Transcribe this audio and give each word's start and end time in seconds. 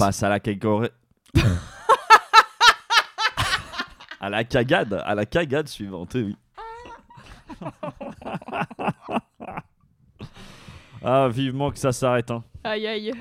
Passe 0.00 0.22
à 0.22 0.30
la 0.30 0.40
catégorie... 0.40 0.88
à 4.18 4.30
la 4.30 4.44
cagade, 4.44 5.02
à 5.04 5.14
la 5.14 5.26
cagade 5.26 5.68
suivante, 5.68 6.14
oui. 6.14 6.34
ah, 11.04 11.28
vivement 11.28 11.70
que 11.70 11.78
ça 11.78 11.92
s'arrête, 11.92 12.30
hein. 12.30 12.42
Aïe 12.64 12.86
aïe. 12.86 13.12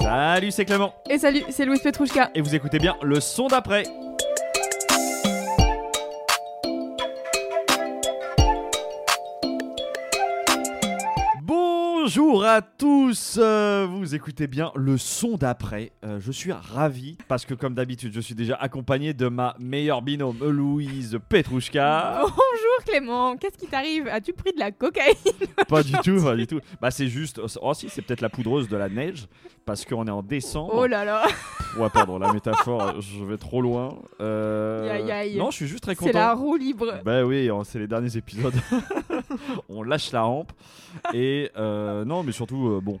Salut, 0.00 0.50
c'est 0.50 0.64
Clément. 0.64 0.94
Et 1.10 1.18
salut, 1.18 1.42
c'est 1.50 1.66
Louis 1.66 1.78
Petrouchka. 1.78 2.30
Et 2.34 2.40
vous 2.40 2.54
écoutez 2.54 2.78
bien 2.78 2.96
le 3.02 3.20
son 3.20 3.48
d'après. 3.48 3.82
Bonjour 12.06 12.44
à 12.44 12.62
tous, 12.62 13.36
euh, 13.42 13.84
vous 13.90 14.14
écoutez 14.14 14.46
bien 14.46 14.70
le 14.76 14.96
son 14.96 15.36
d'après. 15.36 15.90
Euh, 16.04 16.20
je 16.20 16.30
suis 16.30 16.52
ravi 16.52 17.18
parce 17.26 17.44
que 17.44 17.52
comme 17.52 17.74
d'habitude, 17.74 18.12
je 18.14 18.20
suis 18.20 18.36
déjà 18.36 18.54
accompagné 18.54 19.12
de 19.12 19.26
ma 19.26 19.56
meilleure 19.58 20.02
binôme 20.02 20.38
Louise 20.48 21.18
Petrouchka. 21.28 22.20
Bonjour 22.20 22.84
Clément, 22.86 23.36
qu'est-ce 23.36 23.58
qui 23.58 23.66
t'arrive? 23.66 24.06
As-tu 24.06 24.34
pris 24.34 24.52
de 24.52 24.60
la 24.60 24.70
cocaïne? 24.70 25.16
Pas 25.68 25.82
du 25.82 25.94
tout, 26.04 26.22
pas 26.22 26.36
du 26.36 26.46
tout. 26.46 26.60
Bah 26.80 26.92
c'est 26.92 27.08
juste, 27.08 27.40
oh 27.60 27.74
si, 27.74 27.88
c'est 27.88 28.02
peut-être 28.02 28.20
la 28.20 28.28
poudreuse 28.28 28.68
de 28.68 28.76
la 28.76 28.88
neige 28.88 29.26
parce 29.64 29.84
qu'on 29.84 30.06
est 30.06 30.10
en 30.12 30.22
décembre. 30.22 30.74
Oh 30.76 30.86
là 30.86 31.04
là 31.04 31.26
Ouais, 31.76 31.90
pardon, 31.92 32.20
la 32.20 32.32
métaphore, 32.32 33.00
je 33.00 33.24
vais 33.24 33.36
trop 33.36 33.60
loin. 33.60 33.98
Euh, 34.20 34.88
Aïe, 34.92 35.10
aïe. 35.10 35.36
Non, 35.36 35.50
je 35.50 35.56
suis 35.56 35.66
juste 35.66 35.82
très 35.82 35.96
content. 35.96 36.12
C'est 36.12 36.18
la 36.18 36.34
roue 36.34 36.56
libre. 36.56 37.00
Bah 37.04 37.24
oui, 37.24 37.50
hein, 37.50 37.62
c'est 37.64 37.80
les 37.80 37.88
derniers 37.88 38.16
épisodes. 38.16 38.54
on 39.68 39.82
lâche 39.82 40.12
la 40.12 40.22
rampe. 40.22 40.52
Et 41.12 41.50
euh, 41.56 42.04
non, 42.04 42.22
mais 42.22 42.32
surtout, 42.32 42.68
euh, 42.68 42.80
bon, 42.82 43.00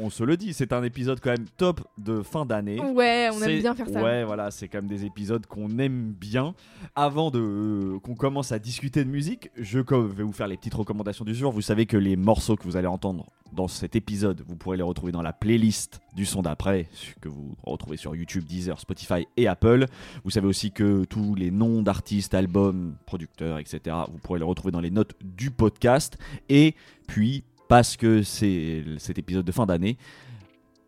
on 0.00 0.10
se 0.10 0.24
le 0.24 0.36
dit, 0.36 0.54
c'est 0.54 0.72
un 0.72 0.82
épisode 0.82 1.20
quand 1.20 1.30
même 1.30 1.46
top 1.56 1.80
de 1.98 2.22
fin 2.22 2.46
d'année. 2.46 2.80
Ouais, 2.80 3.28
on 3.32 3.42
aime 3.42 3.60
bien 3.60 3.74
faire 3.74 3.88
ça. 3.88 4.02
Ouais, 4.02 4.24
voilà, 4.24 4.50
c'est 4.50 4.68
quand 4.68 4.78
même 4.78 4.88
des 4.88 5.04
épisodes 5.04 5.44
qu'on 5.46 5.78
aime 5.78 6.12
bien. 6.12 6.54
Avant 6.94 7.30
de 7.30 7.40
euh, 7.40 7.98
qu'on 8.00 8.14
commence 8.14 8.52
à 8.52 8.58
discuter 8.58 9.04
de 9.04 9.10
musique, 9.10 9.50
je 9.56 9.78
vais 9.78 10.22
vous 10.22 10.32
faire 10.32 10.48
les 10.48 10.56
petites 10.56 10.74
recommandations 10.74 11.24
du 11.24 11.34
jour. 11.34 11.52
Vous 11.52 11.62
savez 11.62 11.86
que 11.86 11.96
les 11.96 12.16
morceaux 12.16 12.56
que 12.56 12.64
vous 12.64 12.76
allez 12.76 12.86
entendre 12.86 13.26
dans 13.52 13.68
cet 13.68 13.96
épisode, 13.96 14.42
vous 14.46 14.56
pourrez 14.56 14.76
les 14.76 14.82
retrouver 14.82 15.12
dans 15.12 15.22
la 15.22 15.32
playlist 15.32 16.00
du 16.14 16.24
son 16.24 16.42
d'après, 16.42 16.88
que 17.20 17.28
vous 17.28 17.56
retrouvez 17.64 17.96
sur 17.96 18.14
YouTube, 18.14 18.44
Deezer, 18.44 18.78
Spotify 18.78 19.26
et 19.36 19.48
Apple. 19.48 19.86
Vous 20.24 20.30
savez 20.30 20.46
aussi 20.46 20.70
que 20.70 21.04
tous 21.04 21.34
les 21.34 21.50
noms 21.50 21.82
d'artistes, 21.82 22.34
albums, 22.34 22.94
producteurs, 23.06 23.58
etc., 23.58 23.96
vous 24.10 24.18
pourrez 24.18 24.38
les 24.38 24.44
retrouver 24.44 24.72
dans 24.72 24.80
les 24.80 24.90
notes 24.90 25.14
du 25.22 25.50
podcast. 25.50 26.16
Et 26.48 26.74
puis, 27.06 27.44
parce 27.70 27.96
que 27.96 28.22
c'est 28.22 28.82
cet 28.98 29.16
épisode 29.18 29.44
de 29.44 29.52
fin 29.52 29.64
d'année, 29.64 29.96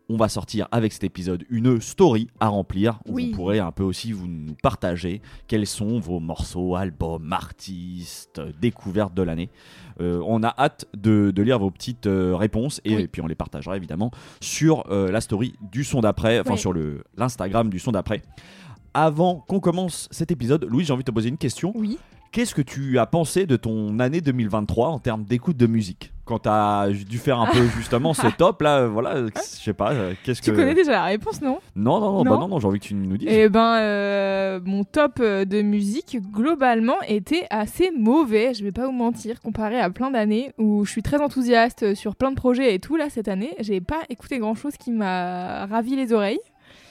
on 0.09 0.17
va 0.17 0.27
sortir 0.27 0.67
avec 0.69 0.91
cet 0.91 1.05
épisode 1.05 1.45
une 1.49 1.79
story 1.79 2.27
à 2.41 2.49
remplir 2.49 2.99
où 3.07 3.13
Oui. 3.13 3.29
vous 3.29 3.37
pourrez 3.37 3.59
un 3.59 3.71
peu 3.71 3.83
aussi 3.83 4.11
vous 4.11 4.27
nous 4.27 4.53
partager 4.61 5.21
quels 5.47 5.65
sont 5.65 5.97
vos 6.01 6.19
morceaux, 6.19 6.75
albums, 6.75 7.31
artistes, 7.31 8.41
découvertes 8.59 9.13
de 9.13 9.21
l'année. 9.21 9.49
Euh, 10.01 10.21
on 10.27 10.43
a 10.43 10.53
hâte 10.57 10.85
de, 10.93 11.31
de 11.33 11.41
lire 11.41 11.57
vos 11.57 11.71
petites 11.71 12.05
euh, 12.05 12.35
réponses 12.35 12.81
et, 12.83 12.97
Oui. 12.97 13.07
puis 13.07 13.21
on 13.21 13.27
les 13.27 13.35
partagera 13.35 13.77
évidemment 13.77 14.11
sur 14.41 14.83
euh, 14.91 15.09
la 15.09 15.21
story 15.21 15.53
du 15.61 15.85
son 15.85 16.01
d'après, 16.01 16.41
enfin 16.41 16.57
sur 16.57 16.73
l'Instagram 17.17 17.69
du 17.69 17.79
son 17.79 17.93
d'après. 17.93 18.21
Avant 18.93 19.39
qu'on 19.47 19.61
commence 19.61 20.09
cet 20.11 20.31
épisode, 20.31 20.65
Louis, 20.69 20.83
j'ai 20.83 20.91
envie 20.91 21.03
de 21.03 21.07
te 21.09 21.15
poser 21.15 21.29
une 21.29 21.37
question. 21.37 21.71
Oui. 21.75 21.97
Qu'est-ce 22.33 22.55
que 22.55 22.63
tu 22.63 22.97
as 22.97 23.05
pensé 23.05 23.45
de 23.45 23.55
ton 23.57 23.99
année 23.99 24.19
2023 24.19 24.87
en 24.87 24.97
termes 24.97 25.23
d'écoute 25.23 25.55
de 25.55 25.67
musique 25.67 26.11
Quand 26.25 26.39
tu 26.39 26.49
as 26.49 26.87
dû 27.07 27.19
faire 27.19 27.39
un 27.39 27.45
peu 27.45 27.61
justement 27.77 28.15
ce 28.15 28.25
top 28.35 28.63
là, 28.63 28.79
euh, 28.79 28.87
voilà, 28.87 29.27
je 29.27 29.39
sais 29.39 29.73
pas, 29.73 29.91
euh, 29.91 30.15
qu'est-ce 30.23 30.41
que. 30.41 30.49
Tu 30.49 30.57
connais 30.57 30.73
déjà 30.73 30.93
la 30.93 31.03
réponse, 31.03 31.43
non? 31.43 31.59
Non, 31.75 31.99
non, 31.99 32.11
non, 32.11 32.23
bah 32.23 32.31
Non 32.31 32.39
non, 32.39 32.47
non, 32.47 32.59
j'ai 32.59 32.65
envie 32.65 32.79
que 32.79 32.85
tu 32.85 32.95
nous 32.95 33.17
dises. 33.17 33.29
Eh 33.31 33.49
ben, 33.49 33.75
euh, 33.75 34.59
mon 34.65 34.83
top 34.83 35.21
de 35.21 35.61
musique, 35.61 36.17
globalement, 36.31 36.97
était 37.07 37.45
assez 37.51 37.91
mauvais, 37.95 38.55
je 38.55 38.63
vais 38.63 38.71
pas 38.71 38.87
vous 38.87 38.93
mentir, 38.93 39.39
comparé 39.39 39.79
à 39.79 39.91
plein 39.91 40.09
d'années 40.09 40.53
où 40.57 40.85
je 40.85 40.89
suis 40.89 41.03
très 41.03 41.21
enthousiaste 41.21 41.93
sur 41.93 42.15
plein 42.15 42.31
de 42.31 42.35
projets 42.35 42.73
et 42.73 42.79
tout. 42.79 42.95
Là, 42.95 43.11
cette 43.11 43.27
année, 43.27 43.53
j'ai 43.59 43.79
pas 43.79 44.01
écouté 44.09 44.39
grand-chose 44.39 44.75
qui 44.77 44.89
m'a 44.89 45.67
ravi 45.67 45.95
les 45.95 46.13
oreilles. 46.13 46.39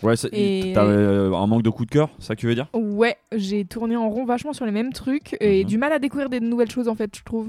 Ouais, 0.02 0.14
et- 0.32 0.72
t'as 0.74 0.84
euh, 0.84 1.32
un 1.32 1.46
manque 1.46 1.62
de 1.62 1.70
coup 1.70 1.84
de 1.84 1.90
cœur, 1.90 2.10
ça 2.18 2.34
que 2.34 2.40
tu 2.40 2.46
veux 2.46 2.54
dire? 2.54 2.66
Ouais, 2.74 3.16
j'ai 3.34 3.64
tourné 3.64 3.96
en 3.96 4.08
rond 4.08 4.24
vachement 4.24 4.52
sur 4.52 4.66
les 4.66 4.72
mêmes 4.72 4.92
trucs 4.92 5.36
et 5.40 5.60
Mhm. 5.62 5.68
du 5.68 5.78
mal 5.78 5.92
à 5.92 5.98
découvrir 5.98 6.28
des 6.28 6.40
nouvelles 6.40 6.70
choses, 6.70 6.88
en 6.88 6.94
fait, 6.94 7.16
je 7.16 7.22
trouve, 7.22 7.48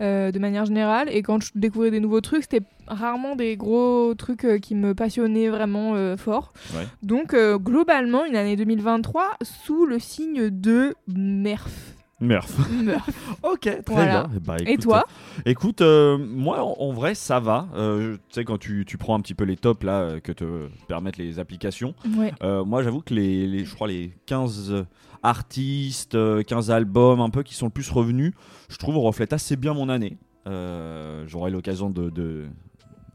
euh, 0.00 0.30
de 0.30 0.38
manière 0.38 0.66
générale. 0.66 1.08
Et 1.10 1.22
quand 1.22 1.42
je 1.42 1.50
découvrais 1.54 1.90
des 1.90 2.00
nouveaux 2.00 2.20
trucs, 2.20 2.42
c'était 2.42 2.64
rarement 2.86 3.34
des 3.34 3.56
gros 3.56 4.14
trucs 4.14 4.44
euh, 4.44 4.58
qui 4.58 4.74
me 4.74 4.94
passionnaient 4.94 5.48
vraiment 5.48 6.16
fort. 6.16 6.52
Ouais. 6.74 6.86
Donc, 7.02 7.34
globalement, 7.56 8.24
une 8.24 8.36
année 8.36 8.56
2023 8.56 9.36
sous 9.42 9.86
le 9.86 9.98
signe 9.98 10.50
de 10.50 10.94
Merf. 11.08 11.95
Murph. 12.20 12.70
Murph. 12.70 13.38
ok, 13.42 13.60
très 13.60 13.82
Voilà. 13.88 14.26
bien. 14.28 14.40
Bah, 14.44 14.56
Et 14.60 14.72
écoute, 14.72 14.82
toi 14.84 15.04
Écoute, 15.44 15.80
euh, 15.82 16.16
moi 16.18 16.62
en, 16.62 16.74
en 16.78 16.92
vrai 16.92 17.14
ça 17.14 17.40
va. 17.40 17.68
Euh, 17.76 18.14
tu 18.14 18.20
sais 18.34 18.44
quand 18.44 18.58
tu, 18.58 18.84
prends 18.98 19.14
un 19.14 19.20
petit 19.20 19.34
peu 19.34 19.44
les 19.44 19.56
tops 19.56 19.84
là 19.84 20.00
euh, 20.00 20.20
que 20.20 20.32
te 20.32 20.68
permettent 20.88 21.18
les 21.18 21.38
applications. 21.38 21.94
Ouais. 22.16 22.32
Euh, 22.42 22.64
moi 22.64 22.82
j'avoue 22.82 23.00
que 23.02 23.12
les, 23.12 23.46
les- 23.46 23.64
je 23.66 23.74
crois 23.74 23.88
les 23.88 24.12
15 24.26 24.86
artistes, 25.22 26.14
euh, 26.14 26.42
15 26.42 26.70
albums 26.70 27.20
un 27.20 27.30
peu 27.30 27.42
qui 27.42 27.54
sont 27.54 27.66
le 27.66 27.70
plus 27.72 27.90
revenus, 27.90 28.32
je 28.68 28.76
trouve 28.78 28.96
reflètent 28.98 29.32
assez 29.34 29.56
bien 29.56 29.74
mon 29.74 29.88
année. 29.88 30.16
Euh, 30.46 31.24
J'aurai 31.26 31.50
l'occasion 31.50 31.90
de, 31.90 32.08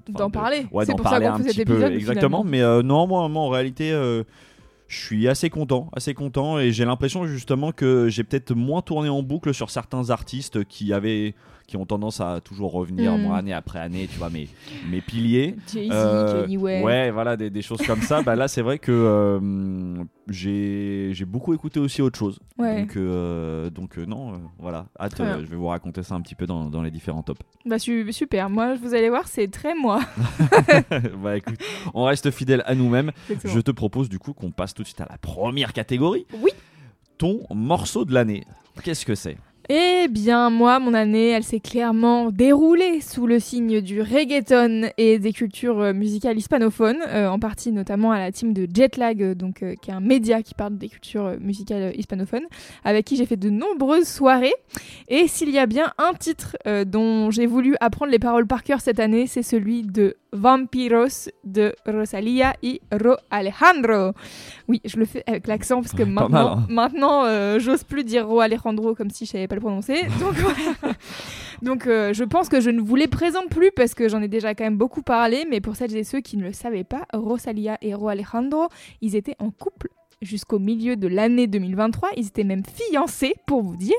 D'en 0.10 0.28
de- 0.28 0.32
parler. 0.34 0.68
Ouais, 0.72 0.86
C'est 0.86 0.96
pour 0.96 1.08
ça 1.08 1.20
qu'on 1.20 1.38
fait 1.38 1.54
cet 1.54 1.66
peu, 1.66 1.74
épisode, 1.74 1.94
exactement. 1.94 2.44
Mais 2.44 2.62
euh, 2.62 2.84
non, 2.84 3.08
moi, 3.08 3.28
moi, 3.30 3.44
en 3.44 3.50
réalité, 3.50 3.92
euh, 3.92 4.24
je 4.92 5.00
suis 5.00 5.30
assez 5.30 5.50
content, 5.50 5.90
assez 5.94 6.14
content, 6.14 6.60
et 6.60 6.74
j'ai 6.74 6.84
l'impression 6.84 7.26
justement 7.26 7.72
que 7.72 8.10
j'ai 8.10 8.26
peut-être 8.26 8.54
moins 8.54 8.82
tourné 8.82 9.08
en 9.08 9.24
boucle 9.24 9.54
sur 9.54 9.70
certains 9.70 10.10
artistes 10.10 10.66
qui 10.66 10.92
avaient, 10.92 11.34
qui 11.72 11.78
ont 11.78 11.86
tendance 11.86 12.20
à 12.20 12.42
toujours 12.44 12.74
revenir, 12.74 13.14
Mm. 13.18 13.22
moi, 13.22 13.38
année 13.38 13.54
après 13.54 13.80
année, 13.80 14.06
tu 14.12 14.18
vois, 14.18 14.30
mes, 14.30 14.50
mes 14.90 15.00
piliers. 15.00 15.56
Jay-Z, 15.74 15.90
Euh, 15.94 16.42
Kanye 16.44 16.58
West. 16.58 16.84
ouais, 16.86 17.12
voilà, 17.12 17.38
des, 17.38 17.50
des 17.50 17.62
choses 17.62 17.82
comme 17.88 18.02
ça. 18.02 18.22
bah 18.22 18.36
là, 18.36 18.50
c'est 18.50 18.62
vrai 18.62 18.78
que 18.78 18.92
euh, 18.92 20.04
j'ai 20.28 21.26
beaucoup 21.26 21.54
écouté 21.54 21.80
aussi 21.80 22.02
autre 22.02 22.20
chose. 22.20 22.40
Ouais. 22.58 22.82
Donc, 22.82 22.98
euh, 22.98 23.70
donc 23.70 23.98
euh, 23.98 24.06
non, 24.06 24.42
voilà, 24.60 24.88
hâte, 25.00 25.16
je 25.18 25.46
vais 25.46 25.56
vous 25.56 25.68
raconter 25.68 26.04
ça 26.04 26.16
un 26.16 26.20
petit 26.22 26.36
peu 26.36 26.46
dans, 26.46 26.66
dans 26.70 26.82
les 26.82 26.92
différents 26.92 27.24
tops. 27.24 27.40
Bah, 27.66 27.80
su- 27.80 28.12
super. 28.12 28.50
Moi, 28.50 28.76
vous 28.76 28.94
allez 28.94 29.08
voir, 29.10 29.30
c'est 29.30 29.48
très 29.48 29.74
moi. 29.74 30.02
bah 31.24 31.38
écoute, 31.38 31.60
on 31.94 32.04
reste 32.04 32.32
fidèle 32.32 32.64
à 32.66 32.76
nous-mêmes. 32.76 33.12
Je 33.46 33.60
te 33.62 33.72
propose 33.72 34.10
du 34.10 34.20
coup 34.20 34.34
qu'on 34.34 34.52
passe 34.52 34.74
tout 34.74 34.82
de 34.84 34.88
suite 34.88 35.00
à 35.00 35.08
la 35.10 35.18
première 35.18 35.72
catégorie. 35.72 36.26
Oui. 36.42 36.52
Ton 37.18 37.40
morceau 37.54 38.04
de 38.04 38.14
l'année. 38.14 38.44
Qu'est-ce 38.84 39.06
que 39.06 39.16
c'est? 39.16 39.38
Eh 39.74 40.10
bien, 40.10 40.50
moi, 40.50 40.80
mon 40.80 40.94
année, 40.94 41.30
elle 41.30 41.46
s'est 41.46 41.62
clairement 41.62 42.30
déroulée 42.30 43.00
sous 43.00 43.26
le 43.26 43.40
signe 43.40 43.80
du 43.80 44.02
reggaeton 44.02 44.90
et 44.98 45.18
des 45.18 45.32
cultures 45.32 45.80
euh, 45.80 45.94
musicales 45.94 46.38
hispanophones, 46.38 47.00
euh, 47.08 47.30
en 47.30 47.40
partie 47.40 47.72
notamment 47.72 48.12
à 48.12 48.20
la 48.20 48.34
team 48.34 48.52
de 48.52 48.68
Jetlag, 48.70 49.24
euh, 49.24 49.34
donc, 49.34 49.64
qui 49.82 49.90
est 49.90 49.94
un 49.94 50.02
média 50.02 50.44
qui 50.44 50.56
parle 50.56 50.78
des 50.78 50.90
cultures 50.90 51.38
musicales 51.40 51.94
hispanophones, 51.96 52.48
avec 52.84 53.06
qui 53.06 53.16
j'ai 53.16 53.26
fait 53.26 53.38
de 53.38 53.50
nombreuses 53.50 54.10
soirées. 54.10 54.54
Et 55.08 55.30
s'il 55.30 55.52
y 55.52 55.58
a 55.58 55.68
bien 55.68 55.94
un 55.98 56.16
titre 56.16 56.58
dont 56.86 57.32
j'ai 57.32 57.46
voulu 57.46 57.78
apprendre 57.80 58.12
les 58.12 58.20
paroles 58.20 58.48
par 58.48 58.64
cœur 58.64 58.82
cette 58.82 59.00
année, 59.00 59.26
c'est 59.26 59.42
celui 59.42 59.84
de 59.84 60.18
Vampiros 60.34 61.30
de 61.44 61.74
Rosalia 61.86 62.56
y 62.64 62.80
Ro 62.92 63.16
Alejandro. 63.30 64.14
Oui, 64.68 64.82
je 64.86 64.98
le 64.98 65.06
fais 65.06 65.24
avec 65.28 65.48
l'accent 65.48 65.82
parce 65.82 65.94
que 65.94 66.04
Ouais, 66.04 66.10
maintenant, 66.10 66.30
mal, 66.30 66.58
hein. 66.58 66.66
maintenant 66.70 67.26
euh, 67.26 67.60
j'ose 67.60 67.84
plus 67.84 68.04
dire 68.04 68.28
Ro 68.28 68.40
Alejandro 68.40 68.96
comme 68.96 69.10
si 69.10 69.26
je 69.26 69.32
savais 69.32 69.48
pas 69.48 69.56
le 69.56 69.62
prononcer. 69.62 70.04
Donc. 70.20 70.36
Donc 71.62 71.86
euh, 71.88 72.14
je 72.14 72.24
pense 72.24 72.50
que 72.50 72.60
je 72.60 72.70
ne 72.70 72.82
vous 72.82 72.96
les 72.96 73.08
présente 73.08 73.50
plus 73.50 73.72
parce 73.72 73.94
que 73.94 74.10
j'en 74.10 74.22
ai 74.22 74.28
déjà 74.28 74.56
quand 74.56 74.64
même 74.64 74.78
beaucoup 74.78 75.04
parlé, 75.04 75.46
mais 75.50 75.62
pour 75.62 75.76
celles 75.76 75.96
et 75.96 76.04
ceux 76.04 76.20
qui 76.22 76.38
ne 76.38 76.44
le 76.44 76.54
savaient 76.54 76.84
pas, 76.84 77.04
Rosalia 77.14 77.78
et 77.82 77.94
Ro 77.94 78.08
Alejandro, 78.10 78.68
ils 79.02 79.16
étaient 79.16 79.36
en 79.40 79.52
couple 79.52 79.90
jusqu'au 80.22 80.60
milieu 80.60 80.96
de 80.96 81.08
l'année 81.08 81.48
2023. 81.48 82.10
Ils 82.18 82.28
étaient 82.28 82.44
même 82.44 82.64
fiancés, 82.66 83.36
pour 83.46 83.62
vous 83.62 83.76
dire. 83.76 83.96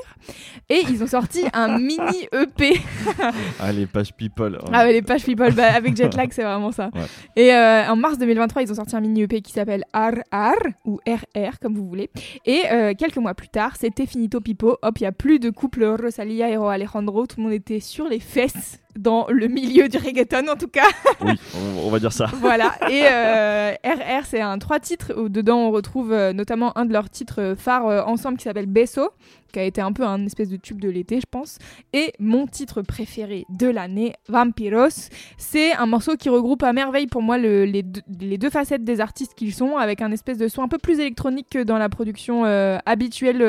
Et 0.69 0.81
ils 0.89 1.03
ont 1.03 1.07
sorti 1.07 1.43
un 1.53 1.77
mini 1.79 2.27
EP. 2.31 2.79
ah, 3.59 3.71
les 3.71 3.85
pages 3.85 4.13
people. 4.13 4.57
Oh. 4.61 4.69
Ah 4.71 4.85
ouais, 4.85 4.93
les 4.93 5.01
pages 5.01 5.23
people, 5.23 5.53
bah, 5.53 5.73
avec 5.73 5.95
Jetlag, 5.95 6.31
c'est 6.31 6.43
vraiment 6.43 6.71
ça. 6.71 6.89
Ouais. 6.93 7.01
Et 7.35 7.53
euh, 7.53 7.87
en 7.89 7.95
mars 7.95 8.17
2023, 8.17 8.61
ils 8.63 8.71
ont 8.71 8.75
sorti 8.75 8.95
un 8.95 9.01
mini 9.01 9.23
EP 9.23 9.41
qui 9.41 9.51
s'appelle 9.51 9.83
RR, 9.93 10.69
ou 10.85 10.99
RR, 11.07 11.59
comme 11.61 11.75
vous 11.75 11.87
voulez. 11.87 12.09
Et 12.45 12.61
euh, 12.71 12.93
quelques 12.97 13.17
mois 13.17 13.33
plus 13.33 13.49
tard, 13.49 13.75
c'était 13.79 14.05
Finito 14.05 14.39
Pipo. 14.39 14.77
Hop, 14.81 14.99
il 14.99 15.03
n'y 15.03 15.07
a 15.07 15.11
plus 15.11 15.39
de 15.39 15.49
couple 15.49 15.83
Rosalia 15.85 16.49
et 16.49 16.57
Ro 16.57 16.67
Alejandro. 16.67 17.25
Tout 17.25 17.37
le 17.37 17.43
monde 17.43 17.53
était 17.53 17.79
sur 17.79 18.07
les 18.07 18.19
fesses 18.19 18.82
dans 18.97 19.25
le 19.29 19.47
milieu 19.47 19.87
du 19.89 19.97
reggaeton 19.97 20.47
en 20.51 20.55
tout 20.55 20.67
cas. 20.67 20.85
Oui, 21.21 21.33
on, 21.55 21.87
on 21.87 21.89
va 21.89 21.99
dire 21.99 22.13
ça. 22.13 22.27
voilà. 22.35 22.73
Et 22.89 23.03
euh, 23.09 23.71
RR, 23.83 24.25
c'est 24.25 24.41
un 24.41 24.57
trois 24.59 24.79
titres 24.79 25.13
où 25.17 25.29
dedans 25.29 25.57
on 25.59 25.71
retrouve 25.71 26.11
euh, 26.13 26.33
notamment 26.33 26.77
un 26.77 26.85
de 26.85 26.93
leurs 26.93 27.09
titres 27.09 27.41
euh, 27.41 27.55
phares 27.55 27.87
euh, 27.87 28.01
ensemble 28.03 28.37
qui 28.37 28.43
s'appelle 28.43 28.65
Beso, 28.67 29.09
qui 29.51 29.59
a 29.59 29.63
été 29.63 29.81
un 29.81 29.91
peu 29.93 30.03
un 30.03 30.25
espèce 30.25 30.49
de 30.49 30.57
tube 30.57 30.79
de 30.81 30.89
l'été, 30.89 31.19
je 31.19 31.25
pense. 31.29 31.57
Et 31.93 32.13
mon 32.19 32.47
titre 32.47 32.81
préféré 32.81 33.45
de 33.49 33.67
l'année, 33.67 34.13
Vampiros. 34.29 35.09
C'est 35.37 35.73
un 35.73 35.85
morceau 35.85 36.15
qui 36.15 36.29
regroupe 36.29 36.63
à 36.63 36.73
merveille 36.73 37.07
pour 37.07 37.21
moi 37.21 37.37
le- 37.37 37.65
les, 37.65 37.83
deux, 37.83 38.01
les 38.19 38.37
deux 38.37 38.49
facettes 38.49 38.83
des 38.83 38.99
artistes 39.01 39.33
qu'ils 39.35 39.53
sont, 39.53 39.77
avec 39.77 40.01
un 40.01 40.11
espèce 40.11 40.37
de 40.37 40.47
son 40.47 40.61
un 40.63 40.67
peu 40.67 40.77
plus 40.79 40.99
électronique 40.99 41.47
que 41.51 41.63
dans 41.63 41.77
la 41.77 41.89
production 41.89 42.45
euh, 42.45 42.77
habituelle. 42.85 43.41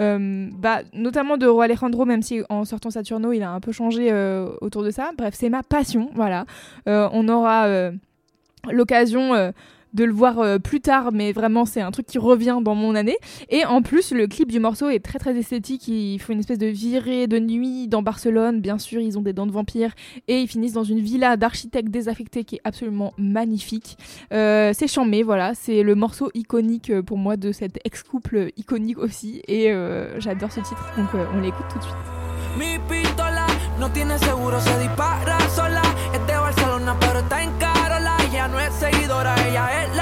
Euh, 0.00 0.48
bah, 0.52 0.80
notamment 0.92 1.36
de 1.36 1.46
Roi 1.46 1.64
Alejandro, 1.64 2.04
même 2.04 2.22
si 2.22 2.42
en 2.48 2.64
sortant 2.64 2.90
Saturno, 2.90 3.32
il 3.32 3.42
a 3.42 3.50
un 3.50 3.60
peu 3.60 3.72
changé 3.72 4.10
euh, 4.10 4.50
autour 4.60 4.82
de 4.82 4.90
ça. 4.90 5.10
Bref, 5.16 5.34
c'est 5.36 5.50
ma 5.50 5.62
passion, 5.62 6.10
voilà. 6.14 6.46
Euh, 6.88 7.08
on 7.12 7.28
aura 7.28 7.68
l'occasion 8.70 9.52
de 9.94 10.04
le 10.04 10.12
voir 10.12 10.38
euh, 10.38 10.58
plus 10.58 10.80
tard, 10.80 11.10
mais 11.12 11.32
vraiment, 11.32 11.64
c'est 11.64 11.80
un 11.80 11.90
truc 11.90 12.06
qui 12.06 12.18
revient 12.18 12.58
dans 12.62 12.74
mon 12.74 12.94
année. 12.94 13.16
Et 13.48 13.64
en 13.64 13.82
plus, 13.82 14.12
le 14.12 14.26
clip 14.26 14.50
du 14.50 14.60
morceau 14.60 14.88
est 14.88 15.00
très 15.00 15.18
très 15.18 15.36
esthétique. 15.36 15.88
Ils 15.88 16.18
font 16.18 16.32
une 16.32 16.40
espèce 16.40 16.58
de 16.58 16.66
virée 16.66 17.26
de 17.26 17.38
nuit 17.38 17.88
dans 17.88 18.02
Barcelone. 18.02 18.60
Bien 18.60 18.78
sûr, 18.78 19.00
ils 19.00 19.18
ont 19.18 19.22
des 19.22 19.32
dents 19.32 19.46
de 19.46 19.52
vampire. 19.52 19.92
Et 20.28 20.40
ils 20.40 20.48
finissent 20.48 20.72
dans 20.72 20.84
une 20.84 21.00
villa 21.00 21.36
d'architectes 21.36 21.90
désaffectés 21.90 22.44
qui 22.44 22.56
est 22.56 22.60
absolument 22.64 23.12
magnifique. 23.18 23.96
Euh, 24.32 24.72
c'est 24.74 24.88
chambé, 24.88 25.22
voilà. 25.22 25.54
C'est 25.54 25.82
le 25.82 25.94
morceau 25.94 26.30
iconique 26.34 26.90
euh, 26.90 27.02
pour 27.02 27.18
moi 27.18 27.36
de 27.36 27.52
cet 27.52 27.78
ex-couple 27.84 28.50
iconique 28.56 28.98
aussi. 28.98 29.42
Et 29.48 29.72
j'adore 30.18 30.52
ce 30.52 30.60
titre, 30.60 30.92
donc 30.96 31.08
on 31.34 31.40
l'écoute 31.40 31.66
tout 31.72 31.78
de 31.78 31.84
suite. 31.84 31.94
Seguidora, 38.80 39.34
ella 39.46 39.84
es 39.84 39.99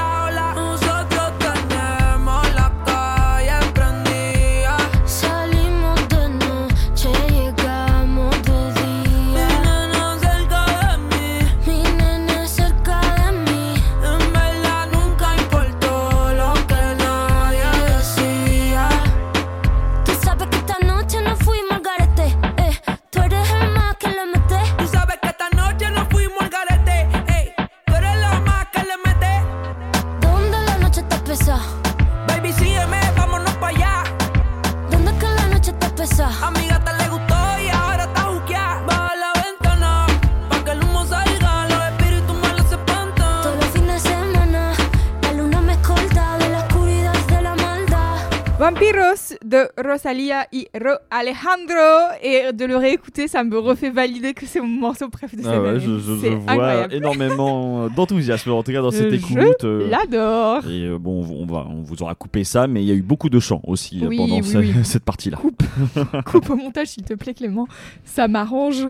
de 49.98 50.02
Rosalia 50.02 50.48
y 50.52 50.64
Ro 50.64 50.67
Alejandro. 51.10 52.14
Et 52.22 52.52
de 52.52 52.64
le 52.64 52.76
réécouter, 52.76 53.28
ça 53.28 53.44
me 53.44 53.58
refait 53.58 53.90
valider 53.90 54.34
que 54.34 54.46
c'est 54.46 54.60
mon 54.60 54.66
morceau 54.68 55.08
préféré 55.08 55.42
de 55.42 55.48
Ah 55.48 55.52
cette 55.52 55.62
ouais, 55.62 55.68
année. 55.70 55.80
je, 55.80 55.98
je- 55.98 56.14
je 56.14 56.20
C'est 56.20 56.30
vois 56.30 56.52
incroyable. 56.52 56.94
énormément 56.94 57.88
d'enthousiasme 57.96 58.50
en 58.50 58.62
tout 58.62 58.72
cas 58.72 58.80
dans 58.82 58.90
cette 58.90 59.12
écoute. 59.12 59.36
Je 59.60 59.66
euh, 59.66 59.88
l'adore. 59.88 60.66
et 60.68 60.84
euh, 60.86 60.98
bon, 60.98 61.24
on 61.30 61.46
va, 61.46 61.66
on 61.70 61.82
vous 61.82 62.02
aura 62.02 62.14
coupé 62.14 62.44
ça, 62.44 62.66
mais 62.66 62.82
il 62.82 62.88
y 62.88 62.92
a 62.92 62.94
eu 62.94 63.02
beaucoup 63.02 63.28
de 63.28 63.40
chants 63.40 63.60
aussi 63.66 64.02
euh, 64.04 64.08
Oui, 64.08 64.16
pendant 64.16 64.36
oui, 64.36 64.44
ce- 64.44 64.58
oui. 64.58 64.72
cette 64.84 65.04
partie-là. 65.04 65.38
Coupe 66.26 66.50
au 66.50 66.56
montage, 66.56 66.88
s'il 66.88 67.04
te 67.04 67.14
plaît, 67.14 67.34
Clément. 67.34 67.66
Ça 68.04 68.28
m'arrange. 68.28 68.86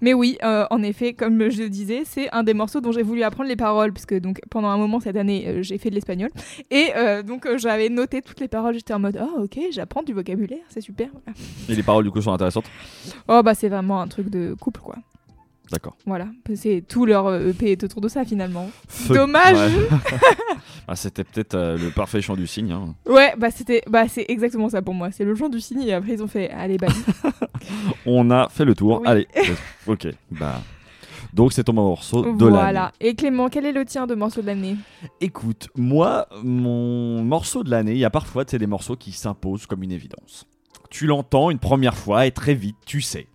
Mais 0.00 0.12
oui, 0.14 0.36
euh, 0.44 0.66
en 0.70 0.82
effet, 0.82 1.12
comme 1.14 1.48
je 1.50 1.62
le 1.62 1.68
disais, 1.68 2.02
c'est 2.04 2.28
un 2.32 2.42
des 2.42 2.54
morceaux 2.54 2.80
dont 2.80 2.92
j'ai 2.92 3.02
voulu 3.02 3.22
apprendre 3.22 3.48
les 3.48 3.56
paroles, 3.56 3.92
puisque 3.92 4.18
donc 4.18 4.40
pendant 4.50 4.68
un 4.68 4.76
moment 4.76 5.00
cette 5.00 5.16
année, 5.16 5.44
euh, 5.46 5.62
j'ai 5.62 5.78
fait 5.78 5.90
de 5.90 5.94
l'espagnol. 5.94 6.30
Et 6.70 6.88
donc 7.26 7.46
j'avais 7.56 7.88
noté 7.88 8.20
toutes 8.22 8.40
les 8.40 8.48
paroles. 8.48 8.74
J'étais 8.74 8.94
en 8.94 8.98
mode, 8.98 9.18
oh 9.22 9.42
ok, 9.44 9.58
j'apprends 9.70 10.02
du 10.02 10.12
vocabulaire, 10.12 10.58
c'est 10.68 10.80
super. 10.80 11.08
Voilà. 11.24 11.38
Et 11.68 11.74
les 11.74 11.82
paroles 11.82 12.04
du 12.04 12.10
coup 12.10 12.20
sont 12.20 12.32
intéressantes. 12.32 12.66
Oh 13.28 13.42
bah 13.44 13.54
c'est 13.54 13.68
vraiment 13.68 14.00
un 14.00 14.08
truc 14.08 14.28
de 14.30 14.54
couple, 14.58 14.80
quoi. 14.80 14.96
D'accord. 15.70 15.96
Voilà, 16.04 16.26
c'est 16.54 16.84
tout 16.86 17.06
leur 17.06 17.26
euh, 17.26 17.48
EP 17.48 17.72
est 17.72 17.82
autour 17.84 18.02
de 18.02 18.08
ça 18.08 18.24
finalement. 18.24 18.68
Feu. 18.86 19.14
Dommage. 19.14 19.56
Ouais. 19.56 19.88
Ah, 20.86 20.96
C'était 20.96 21.24
peut-être 21.24 21.54
euh, 21.54 21.78
le 21.78 21.90
parfait 21.90 22.20
chant 22.20 22.36
du 22.36 22.46
cygne. 22.46 22.72
hein. 22.72 22.94
Ouais, 23.06 23.32
bah 23.38 23.50
c'était, 23.50 23.80
bah 23.88 24.06
c'est 24.06 24.26
exactement 24.28 24.68
ça 24.68 24.82
pour 24.82 24.92
moi. 24.92 25.10
C'est 25.10 25.24
le 25.24 25.34
genre 25.34 25.48
du 25.48 25.58
signe 25.58 25.82
et 25.84 25.94
après 25.94 26.12
ils 26.12 26.22
ont 26.22 26.26
fait, 26.26 26.50
allez 26.50 26.76
bah. 26.76 26.88
On 28.06 28.30
a 28.30 28.50
fait 28.50 28.66
le 28.66 28.74
tour. 28.74 29.00
Oui. 29.00 29.06
Allez, 29.08 29.26
ok. 29.86 30.08
Bah. 30.32 30.60
Donc 31.32 31.54
c'est 31.54 31.64
ton 31.64 31.72
morceau 31.72 32.20
de 32.22 32.44
l'année. 32.44 32.50
voilà. 32.50 32.92
Et 33.00 33.14
Clément, 33.14 33.48
quel 33.48 33.64
est 33.64 33.72
le 33.72 33.86
tien 33.86 34.06
de 34.06 34.14
morceau 34.14 34.42
de 34.42 34.46
l'année? 34.46 34.76
Écoute, 35.22 35.68
moi, 35.74 36.28
mon 36.42 37.24
morceau 37.24 37.64
de 37.64 37.70
l'année, 37.70 37.92
il 37.92 37.98
y 37.98 38.04
a 38.04 38.10
parfois 38.10 38.44
des 38.44 38.66
morceaux 38.66 38.94
qui 38.96 39.10
s'imposent 39.12 39.64
comme 39.66 39.82
une 39.82 39.92
évidence. 39.92 40.46
Tu 40.94 41.08
l'entends 41.08 41.50
une 41.50 41.58
première 41.58 41.96
fois 41.96 42.24
et 42.24 42.30
très 42.30 42.54
vite, 42.54 42.76
tu 42.86 43.00
sais. 43.00 43.26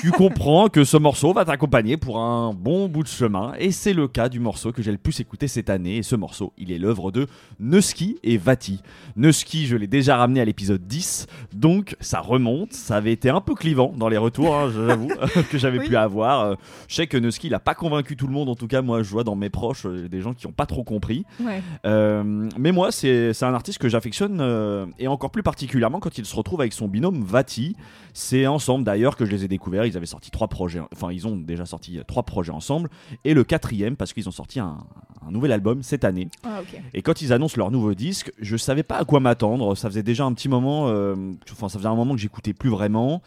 Tu 0.00 0.10
comprends 0.10 0.68
que 0.68 0.84
ce 0.84 0.96
morceau 0.96 1.32
va 1.32 1.44
t'accompagner 1.44 1.96
pour 1.96 2.18
un 2.18 2.52
bon 2.54 2.88
bout 2.88 3.02
de 3.02 3.08
chemin, 3.08 3.52
et 3.58 3.70
c'est 3.70 3.92
le 3.92 4.08
cas 4.08 4.28
du 4.28 4.40
morceau 4.40 4.72
que 4.72 4.82
j'ai 4.82 4.90
le 4.92 4.98
plus 4.98 5.20
écouté 5.20 5.48
cette 5.48 5.70
année. 5.70 5.98
Et 5.98 6.02
ce 6.02 6.16
morceau, 6.16 6.52
il 6.58 6.72
est 6.72 6.78
l'œuvre 6.78 7.12
de 7.12 7.26
Nuski 7.60 8.18
et 8.24 8.36
Vati. 8.38 8.80
Nuski, 9.16 9.66
je 9.66 9.76
l'ai 9.76 9.86
déjà 9.86 10.16
ramené 10.16 10.40
à 10.40 10.44
l'épisode 10.44 10.86
10, 10.86 11.26
donc 11.52 11.96
ça 12.00 12.20
remonte. 12.20 12.72
Ça 12.72 12.96
avait 12.96 13.12
été 13.12 13.30
un 13.30 13.40
peu 13.40 13.54
clivant 13.54 13.92
dans 13.96 14.08
les 14.08 14.16
retours, 14.16 14.54
hein, 14.56 14.70
j'avoue, 14.74 15.08
que 15.50 15.58
j'avais 15.58 15.78
Oui. 15.78 15.88
pu 15.88 15.96
avoir. 15.96 16.40
Euh, 16.40 16.54
Je 16.88 16.94
sais 16.96 17.06
que 17.06 17.16
Nuski, 17.16 17.46
il 17.48 17.54
a 17.54 17.60
pas 17.60 17.74
convaincu 17.74 18.16
tout 18.16 18.26
le 18.26 18.32
monde, 18.32 18.48
en 18.48 18.54
tout 18.56 18.66
cas, 18.68 18.82
moi, 18.82 19.02
je 19.02 19.10
vois 19.10 19.24
dans 19.24 19.36
mes 19.36 19.50
proches 19.50 19.86
euh, 19.86 20.08
des 20.08 20.20
gens 20.20 20.32
qui 20.34 20.46
n'ont 20.46 20.52
pas 20.52 20.66
trop 20.66 20.84
compris. 20.84 21.24
Ouais. 21.40 21.62
Euh, 21.86 22.48
mais 22.58 22.72
moi, 22.72 22.90
c'est 22.92 23.32
c'est 23.32 23.44
un 23.44 23.54
artiste 23.54 23.78
que 23.78 23.88
j'affectionne 23.88 24.38
euh, 24.40 24.86
et 24.98 25.06
encore 25.08 25.30
plus 25.30 25.42
particulièrement 25.42 26.00
quand 26.00 26.18
il 26.18 26.24
se 26.24 26.34
retrouve 26.34 26.60
avec 26.60 26.72
son 26.72 26.88
binôme 26.88 27.22
Vati. 27.22 27.76
C'est 28.14 28.46
ensemble 28.46 28.84
d'ailleurs 28.84 29.16
que 29.16 29.24
je 29.24 29.30
les 29.30 29.44
ai 29.44 29.48
découverts. 29.48 29.81
Ils 29.86 29.96
avaient 29.96 30.06
sorti 30.06 30.30
trois 30.30 30.48
projets, 30.48 30.80
enfin 30.92 31.12
ils 31.12 31.26
ont 31.26 31.36
déjà 31.36 31.66
sorti 31.66 31.98
trois 32.06 32.22
projets 32.22 32.52
ensemble 32.52 32.90
et 33.24 33.34
le 33.34 33.44
quatrième 33.44 33.96
parce 33.96 34.12
qu'ils 34.12 34.28
ont 34.28 34.32
sorti 34.32 34.60
un, 34.60 34.78
un 35.26 35.30
nouvel 35.30 35.52
album 35.52 35.82
cette 35.82 36.04
année. 36.04 36.28
Ah. 36.44 36.60
Et 36.94 37.02
quand 37.02 37.22
ils 37.22 37.32
annoncent 37.32 37.56
leur 37.56 37.70
nouveau 37.70 37.94
disque, 37.94 38.32
je 38.40 38.56
savais 38.56 38.82
pas 38.82 38.98
à 38.98 39.04
quoi 39.04 39.20
m'attendre. 39.20 39.74
Ça 39.76 39.88
faisait 39.88 40.02
déjà 40.02 40.24
un 40.24 40.32
petit 40.32 40.48
moment, 40.48 40.88
euh, 40.88 41.16
enfin 41.50 41.68
ça 41.68 41.78
faisait 41.78 41.88
un 41.88 41.94
moment 41.94 42.14
que 42.14 42.20
j'écoutais 42.20 42.52
plus 42.52 42.70
vraiment. 42.70 43.22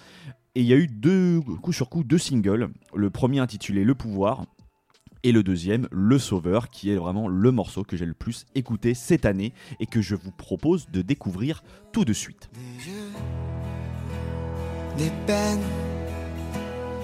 Et 0.56 0.62
il 0.62 0.68
y 0.68 0.74
a 0.74 0.78
eu 0.78 0.88
deux 0.88 1.42
coup 1.62 1.74
sur 1.74 1.90
coup 1.90 2.04
deux 2.04 2.18
singles. 2.18 2.70
Le 2.94 3.10
premier 3.10 3.40
intitulé 3.40 3.84
Le 3.84 3.94
Pouvoir 3.94 4.46
et 5.24 5.32
le 5.32 5.44
deuxième 5.44 5.88
Le 5.92 6.20
Sauveur, 6.20 6.70
qui 6.70 6.92
est 6.92 6.96
vraiment 6.96 7.28
le 7.28 7.52
morceau 7.52 7.84
que 7.84 7.98
j'ai 7.98 8.06
le 8.06 8.14
plus 8.14 8.46
écouté 8.54 8.94
cette 8.94 9.26
année 9.26 9.54
et 9.80 9.86
que 9.86 10.02
je 10.02 10.16
vous 10.16 10.32
propose 10.32 10.88
de 10.92 11.02
découvrir 11.02 11.64
tout 11.92 12.06
de 12.06 12.14
suite. 12.14 12.50
Des 12.54 12.84
jeux, 12.84 13.12
des 14.98 15.12
peines, 15.26 15.60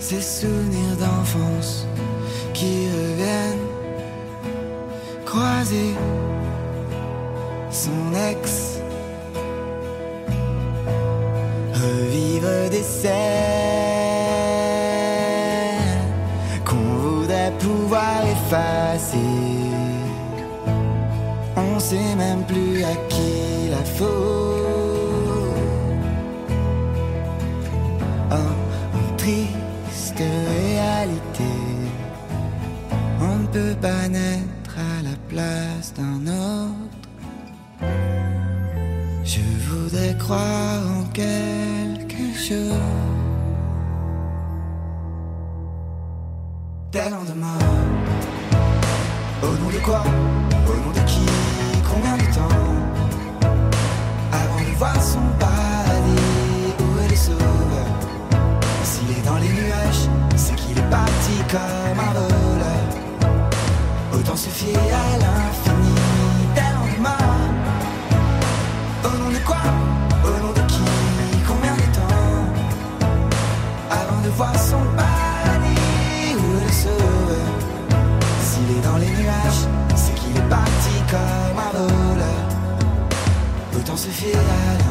ces 0.02 0.22
souvenirs 0.22 0.98
d'enfance 1.00 1.86
qui 2.54 2.88
reviennent, 2.90 3.68
croiser 5.26 5.94
son 7.70 7.92
ex, 8.32 8.80
revivre 11.74 12.70
des 12.72 12.82
scènes 12.82 13.12
qu'on 16.66 16.98
voudrait 17.06 17.54
pouvoir 17.60 18.24
effacer. 18.26 19.18
On 21.56 21.80
sait 21.80 22.16
même 22.18 22.44
plus 22.46 22.84
à 22.84 22.96
qui 23.08 23.70
la 23.70 23.84
faute. 23.86 24.51
On 33.62 33.68
ne 33.68 33.74
peut 33.74 33.82
pas 33.82 34.08
naître 34.08 34.76
à 34.78 35.04
la 35.04 35.16
place 35.30 35.94
d'un 35.94 36.28
autre. 36.28 37.02
croire 40.18 40.82
en 41.00 41.04
quelque 41.12 42.24
chose. 42.36 42.74
Dès 46.92 47.06
le 47.06 47.12
lendemain, 47.12 47.60
au 49.44 49.48
nom 49.48 49.70
de 49.70 49.80
quoi? 49.84 50.04
Au 50.68 50.76
nom 50.84 50.92
de 50.92 51.04
qui? 51.08 51.26
Combien 51.90 52.18
de 52.18 52.34
temps? 52.34 52.62
Avant 54.32 54.62
de 54.70 54.76
voir 54.78 55.02
son 55.02 55.26
paradis, 55.40 56.74
où 56.80 57.00
elle 57.04 57.14
est 57.14 57.16
sauve 57.16 57.82
S'il 58.84 59.12
est 59.18 59.26
dans 59.26 59.38
les 59.38 59.50
nuages, 59.50 60.10
c'est 60.36 60.56
qu'il 60.56 60.78
est 60.78 60.90
parti 60.90 61.36
comme 61.50 62.00
un. 62.00 62.51
Autant 64.24 64.36
se 64.36 64.50
fier 64.50 64.78
à 64.78 65.18
l'infini 65.18 65.96
le 66.56 66.62
lendemain. 66.76 67.18
Au 69.04 69.18
nom 69.18 69.30
de 69.32 69.40
quoi? 69.44 69.58
Au 70.24 70.46
nom 70.46 70.54
de 70.54 70.62
qui? 70.68 70.84
Combien 71.48 71.74
de 71.74 71.88
temps? 71.96 72.46
Avant 73.90 74.22
de 74.22 74.30
voir 74.30 74.54
son 74.60 74.84
paradis 74.96 76.36
où 76.36 76.60
elle 76.62 76.72
se 76.72 76.96
S'il 78.44 78.78
est 78.78 78.82
dans 78.84 78.98
les 78.98 79.10
nuages, 79.10 79.66
c'est 79.96 80.14
qu'il 80.14 80.38
est 80.38 80.50
parti 80.50 80.96
comme 81.10 81.58
un 81.58 81.72
voleur. 81.88 82.44
Autant 83.76 83.98
se 83.98 84.10
fier 84.10 84.36
à 84.38 84.74
l'infini. 84.74 84.91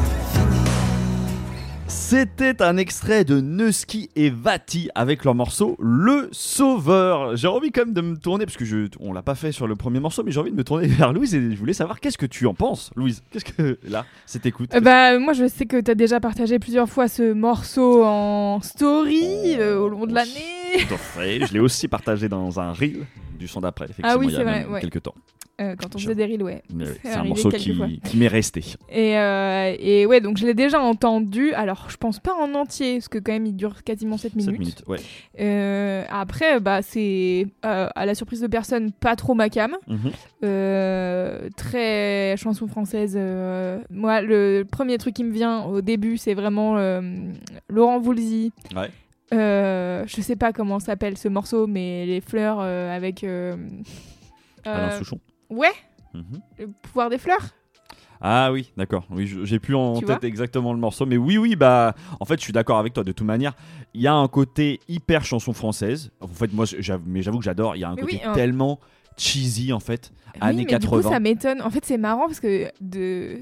C'était 2.11 2.61
un 2.61 2.75
extrait 2.75 3.23
de 3.23 3.39
Neuski 3.39 4.09
et 4.17 4.29
Vati 4.29 4.89
avec 4.95 5.23
leur 5.23 5.33
morceau 5.33 5.77
Le 5.79 6.27
Sauveur. 6.33 7.37
J'ai 7.37 7.47
envie 7.47 7.71
quand 7.71 7.85
même 7.85 7.93
de 7.93 8.01
me 8.01 8.17
tourner, 8.17 8.43
parce 8.43 8.57
que 8.57 8.65
je, 8.65 8.87
on 8.99 9.13
l'a 9.13 9.21
pas 9.21 9.33
fait 9.33 9.53
sur 9.53 9.65
le 9.65 9.77
premier 9.77 10.01
morceau, 10.01 10.21
mais 10.21 10.31
j'ai 10.31 10.41
envie 10.41 10.51
de 10.51 10.57
me 10.57 10.65
tourner 10.65 10.87
vers 10.89 11.13
Louise 11.13 11.33
et 11.33 11.51
je 11.51 11.55
voulais 11.55 11.71
savoir 11.71 12.01
qu'est-ce 12.01 12.17
que 12.17 12.25
tu 12.25 12.47
en 12.47 12.53
penses, 12.53 12.91
Louise? 12.97 13.23
Qu'est-ce 13.31 13.45
que 13.45 13.79
là, 13.87 14.05
c'est 14.25 14.45
écoute? 14.45 14.75
Euh, 14.75 14.81
bah, 14.81 15.19
moi, 15.19 15.31
je 15.31 15.47
sais 15.47 15.65
que 15.65 15.79
tu 15.79 15.89
as 15.89 15.95
déjà 15.95 16.19
partagé 16.19 16.59
plusieurs 16.59 16.89
fois 16.89 17.07
ce 17.07 17.31
morceau 17.31 18.03
en 18.03 18.59
story 18.59 19.55
euh, 19.57 19.79
au 19.79 19.87
long 19.87 20.05
de 20.05 20.13
l'année. 20.13 20.85
Je 21.17 21.53
l'ai 21.53 21.61
aussi 21.61 21.87
partagé 21.87 22.27
dans 22.27 22.59
un 22.59 22.73
reel 22.73 23.05
du 23.39 23.47
son 23.47 23.61
d'après, 23.61 23.85
effectivement, 23.85 24.11
Ah 24.13 24.17
oui, 24.17 24.25
il 24.27 24.33
y 24.33 24.35
a 24.35 24.43
vrai, 24.43 24.59
même 24.63 24.73
ouais. 24.73 24.81
quelques 24.81 25.03
temps. 25.03 25.15
Euh, 25.61 25.75
quand 25.77 25.95
on 25.95 25.99
faisait 25.99 26.15
des 26.15 26.25
reels, 26.25 26.41
ouais. 26.43 26.63
Oui, 26.73 26.85
C'est 27.03 27.11
un 27.13 27.23
morceau 27.23 27.49
qui, 27.49 27.99
qui 28.03 28.17
m'est 28.17 28.27
resté. 28.27 28.63
Et, 28.89 29.17
euh, 29.17 29.75
et 29.79 30.05
ouais, 30.05 30.19
donc 30.19 30.37
je 30.37 30.45
l'ai 30.45 30.53
déjà 30.53 30.81
entendu. 30.81 31.53
Alors, 31.53 31.87
je 31.89 31.97
pense 31.97 32.19
pas 32.19 32.33
en 32.33 32.53
entier, 32.55 32.95
parce 32.95 33.07
que 33.09 33.19
quand 33.19 33.31
même, 33.31 33.45
il 33.45 33.55
dure 33.55 33.83
quasiment 33.83 34.17
7 34.17 34.31
7 34.31 34.35
minutes. 34.35 34.59
minutes, 34.59 34.83
ouais. 34.87 34.97
Euh, 35.39 36.03
après, 36.09 36.59
bah, 36.59 36.81
c'est 36.81 37.47
à 37.61 38.05
la 38.05 38.15
surprise 38.15 38.41
de 38.41 38.47
personne, 38.47 38.91
pas 38.91 39.15
trop 39.15 39.33
ma 39.35 39.49
cam. 39.49 39.75
Mhm. 39.87 40.11
Très 41.55 42.35
chanson 42.37 42.67
française. 42.67 43.15
moi, 43.89 44.21
le 44.21 44.63
premier 44.63 44.97
truc 44.97 45.13
qui 45.15 45.23
me 45.23 45.31
vient 45.31 45.63
au 45.65 45.81
début, 45.81 46.17
c'est 46.17 46.33
vraiment 46.33 46.75
Laurent 47.69 47.99
Voulzy. 47.99 48.51
Ouais. 48.75 48.89
Euh, 49.33 50.03
je 50.07 50.19
sais 50.21 50.35
pas 50.35 50.51
comment 50.51 50.79
s'appelle 50.79 51.17
ce 51.17 51.29
morceau, 51.29 51.65
mais 51.65 52.05
les 52.05 52.19
fleurs 52.19 52.57
euh, 52.59 52.93
avec. 52.95 53.23
euh, 53.23 53.55
Alain 54.65 54.91
Souchon. 54.97 55.19
Ouais, 55.51 55.71
Mhm. 56.13 56.41
le 56.59 56.67
pouvoir 56.81 57.09
des 57.09 57.17
fleurs. 57.17 57.49
Ah 58.23 58.51
oui, 58.51 58.71
d'accord. 58.77 59.05
Oui, 59.09 59.25
j'ai 59.45 59.57
plus 59.59 59.73
en 59.75 59.95
Tu 59.97 60.05
tête 60.05 60.23
exactement 60.23 60.73
le 60.73 60.79
morceau, 60.79 61.05
mais 61.07 61.17
oui, 61.17 61.37
oui, 61.39 61.55
bah, 61.55 61.95
en 62.19 62.25
fait, 62.25 62.35
je 62.37 62.43
suis 62.43 62.53
d'accord 62.53 62.77
avec 62.77 62.93
toi. 62.93 63.03
De 63.03 63.11
toute 63.11 63.25
manière, 63.25 63.53
il 63.95 64.01
y 64.01 64.07
a 64.07 64.13
un 64.13 64.27
côté 64.27 64.79
hyper 64.87 65.25
chanson 65.25 65.53
française. 65.53 66.11
En 66.21 66.27
fait, 66.27 66.53
moi, 66.53 66.65
j'avoue, 66.65 67.03
mais 67.07 67.23
j'avoue 67.23 67.39
que 67.39 67.43
j'adore. 67.45 67.75
Il 67.75 67.79
y 67.79 67.83
a 67.83 67.89
un 67.89 67.95
Mais 67.95 68.01
côté 68.01 68.17
oui, 68.17 68.21
hein. 68.23 68.33
tellement 68.33 68.79
cheesy, 69.17 69.73
en 69.73 69.79
fait. 69.79 70.11
oui, 70.35 70.39
Années 70.41 70.57
mais 70.63 70.65
80. 70.65 70.97
du 70.99 71.03
coup, 71.03 71.09
ça 71.11 71.19
m'étonne. 71.19 71.61
En 71.63 71.71
fait, 71.71 71.83
c'est 71.83 71.97
marrant 71.97 72.27
parce 72.27 72.39
que 72.39 72.67
de... 72.79 73.39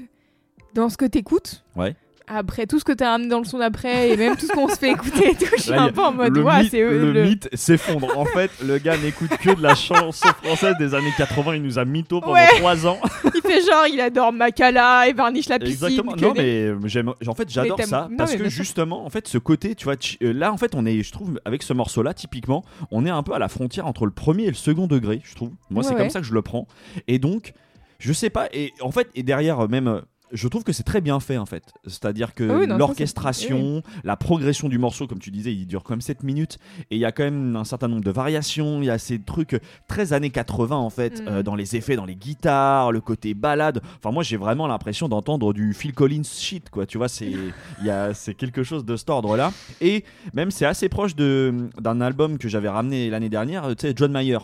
dans 0.74 0.88
ce 0.88 0.96
que 0.96 1.04
t'écoutes, 1.04 1.62
Ouais. 1.76 1.94
Après 2.32 2.66
tout 2.66 2.78
ce 2.78 2.84
que 2.84 2.92
t'as 2.92 3.10
ramené 3.10 3.28
dans 3.28 3.38
le 3.40 3.44
son 3.44 3.58
d'après 3.58 4.10
et 4.10 4.16
même 4.16 4.36
tout 4.36 4.46
ce 4.46 4.52
qu'on 4.52 4.68
se 4.68 4.76
fait 4.76 4.90
écouter 4.92 5.30
et 5.30 5.34
tout, 5.34 5.44
je 5.56 5.62
suis 5.62 5.70
Là, 5.72 5.82
un 5.82 5.92
peu 5.92 6.00
en 6.02 6.12
mode, 6.12 6.34
le 6.36 6.42
ouais, 6.42 6.62
mythe, 6.62 6.70
c'est 6.70 6.80
eux, 6.80 6.98
le 6.98 7.12
le- 7.12 7.24
mythe 7.24 7.48
s'effondre. 7.52 8.16
En 8.16 8.24
fait, 8.24 8.50
le 8.64 8.78
gars 8.78 8.96
n'écoute 8.96 9.30
que 9.40 9.50
de 9.54 9.62
la 9.62 9.74
chanson 9.74 10.28
française 10.42 10.76
des 10.78 10.94
années 10.94 11.12
80. 11.16 11.56
Il 11.56 11.62
nous 11.62 11.78
a 11.78 11.84
mytho 11.84 12.20
pendant 12.20 12.34
Ouais. 12.34 12.46
3 12.58 12.86
ans. 12.86 12.98
Il 13.34 13.40
fait 13.42 13.60
genre, 13.62 13.86
il 13.92 14.00
adore 14.00 14.32
Makala 14.32 15.08
et 15.08 15.12
Varnish 15.12 15.48
la 15.48 15.58
piscine. 15.58 15.86
Exactement. 15.86 16.14
Non, 16.16 16.32
des- 16.32 16.40
mais 16.40 16.62
euh, 16.66 16.78
j'aime. 16.84 17.12
En 17.26 17.34
fait, 17.34 17.50
j'adore 17.50 17.80
ça 17.82 18.06
non, 18.10 18.16
parce 18.16 18.34
que 18.36 18.48
justement, 18.48 19.04
en 19.04 19.10
fait, 19.10 19.26
ce 19.26 19.38
côté, 19.38 19.74
tu 19.74 19.84
vois, 19.84 19.94
euh, 20.22 20.32
là, 20.32 20.52
en 20.52 20.56
fait, 20.56 20.74
on 20.76 20.86
est, 20.86 21.02
je 21.02 21.10
trouve, 21.12 21.40
avec 21.44 21.62
ce 21.64 21.72
morceau-là, 21.72 22.14
typiquement, 22.14 22.64
on 22.92 23.04
est 23.06 23.10
un 23.10 23.22
peu 23.24 23.32
à 23.34 23.38
la 23.40 23.48
frontière 23.48 23.86
entre 23.86 24.06
le 24.06 24.12
premier 24.12 24.44
et 24.44 24.48
le 24.48 24.54
second 24.54 24.86
degré. 24.86 25.20
Je 25.24 25.34
trouve. 25.34 25.50
Moi, 25.70 25.82
Ouais, 25.82 25.88
c'est 25.88 25.96
comme 25.96 26.10
ça 26.10 26.20
que 26.20 26.26
je 26.26 26.34
le 26.34 26.42
prends. 26.42 26.68
Et 27.08 27.18
donc, 27.18 27.54
je 27.98 28.12
sais 28.12 28.30
pas. 28.30 28.48
Et 28.52 28.72
en 28.80 28.92
fait, 28.92 29.08
et 29.14 29.22
derrière, 29.22 29.60
euh, 29.60 29.66
même. 29.68 30.02
Je 30.32 30.46
trouve 30.48 30.62
que 30.62 30.72
c'est 30.72 30.82
très 30.84 31.00
bien 31.00 31.18
fait 31.20 31.38
en 31.38 31.46
fait. 31.46 31.72
C'est-à-dire 31.86 32.34
que 32.34 32.48
Ah 32.48 32.58
oui, 32.60 32.66
l'orchestration, 32.68 33.82
la 34.04 34.16
progression 34.16 34.68
du 34.68 34.78
morceau, 34.78 35.06
comme 35.06 35.18
tu 35.18 35.30
disais, 35.30 35.52
il 35.52 35.66
dure 35.66 35.82
quand 35.82 35.92
même 35.94 36.00
7 36.00 36.22
minutes 36.22 36.58
et 36.90 36.96
il 36.96 36.98
y 37.00 37.04
a 37.04 37.12
quand 37.12 37.24
même 37.24 37.56
un 37.56 37.64
certain 37.64 37.88
nombre 37.88 38.04
de 38.04 38.10
variations. 38.10 38.80
Il 38.80 38.86
y 38.86 38.90
a 38.90 38.98
ces 38.98 39.18
trucs 39.18 39.60
très 39.88 40.12
années 40.12 40.30
80 40.30 40.76
en 40.76 40.90
fait, 40.90 41.22
euh, 41.26 41.42
dans 41.42 41.54
les 41.56 41.74
effets, 41.76 41.96
dans 41.96 42.04
les 42.04 42.14
guitares, 42.16 42.92
le 42.92 43.00
côté 43.00 43.34
balade. 43.34 43.80
Enfin, 43.98 44.12
moi 44.12 44.22
j'ai 44.22 44.36
vraiment 44.36 44.66
l'impression 44.66 45.08
d'entendre 45.08 45.52
du 45.52 45.74
Phil 45.74 45.92
Collins 45.94 46.22
shit 46.24 46.70
quoi. 46.70 46.86
Tu 46.86 46.98
vois, 46.98 47.08
c'est 47.08 48.34
quelque 48.36 48.62
chose 48.62 48.84
de 48.84 48.96
cet 48.96 49.10
ordre 49.10 49.36
là. 49.36 49.52
Et 49.80 50.04
même 50.34 50.50
c'est 50.50 50.66
assez 50.66 50.88
proche 50.88 51.16
d'un 51.16 52.00
album 52.00 52.38
que 52.38 52.48
j'avais 52.48 52.68
ramené 52.68 53.10
l'année 53.10 53.28
dernière, 53.28 53.68
tu 53.76 53.86
sais, 53.88 53.92
John 53.96 54.12
Mayer. 54.12 54.38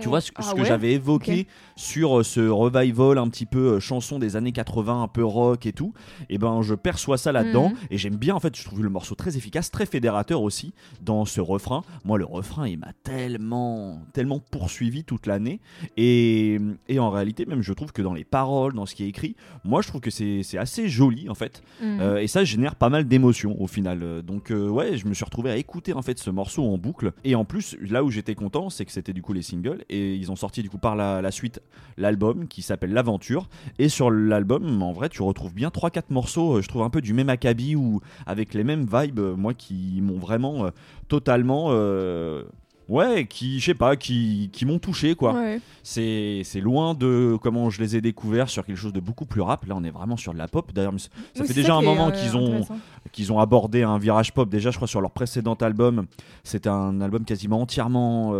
Tu 0.00 0.08
vois 0.08 0.22
ce, 0.22 0.28
ce 0.28 0.32
Ah 0.38 0.52
que 0.54 0.60
ouais? 0.60 0.64
j'avais 0.64 0.92
évoqué 0.92 1.46
sur 1.82 2.20
euh, 2.20 2.22
ce 2.22 2.40
revival 2.48 3.18
un 3.18 3.28
petit 3.28 3.44
peu 3.44 3.74
euh, 3.74 3.80
chanson 3.80 4.20
des 4.20 4.36
années 4.36 4.52
80, 4.52 5.02
un 5.02 5.08
peu 5.08 5.24
rock 5.24 5.66
et 5.66 5.72
tout. 5.72 5.92
Et 6.30 6.38
ben 6.38 6.62
je 6.62 6.74
perçois 6.74 7.18
ça 7.18 7.32
là-dedans 7.32 7.70
Mhm. 7.70 7.76
et 7.90 7.98
j'aime 7.98 8.16
bien 8.16 8.34
en 8.36 8.40
fait. 8.40 8.56
Je 8.56 8.64
trouve 8.64 8.82
le 8.84 8.88
morceau 8.88 9.14
très 9.16 9.36
efficace, 9.36 9.70
très 9.70 9.84
fédérateur 9.86 10.42
aussi 10.42 10.72
dans 11.02 11.24
ce 11.24 11.40
refrain. 11.40 11.82
Moi 12.04 12.18
le 12.18 12.24
refrain 12.24 12.68
il 12.68 12.78
m'a 12.78 12.92
tellement 13.02 14.00
tellement 14.12 14.38
poursuivi 14.38 15.02
toute 15.04 15.26
l'année 15.26 15.60
et, 15.96 16.58
et 16.88 16.98
en 16.98 17.10
réalité 17.10 17.46
même 17.46 17.62
je 17.62 17.72
trouve 17.72 17.92
que 17.92 18.02
dans 18.02 18.14
les 18.14 18.24
paroles, 18.24 18.74
dans 18.74 18.86
ce 18.86 18.94
qui 18.94 19.04
est 19.04 19.08
écrit, 19.08 19.34
moi 19.64 19.82
je 19.82 19.88
trouve 19.88 20.00
que 20.00 20.10
c'est 20.10 20.42
assez 20.56 20.88
joli 20.88 21.28
en 21.28 21.34
fait. 21.34 21.62
Mhm. 21.82 21.98
Euh, 22.00 22.16
et 22.18 22.28
ça 22.28 22.44
génère 22.44 22.76
pas 22.76 22.88
mal 22.90 23.06
d'émotions 23.08 23.60
au 23.60 23.66
final. 23.66 24.22
Donc 24.22 24.50
euh, 24.52 24.68
ouais, 24.68 24.96
je 24.96 25.06
me 25.06 25.14
suis 25.14 25.24
retrouvé 25.24 25.50
à 25.50 25.56
écouter 25.56 25.92
en 25.94 26.02
fait 26.02 26.18
ce 26.18 26.30
morceau 26.30 26.64
en 26.64 26.78
boucle. 26.78 27.12
Et 27.24 27.34
en 27.34 27.44
plus, 27.44 27.76
là 27.80 28.04
où 28.04 28.10
j'étais 28.10 28.34
content, 28.36 28.70
c'est 28.70 28.84
que 28.84 28.92
c'était 28.92 29.12
du 29.12 29.22
coup 29.22 29.32
les 29.32 29.42
singles 29.42 29.84
et 29.88 30.14
ils 30.14 30.30
ont 30.30 30.36
sorti 30.36 30.62
du 30.62 30.70
coup 30.70 30.78
par 30.78 30.94
la, 30.96 31.20
la 31.22 31.30
suite 31.30 31.60
l'album 31.96 32.48
qui 32.48 32.62
s'appelle 32.62 32.92
L'Aventure. 32.92 33.48
Et 33.78 33.88
sur 33.88 34.10
l'album, 34.10 34.82
en 34.82 34.92
vrai, 34.92 35.08
tu 35.08 35.22
retrouves 35.22 35.54
bien 35.54 35.68
3-4 35.68 36.04
morceaux, 36.10 36.56
euh, 36.58 36.62
je 36.62 36.68
trouve 36.68 36.82
un 36.82 36.90
peu 36.90 37.00
du 37.00 37.12
même 37.14 37.28
acabit 37.28 37.76
ou 37.76 38.00
avec 38.26 38.54
les 38.54 38.64
mêmes 38.64 38.86
vibes, 38.90 39.18
euh, 39.18 39.36
moi 39.36 39.54
qui 39.54 40.00
m'ont 40.02 40.18
vraiment 40.18 40.66
euh, 40.66 40.70
totalement... 41.08 41.66
euh, 41.70 42.44
Ouais, 42.88 43.26
qui, 43.26 43.60
je 43.60 43.66
sais 43.66 43.74
pas, 43.74 43.94
qui, 43.96 44.50
qui 44.52 44.66
m'ont 44.66 44.80
touché 44.80 45.14
quoi. 45.14 45.32
Ouais. 45.34 45.60
C'est 45.84 46.42
c'est 46.44 46.60
loin 46.60 46.94
de 46.94 47.38
comment 47.40 47.70
je 47.70 47.80
les 47.80 47.96
ai 47.96 48.00
découverts 48.00 48.50
sur 48.50 48.66
quelque 48.66 48.76
chose 48.76 48.92
de 48.92 49.00
beaucoup 49.00 49.24
plus 49.24 49.40
rap. 49.40 49.64
Là, 49.66 49.74
on 49.78 49.84
est 49.84 49.90
vraiment 49.90 50.16
sur 50.16 50.34
de 50.34 50.38
la 50.38 50.48
pop. 50.48 50.72
D'ailleurs, 50.74 50.92
ça 50.98 51.08
Oui, 51.40 51.46
fait 51.46 51.54
déjà 51.54 51.74
un 51.76 51.80
moment 51.80 52.08
euh, 52.08 52.10
qu'ils 52.10 52.36
ont, 52.36 52.66
qu'ils 53.12 53.32
ont 53.32 53.38
abordé 53.38 53.82
un 53.84 53.98
virage 53.98 54.34
pop. 54.34 54.48
Déjà, 54.50 54.72
je 54.72 54.76
crois, 54.76 54.88
sur 54.88 55.00
leur 55.00 55.12
précédent 55.12 55.54
album, 55.54 56.06
c'était 56.42 56.68
un 56.68 57.00
album 57.00 57.24
quasiment 57.24 57.62
entièrement 57.62 58.34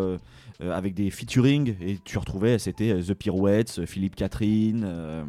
euh, 0.62 0.73
avec 0.73 0.95
des 0.95 1.11
featuring. 1.11 1.75
Et 1.81 1.99
tu 2.04 2.19
retrouvais, 2.19 2.59
c'était 2.59 2.90
euh, 2.90 3.02
The 3.02 3.14
Pirouettes, 3.14 3.78
euh, 3.81 3.87
Philippe 3.87 4.14
Catherine. 4.16 4.83
euh, 4.87 5.25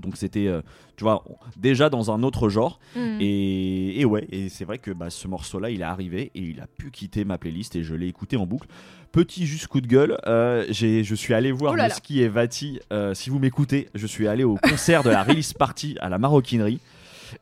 donc, 0.00 0.16
c'était, 0.16 0.48
euh, 0.48 0.60
tu 0.96 1.04
vois, 1.04 1.24
déjà 1.56 1.88
dans 1.88 2.10
un 2.10 2.24
autre 2.24 2.48
genre. 2.48 2.80
Mhm. 2.96 3.18
Et, 3.20 4.00
et 4.00 4.04
ouais, 4.04 4.26
et 4.30 4.48
c'est 4.48 4.64
vrai 4.64 4.78
que 4.78 4.90
bah, 4.90 5.08
ce 5.08 5.28
morceau-là, 5.28 5.70
il 5.70 5.80
est 5.82 5.84
arrivé 5.84 6.32
et 6.34 6.40
il 6.40 6.60
a 6.60 6.66
pu 6.66 6.90
quitter 6.90 7.24
ma 7.24 7.38
playlist 7.38 7.76
et 7.76 7.84
je 7.84 7.94
l'ai 7.94 8.08
écouté 8.08 8.36
en 8.36 8.44
boucle. 8.44 8.66
Petit 9.12 9.46
juste 9.46 9.68
coup 9.68 9.80
de 9.80 9.86
gueule, 9.86 10.18
euh, 10.26 10.66
j'ai- 10.70 11.04
je 11.04 11.14
suis 11.14 11.32
allé 11.34 11.52
voir 11.52 11.74
Oh 11.74 11.76
là 11.76 11.86
là. 11.86 11.94
Ski 11.94 12.22
et 12.22 12.28
Vati. 12.28 12.80
euh, 12.92 13.14
si 13.14 13.30
vous 13.30 13.38
m'écoutez, 13.38 13.88
je 13.94 14.08
suis 14.08 14.26
allé 14.26 14.42
au 14.42 14.56
concert 14.56 15.04
de 15.04 15.10
la 15.10 15.22
release 15.22 15.52
party 15.52 15.96
à 16.00 16.08
la 16.08 16.18
maroquinerie. 16.18 16.80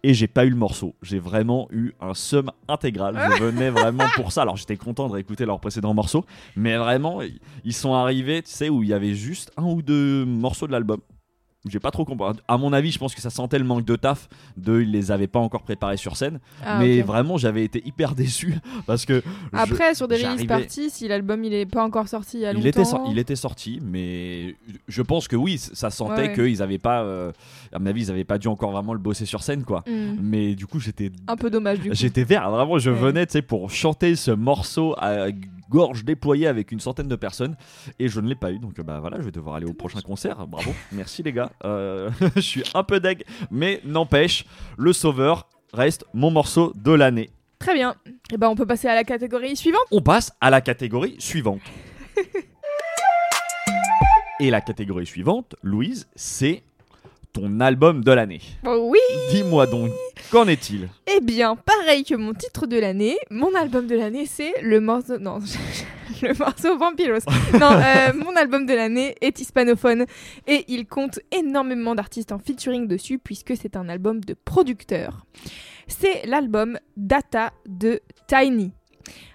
Et 0.02 0.14
j'ai 0.14 0.26
pas 0.28 0.44
eu 0.44 0.50
le 0.50 0.56
morceau. 0.56 0.94
J'ai 1.02 1.18
vraiment 1.18 1.68
eu 1.70 1.92
un 2.00 2.14
seum 2.14 2.50
intégral. 2.68 3.18
Je 3.38 3.42
venais 3.44 3.70
vraiment 3.70 4.04
pour 4.16 4.32
ça. 4.32 4.42
Alors 4.42 4.56
j'étais 4.56 4.76
content 4.76 5.08
de 5.08 5.12
réécouter 5.14 5.44
leur 5.46 5.60
précédent 5.60 5.94
morceau. 5.94 6.24
Mais 6.56 6.76
vraiment, 6.76 7.22
ils- 7.22 7.38
ils 7.64 7.72
sont 7.74 7.94
arrivés, 7.94 8.42
tu 8.42 8.50
sais, 8.50 8.68
où 8.68 8.82
il 8.82 8.88
y 8.88 8.92
avait 8.94 9.14
juste 9.14 9.50
un 9.56 9.64
ou 9.64 9.82
deux 9.82 10.24
morceaux 10.24 10.66
de 10.66 10.72
l'album. 10.72 11.00
J'ai 11.68 11.78
pas 11.78 11.92
trop 11.92 12.04
compris. 12.04 12.26
À 12.48 12.58
mon 12.58 12.72
avis, 12.72 12.90
je 12.90 12.98
pense 12.98 13.14
que 13.14 13.20
ça 13.20 13.30
sentait 13.30 13.58
le 13.58 13.64
manque 13.64 13.84
de 13.84 13.94
taf. 13.94 14.28
De, 14.56 14.80
ils 14.80 14.90
les 14.90 15.12
avaient 15.12 15.28
pas 15.28 15.38
encore 15.38 15.62
préparés 15.62 15.96
sur 15.96 16.16
scène. 16.16 16.40
Ah, 16.66 16.80
mais 16.80 17.02
vraiment, 17.02 17.36
j'avais 17.36 17.62
été 17.64 17.80
hyper 17.86 18.14
déçu 18.16 18.54
parce 18.84 19.04
que. 19.06 19.22
je- 19.52 19.56
Après, 19.58 19.94
sur 19.94 20.08
des 20.08 20.16
release 20.16 20.44
parties, 20.46 20.90
si 20.90 21.06
l'album 21.06 21.44
il 21.44 21.54
est 21.54 21.66
pas 21.66 21.84
encore 21.84 22.08
sorti 22.08 22.38
il 22.38 22.40
y 22.40 22.46
a 22.46 22.52
longtemps. 22.52 22.64
il 22.64 22.68
était, 22.68 22.84
sor- 22.84 23.06
il 23.08 23.18
était 23.18 23.36
sorti, 23.36 23.78
mais 23.80 24.56
je 24.88 25.02
pense 25.02 25.28
que 25.28 25.36
oui, 25.36 25.56
ça 25.58 25.90
sentait 25.90 26.22
Ouais, 26.22 26.32
qu'ils 26.34 26.62
avaient 26.62 26.78
pas. 26.78 27.02
euh, 27.02 27.30
à 27.72 27.78
mon 27.78 27.86
avis, 27.86 28.02
ils 28.06 28.10
avaient 28.10 28.24
pas 28.24 28.38
dû 28.38 28.48
encore 28.48 28.72
vraiment 28.72 28.92
le 28.92 28.98
bosser 28.98 29.24
sur 29.24 29.44
scène, 29.44 29.62
quoi. 29.64 29.84
Mhm. 29.86 30.18
Mais 30.20 30.54
du 30.56 30.66
coup, 30.66 30.80
j'étais. 30.80 31.12
Un 31.28 31.36
peu 31.36 31.48
dommage 31.48 31.78
du 31.78 31.90
coup. 31.90 31.94
J'étais 31.94 32.24
vert, 32.24 32.50
vraiment, 32.50 32.78
je 32.80 32.90
Ouais. 32.90 32.96
venais, 32.98 33.24
tu 33.26 33.32
sais, 33.34 33.42
pour 33.42 33.70
chanter 33.70 34.16
ce 34.16 34.32
morceau 34.32 34.94
à 34.98 35.26
gorge 35.72 36.04
déployée 36.04 36.46
avec 36.46 36.70
une 36.70 36.80
centaine 36.80 37.08
de 37.08 37.16
personnes 37.16 37.56
et 37.98 38.08
je 38.08 38.20
ne 38.20 38.28
l'ai 38.28 38.34
pas 38.34 38.52
eu. 38.52 38.58
Donc 38.58 38.78
bah 38.80 39.00
voilà 39.00 39.16
je 39.18 39.24
vais 39.24 39.32
devoir 39.32 39.56
aller 39.56 39.66
au 39.66 39.72
prochain 39.72 40.00
concert. 40.02 40.46
Bravo. 40.46 40.72
Merci 40.92 41.22
les 41.22 41.32
gars. 41.32 41.50
Euh, 41.64 42.10
je 42.36 42.40
suis 42.40 42.62
un 42.74 42.84
peu 42.84 43.00
deg 43.00 43.24
mais 43.50 43.80
n'empêche 43.84 44.44
le 44.76 44.92
sauveur 44.92 45.48
reste 45.72 46.04
mon 46.12 46.30
morceau 46.30 46.72
de 46.76 46.92
l'année. 46.92 47.30
Très 47.58 47.74
bien. 47.74 47.94
Et 48.32 48.36
ben 48.36 48.48
on 48.48 48.54
peut 48.54 48.66
passer 48.66 48.88
à 48.88 48.94
la 48.94 49.04
catégorie 49.04 49.56
suivante. 49.56 49.82
on 49.90 50.02
passe 50.02 50.32
à 50.40 50.50
la 50.50 50.60
catégorie 50.60 51.16
suivante. 51.18 51.62
Et 54.40 54.50
la 54.50 54.60
catégorie 54.60 55.06
suivante 55.06 55.56
Louise 55.62 56.08
c'est 56.14 56.64
ton 57.32 57.60
album 57.60 58.04
de 58.04 58.12
l'année 58.12 58.40
Oh 58.66 58.88
oui. 58.90 58.98
dis-moi 59.30 59.66
donc 59.66 59.90
qu'en 60.30 60.46
est-il? 60.48 60.88
Eh 61.14 61.20
bien, 61.20 61.56
pareil 61.56 62.04
que 62.04 62.14
mon 62.14 62.34
titre 62.34 62.66
de 62.66 62.78
l'année, 62.78 63.16
mon 63.30 63.54
album 63.54 63.86
de 63.86 63.96
l'année, 63.96 64.26
c'est 64.26 64.52
le 64.62 64.80
morceau. 64.80 65.18
Non, 65.18 65.38
le 66.22 66.38
morceau 66.38 66.76
Vampiros. 66.78 67.18
Non, 67.58 67.72
euh, 67.72 68.12
mon 68.14 68.36
album 68.36 68.66
de 68.66 68.74
l'année 68.74 69.14
est 69.20 69.40
hispanophone 69.40 70.04
et 70.46 70.64
il 70.68 70.86
compte 70.86 71.20
énormément 71.30 71.94
d'artistes 71.94 72.32
en 72.32 72.38
featuring 72.38 72.86
dessus 72.86 73.18
puisque 73.18 73.56
c'est 73.56 73.76
un 73.76 73.88
album 73.88 74.20
de 74.20 74.34
producteurs. 74.34 75.24
C'est 75.88 76.24
l'album 76.26 76.78
Data 76.96 77.52
de 77.66 78.00
Tiny. 78.28 78.72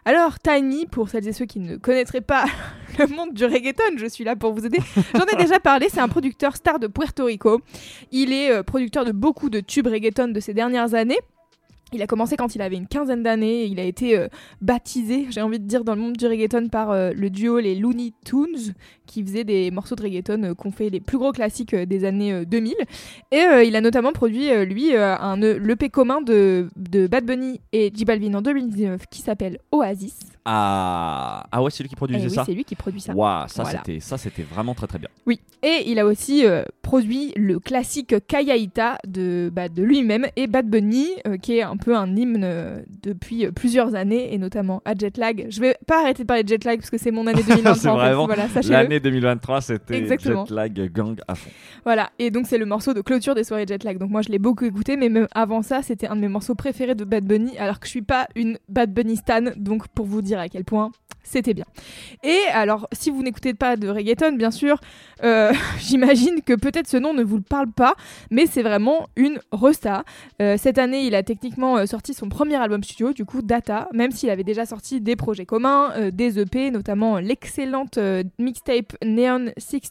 Alors, 0.06 0.40
Tiny, 0.40 0.86
pour 0.86 1.10
celles 1.10 1.28
et 1.28 1.34
ceux 1.34 1.46
qui 1.46 1.60
ne 1.60 1.78
connaîtraient 1.78 2.22
pas 2.22 2.46
le 3.00 3.08
monde 3.08 3.34
du 3.34 3.46
reggaeton, 3.46 3.98
je 3.98 4.08
suis 4.08 4.24
là 4.24 4.36
pour 4.36 4.54
vous 4.54 4.66
aider. 4.66 4.80
J'en 5.16 5.26
ai 5.26 5.36
déjà 5.36 5.60
parlé, 5.60 5.88
c'est 5.90 6.00
un 6.00 6.08
producteur 6.08 6.56
star 6.56 6.80
de 6.80 6.88
Puerto 6.88 7.26
Rico. 7.26 7.62
Il 8.12 8.34
est 8.34 8.52
euh, 8.52 8.64
producteur 8.64 9.06
de 9.06 9.12
beaucoup 9.12 9.50
de 9.50 9.60
tubes 9.60 9.88
reggaeton 9.88 10.30
de 10.30 10.40
ces 10.40 10.54
dernières 10.54 10.94
années. 10.94 11.20
Il 11.94 12.02
a 12.02 12.08
commencé 12.08 12.36
quand 12.36 12.54
il 12.54 12.62
avait 12.62 12.76
une 12.76 12.88
quinzaine 12.88 13.24
d'années. 13.24 13.66
Il 13.66 13.80
a 13.80 13.84
été 13.84 14.18
euh, 14.18 14.28
baptisé, 14.62 15.28
j'ai 15.30 15.42
envie 15.42 15.60
de 15.60 15.66
dire, 15.66 15.84
dans 15.84 15.96
le 15.96 16.02
monde 16.02 16.18
du 16.18 16.28
reggaeton 16.28 16.68
par 16.68 16.92
euh, 16.92 17.12
le 17.16 17.30
duo 17.30 17.60
les 17.60 17.76
Looney 17.76 18.14
Tunes, 18.26 18.74
qui 19.06 19.24
faisait 19.24 19.46
des 19.46 19.72
morceaux 19.72 19.96
de 19.96 20.04
reggaeton 20.04 20.44
euh, 20.44 20.54
qu'on 20.54 20.72
fait 20.72 20.90
les 20.90 21.00
plus 21.00 21.18
gros 21.18 21.32
classiques 21.32 21.76
des 21.76 22.04
années 22.04 22.34
euh, 22.34 22.46
2000. 22.46 22.76
Et 23.32 23.46
il 23.66 23.76
a 23.76 23.82
notamment 23.82 24.12
produit, 24.12 24.50
lui, 24.66 24.96
un 24.96 25.42
EP 25.42 25.90
commun 25.90 26.22
de, 26.22 26.68
de 26.76 27.08
Bad 27.08 27.26
Bunny 27.26 27.62
et 27.72 27.92
J 27.94 28.06
Balvin 28.06 28.34
en 28.34 28.42
2019 28.42 29.04
qui 29.10 29.22
s'appelle 29.22 29.60
Oasis. 29.72 30.37
Ah, 30.50 31.44
ah 31.52 31.62
ouais 31.62 31.70
c'est 31.72 31.84
lui 31.84 31.90
qui 31.90 31.96
produisait 31.98 32.22
Eh 32.24 32.30
oui, 32.30 32.36
ça 32.36 32.46
c'est 32.46 32.54
lui 32.54 32.64
qui 32.64 32.76
produit 32.76 33.02
ça. 33.02 33.14
Waouh, 33.14 33.50
ça 33.50 33.64
Voilà. 33.64 33.80
c'était 33.86 34.00
ça 34.00 34.18
c'était 34.18 34.44
vraiment 34.44 34.74
très 34.74 34.88
très 34.88 34.98
bien. 34.98 35.10
Oui, 35.26 35.42
et 35.62 35.84
il 35.88 36.00
a 36.00 36.06
aussi 36.06 36.46
euh, 36.46 36.64
produit 36.82 37.34
le 37.36 37.60
classique 37.60 38.16
Kayaita 38.28 38.98
de, 39.06 39.52
bah, 39.54 39.68
de 39.68 39.84
lui-même 39.84 40.28
et 40.38 40.48
Bad 40.48 40.70
Bunny, 40.70 41.10
euh, 41.28 41.36
qui 41.36 41.58
est 41.58 41.64
un 41.64 41.76
peu 41.76 41.98
un 41.98 42.16
hymne 42.16 42.44
euh, 42.46 42.82
depuis 43.04 43.52
plusieurs 43.52 43.94
années, 43.94 44.34
et 44.34 44.38
notamment 44.38 44.82
à 44.86 44.94
Jetlag. 44.96 45.48
Je 45.50 45.60
vais 45.60 45.76
pas 45.86 46.00
arrêter 46.02 46.24
de 46.24 46.28
parler 46.28 46.44
de 46.44 46.48
Jetlag 46.50 46.80
parce 46.80 46.90
que 46.92 46.98
c'est 46.98 47.12
mon 47.12 47.28
année 47.28 47.44
2023. 47.48 47.76
C'est 47.76 47.90
vraiment 47.90 48.26
Voilà. 48.26 48.46
L'année 48.70 49.02
2023 49.02 49.60
c'était. 49.60 50.08
Jetlag 50.18 50.92
Gang 50.94 51.20
à 51.28 51.36
fond. 51.36 51.50
Voilà, 51.84 52.10
et 52.20 52.32
donc 52.32 52.48
c'est 52.48 52.58
le 52.58 52.66
morceau 52.66 52.94
de 52.94 53.02
clôture 53.02 53.36
des 53.36 53.44
soirées 53.44 53.66
Jetlag. 53.68 53.98
Donc 53.98 54.12
moi 54.12 54.22
je 54.22 54.30
l'ai 54.30 54.40
beaucoup 54.40 54.64
écouté, 54.64 54.96
mais 54.96 55.10
même 55.10 55.28
avant 55.36 55.62
ça, 55.62 55.82
c'était 55.82 56.08
un 56.08 56.16
de 56.16 56.22
mes 56.22 56.30
morceaux 56.30 56.56
préférés 56.56 56.96
de 56.96 57.04
Bad 57.04 57.26
Bunny, 57.26 57.58
alors 57.58 57.82
que 57.82 57.86
je 57.88 57.92
suis 57.92 58.02
pas 58.02 58.28
une 58.36 58.58
Bad 58.70 58.94
Bunny 58.94 59.18
stan, 59.18 59.42
donc 59.58 59.90
pour 59.90 60.06
vous 60.06 60.22
dire 60.22 60.37
à 60.42 60.50
quel 60.50 60.64
point 60.64 60.92
c'était 61.28 61.54
bien. 61.54 61.66
Et 62.24 62.40
alors, 62.54 62.88
si 62.94 63.10
vous 63.10 63.22
n'écoutez 63.22 63.54
pas 63.54 63.76
de 63.76 63.90
reggaeton, 63.90 64.34
bien 64.34 64.52
sûr, 64.52 64.80
euh, 65.24 65.52
j'imagine 65.80 66.42
que 66.42 66.54
peut-être 66.54 66.88
ce 66.88 66.98
nom 66.98 67.14
ne 67.14 67.24
vous 67.24 67.38
le 67.38 67.44
parle 67.44 67.72
pas, 67.72 67.96
mais 68.32 68.46
c'est 68.46 68.64
vraiment 68.64 69.08
une 69.16 69.40
resta. 69.52 70.04
Euh, 70.42 70.58
cette 70.58 70.78
année, 70.78 71.06
il 71.06 71.16
a 71.16 71.24
techniquement 71.24 71.78
euh, 71.78 71.86
sorti 71.86 72.14
son 72.14 72.30
premier 72.30 72.56
album 72.56 72.84
studio, 72.84 73.14
du 73.14 73.26
coup 73.26 73.42
Data, 73.42 73.90
même 73.94 74.12
s'il 74.12 74.30
avait 74.30 74.44
déjà 74.44 74.66
sorti 74.66 75.02
des 75.02 75.16
projets 75.16 75.46
communs, 75.46 76.12
des 76.12 76.40
EP, 76.40 76.72
notamment 76.72 77.20
l'excellente 77.20 78.00
mixtape 78.40 78.94
Neon 79.04 79.52
16 79.58 79.82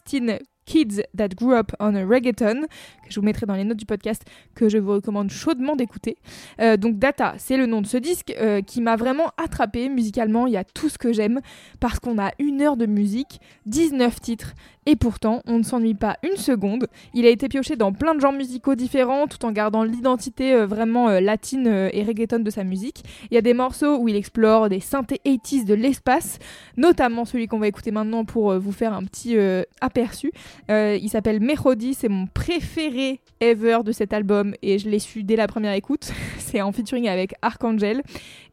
Kids 0.67 1.01
That 1.17 1.29
Grew 1.29 1.55
Up 1.55 1.71
on 1.79 1.95
a 1.95 2.05
Reggaeton, 2.05 2.61
que 2.61 3.09
je 3.09 3.19
vous 3.19 3.25
mettrai 3.25 3.47
dans 3.47 3.55
les 3.55 3.63
notes 3.63 3.77
du 3.77 3.85
podcast, 3.85 4.23
que 4.53 4.69
je 4.69 4.77
vous 4.77 4.91
recommande 4.91 5.31
chaudement 5.31 5.75
d'écouter. 5.75 6.17
Euh, 6.61 6.77
donc 6.77 6.99
Data, 6.99 7.33
c'est 7.39 7.57
le 7.57 7.65
nom 7.65 7.81
de 7.81 7.87
ce 7.87 7.97
disque 7.97 8.31
euh, 8.39 8.61
qui 8.61 8.81
m'a 8.81 8.95
vraiment 8.95 9.31
attrapé 9.37 9.89
musicalement. 9.89 10.45
Il 10.45 10.53
y 10.53 10.57
a 10.57 10.63
tout 10.63 10.89
ce 10.89 10.99
que 10.99 11.11
j'aime 11.11 11.39
parce 11.79 11.99
qu'on 11.99 12.19
a 12.19 12.31
une 12.37 12.61
heure 12.61 12.77
de 12.77 12.85
musique, 12.85 13.39
19 13.65 14.19
titres, 14.19 14.53
et 14.87 14.95
pourtant 14.95 15.43
on 15.45 15.59
ne 15.59 15.63
s'ennuie 15.63 15.93
pas 15.93 16.17
une 16.23 16.37
seconde. 16.37 16.87
Il 17.13 17.25
a 17.25 17.29
été 17.29 17.49
pioché 17.49 17.75
dans 17.75 17.91
plein 17.91 18.15
de 18.15 18.21
genres 18.21 18.33
musicaux 18.33 18.73
différents 18.73 19.27
tout 19.27 19.45
en 19.45 19.51
gardant 19.51 19.83
l'identité 19.83 20.53
euh, 20.53 20.65
vraiment 20.65 21.09
euh, 21.09 21.19
latine 21.19 21.67
euh, 21.67 21.89
et 21.91 22.03
reggaeton 22.03 22.39
de 22.39 22.49
sa 22.49 22.63
musique. 22.63 23.03
Il 23.29 23.35
y 23.35 23.37
a 23.37 23.41
des 23.41 23.53
morceaux 23.53 23.97
où 23.97 24.07
il 24.07 24.15
explore 24.15 24.69
des 24.69 24.79
synthés 24.79 25.19
80s 25.25 25.65
de 25.65 25.73
l'espace, 25.73 26.39
notamment 26.77 27.25
celui 27.25 27.47
qu'on 27.47 27.59
va 27.59 27.67
écouter 27.67 27.91
maintenant 27.91 28.23
pour 28.23 28.57
vous 28.57 28.71
faire 28.71 28.93
un 28.93 29.03
petit 29.03 29.37
aperçu. 29.81 30.31
Il 30.69 31.09
s'appelle 31.09 31.41
Melody, 31.41 31.93
c'est 31.93 32.07
mon 32.07 32.27
préféré 32.27 33.19
ever 33.41 33.79
de 33.83 33.91
cet 33.91 34.13
album 34.13 34.53
et 34.61 34.79
je 34.79 34.89
l'ai 34.89 34.99
su 34.99 35.23
dès 35.23 35.35
la 35.35 35.47
première 35.47 35.73
écoute. 35.73 36.11
c'est 36.37 36.61
en 36.61 36.71
featuring 36.71 37.09
avec 37.09 37.33
Archangel 37.41 38.01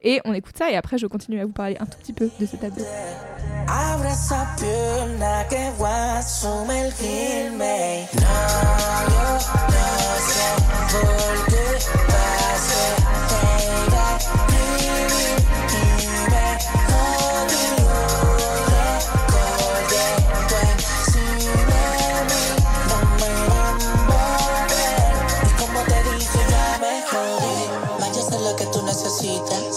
et 0.04 0.20
on 0.24 0.32
écoute 0.32 0.56
ça 0.56 0.70
et 0.70 0.76
après 0.76 0.98
je 0.98 1.06
continue 1.06 1.40
à 1.40 1.46
vous 1.46 1.52
parler 1.52 1.76
un 1.80 1.86
tout 1.86 1.98
petit 1.98 2.12
peu 2.12 2.30
de 2.38 2.46
cet 2.46 2.62
album. 2.62 2.84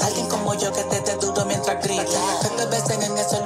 Alguien 0.03 0.27
como 0.27 0.53
yo 0.55 0.71
que 0.71 0.83
te 0.83 1.01
dé 1.01 1.15
duro 1.17 1.45
mientras 1.45 1.83
grita. 1.83 2.19
Que 2.41 2.49
te 2.49 2.65
besen 2.65 3.03
en 3.03 3.17
esos 3.17 3.36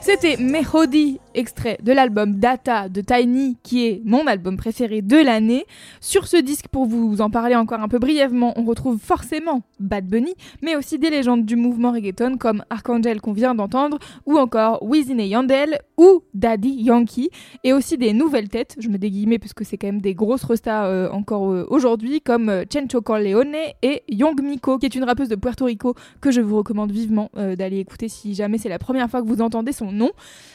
C'était 0.00 0.36
Melody, 0.36 1.20
extrait 1.34 1.78
de 1.82 1.92
l'album 1.92 2.36
Data 2.36 2.88
de 2.88 3.00
Tiny, 3.00 3.56
qui 3.62 3.86
est 3.86 4.02
mon 4.04 4.26
album 4.26 4.56
préféré 4.56 5.02
de 5.02 5.16
l'année. 5.16 5.66
Sur 6.00 6.26
ce 6.26 6.36
disque, 6.36 6.68
pour 6.68 6.86
vous 6.86 7.20
en 7.20 7.30
parler 7.30 7.54
encore 7.54 7.80
un 7.80 7.88
peu 7.88 7.98
brièvement, 7.98 8.52
on 8.56 8.64
retrouve 8.64 8.98
forcément 8.98 9.62
Bad 9.78 10.06
Bunny, 10.06 10.34
mais 10.62 10.76
aussi 10.76 10.98
des 10.98 11.10
légendes 11.10 11.44
du 11.44 11.56
mouvement 11.56 11.92
reggaeton 11.92 12.36
comme 12.38 12.64
Archangel 12.70 13.20
qu'on 13.20 13.32
vient 13.32 13.54
d'entendre, 13.54 13.98
ou 14.26 14.38
encore 14.38 14.82
Wisin 14.82 15.18
et 15.18 15.28
Yandel, 15.28 15.78
ou 15.96 16.22
Daddy 16.34 16.70
Yankee, 16.70 17.30
et 17.62 17.72
aussi 17.72 17.96
des 17.96 18.12
nouvelles 18.12 18.48
têtes, 18.48 18.76
je 18.78 18.88
me 18.88 18.98
des 18.98 19.10
guillemets 19.10 19.38
parce 19.38 19.52
que 19.52 19.64
c'est 19.64 19.76
quand 19.76 19.86
même 19.86 20.00
des 20.00 20.14
grosses 20.14 20.44
restas 20.44 20.86
euh, 20.86 21.10
encore 21.10 21.52
euh, 21.52 21.66
aujourd'hui, 21.68 22.20
comme 22.20 22.48
euh, 22.48 22.64
Chencho 22.72 23.00
Corleone 23.02 23.54
et 23.82 24.02
Young 24.08 24.40
Miko, 24.42 24.78
qui 24.78 24.86
est 24.86 24.94
une 24.94 25.04
rappeuse 25.04 25.28
de 25.28 25.36
Puerto 25.36 25.66
Rico 25.66 25.94
que 26.20 26.30
je 26.30 26.40
vous 26.40 26.56
recommande 26.56 26.90
vivement 26.90 27.30
d'aller 27.34 27.78
écouter 27.78 28.08
si 28.08 28.34
jamais 28.34 28.58
c'est 28.58 28.68
la 28.68 28.78
première 28.78 29.10
fois 29.10 29.22
que 29.22 29.26
vous 29.26 29.40
entendez 29.40 29.72
son 29.72 29.92
nom. 29.92 30.10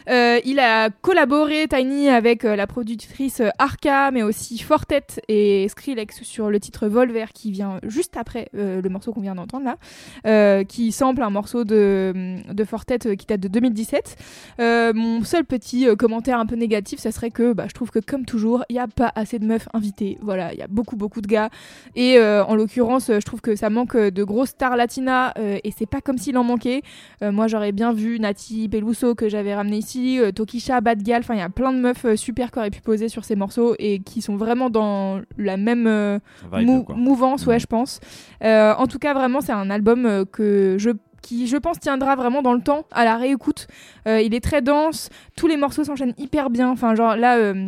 Il 0.08 0.60
a 0.60 0.68
collaboré, 1.01 1.67
Tiny, 1.67 2.10
avec 2.10 2.45
euh, 2.45 2.55
la 2.55 2.67
productrice 2.67 3.41
euh, 3.41 3.49
Arca, 3.58 4.12
mais 4.12 4.23
aussi 4.23 4.58
Fortet 4.58 5.03
et 5.27 5.67
Skrillex 5.69 6.23
sur 6.23 6.49
le 6.49 6.60
titre 6.60 6.88
Volver 6.88 7.25
qui 7.34 7.51
vient 7.51 7.79
juste 7.84 8.17
après 8.17 8.49
euh, 8.55 8.82
le 8.82 8.89
morceau 8.89 9.13
qu'on 9.13 9.21
vient 9.21 9.36
d'entendre 9.36 9.65
là, 9.65 10.63
qui 10.65 10.91
sample 10.91 11.21
un 11.23 11.29
morceau 11.29 11.63
de, 11.63 12.38
de 12.51 12.63
Fortet 12.63 13.15
qui 13.15 13.25
date 13.25 13.39
de 13.39 13.47
2017. 13.47 14.17
Euh, 14.60 14.93
mon 14.93 15.23
seul 15.23 15.45
petit 15.45 15.88
commentaire 15.97 16.39
un 16.39 16.45
peu 16.45 16.55
négatif, 16.55 16.99
ça 16.99 17.12
serait 17.12 17.32
que 17.32 17.53
bah, 17.53 17.65
je 17.67 17.73
trouve 17.73 17.91
que 17.91 17.99
comme 17.99 18.25
toujours, 18.25 18.63
il 18.69 18.73
n'y 18.73 18.79
a 18.79 18.88
pas 18.88 19.12
assez 19.15 19.39
de 19.39 19.45
meufs 19.45 19.67
invitées. 19.73 20.17
Voilà, 20.21 20.53
il 20.53 20.60
y 20.60 20.63
a 20.63 20.67
beaucoup 20.67 20.95
beaucoup 20.95 21.21
de 21.21 21.27
gars. 21.27 21.49
Et 21.95 22.19
en 22.19 22.55
l'occurrence, 22.55 23.08
je 23.08 23.25
trouve 23.25 23.41
que 23.41 23.55
ça 23.55 23.69
manque 23.69 23.95
de 23.95 24.23
grosses 24.23 24.49
stars 24.49 24.75
latinas 24.75 25.34
et 25.38 25.71
c'est 25.77 25.89
pas 25.89 26.01
comme 26.01 26.17
s'il 26.17 26.38
en 26.38 26.43
manquait. 26.43 26.82
Moi, 27.21 27.47
j'aurais 27.47 27.71
bien 27.71 27.93
vu 27.93 28.19
Nati 28.19 28.67
Peluso 28.69 29.15
que 29.15 29.29
j'avais 29.29 29.55
ramené 29.55 29.77
ici, 29.77 30.19
euh, 30.19 30.32
Tokisha, 30.60 30.82
Bad 30.82 31.02
Gal, 31.04 31.22
enfin 31.22 31.36
il 31.36 31.39
y 31.39 31.41
a 31.43 31.50
plein 31.50 31.72
de 31.74 31.80
meufs 31.80 32.06
euh, 32.06 32.15
super 32.15 32.52
qui 32.52 32.60
auraient 32.60 32.69
pu 32.69 32.82
poser 32.82 33.08
sur 33.10 33.24
ces 33.24 33.36
morceaux 33.36 33.76
et 33.80 34.00
qui 34.00 34.22
sont 34.22 34.36
vraiment 34.36 34.69
dans 34.69 35.22
la 35.38 35.58
même 35.58 35.88
euh, 35.88 36.19
mou- 36.65 36.84
mouvance, 36.95 37.45
ouais, 37.48 37.56
Mhm. 37.56 37.60
je 37.62 37.65
pense. 37.67 38.00
Euh, 38.43 38.74
en 38.78 38.88
tout 38.88 39.00
cas, 39.00 39.13
vraiment, 39.13 39.41
c'est 39.41 39.52
un 39.54 39.69
album 39.69 40.26
que 40.32 40.76
je 40.78 40.91
qui 41.22 41.48
je 41.48 41.58
pense 41.58 41.80
tiendra 41.80 42.15
vraiment 42.15 42.41
dans 42.41 42.54
le 42.54 42.62
temps 42.62 42.86
à 42.91 43.04
la 43.04 43.17
réécoute. 43.17 43.67
Euh, 44.08 44.22
il 44.22 44.34
est 44.34 44.39
très 44.39 44.62
dense, 44.62 45.10
tous 45.36 45.48
les 45.48 45.58
morceaux 45.58 45.84
s'enchaînent 45.84 46.13
hyper 46.17 46.50
bien. 46.50 46.69
Enfin, 46.72 46.95
genre 46.95 47.15
là, 47.17 47.38
euh, 47.38 47.67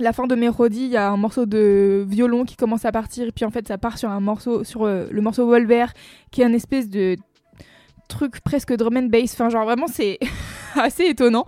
la 0.00 0.12
fin 0.12 0.26
de 0.26 0.34
Mélodie, 0.34 0.84
il 0.84 0.90
y 0.90 0.96
a 0.96 1.10
un 1.10 1.16
morceau 1.16 1.44
de 1.46 2.04
violon 2.08 2.44
qui 2.44 2.56
commence 2.56 2.84
à 2.84 2.92
partir, 2.92 3.26
et 3.28 3.32
puis 3.32 3.44
en 3.44 3.50
fait, 3.50 3.66
ça 3.68 3.78
part 3.78 3.98
sur 3.98 4.10
un 4.10 4.20
morceau, 4.20 4.64
sur 4.64 4.84
euh, 4.84 5.06
le 5.10 5.20
morceau 5.20 5.46
Volver, 5.46 5.86
qui 6.30 6.42
est 6.42 6.44
un 6.44 6.52
espèce 6.52 6.88
de 6.88 7.16
truc 8.14 8.40
presque 8.40 8.72
drum 8.76 8.96
and 8.96 9.08
bass. 9.08 9.34
Enfin, 9.34 9.50
genre 9.50 9.64
vraiment, 9.64 9.86
c'est 9.88 10.18
assez 10.76 11.04
étonnant. 11.04 11.46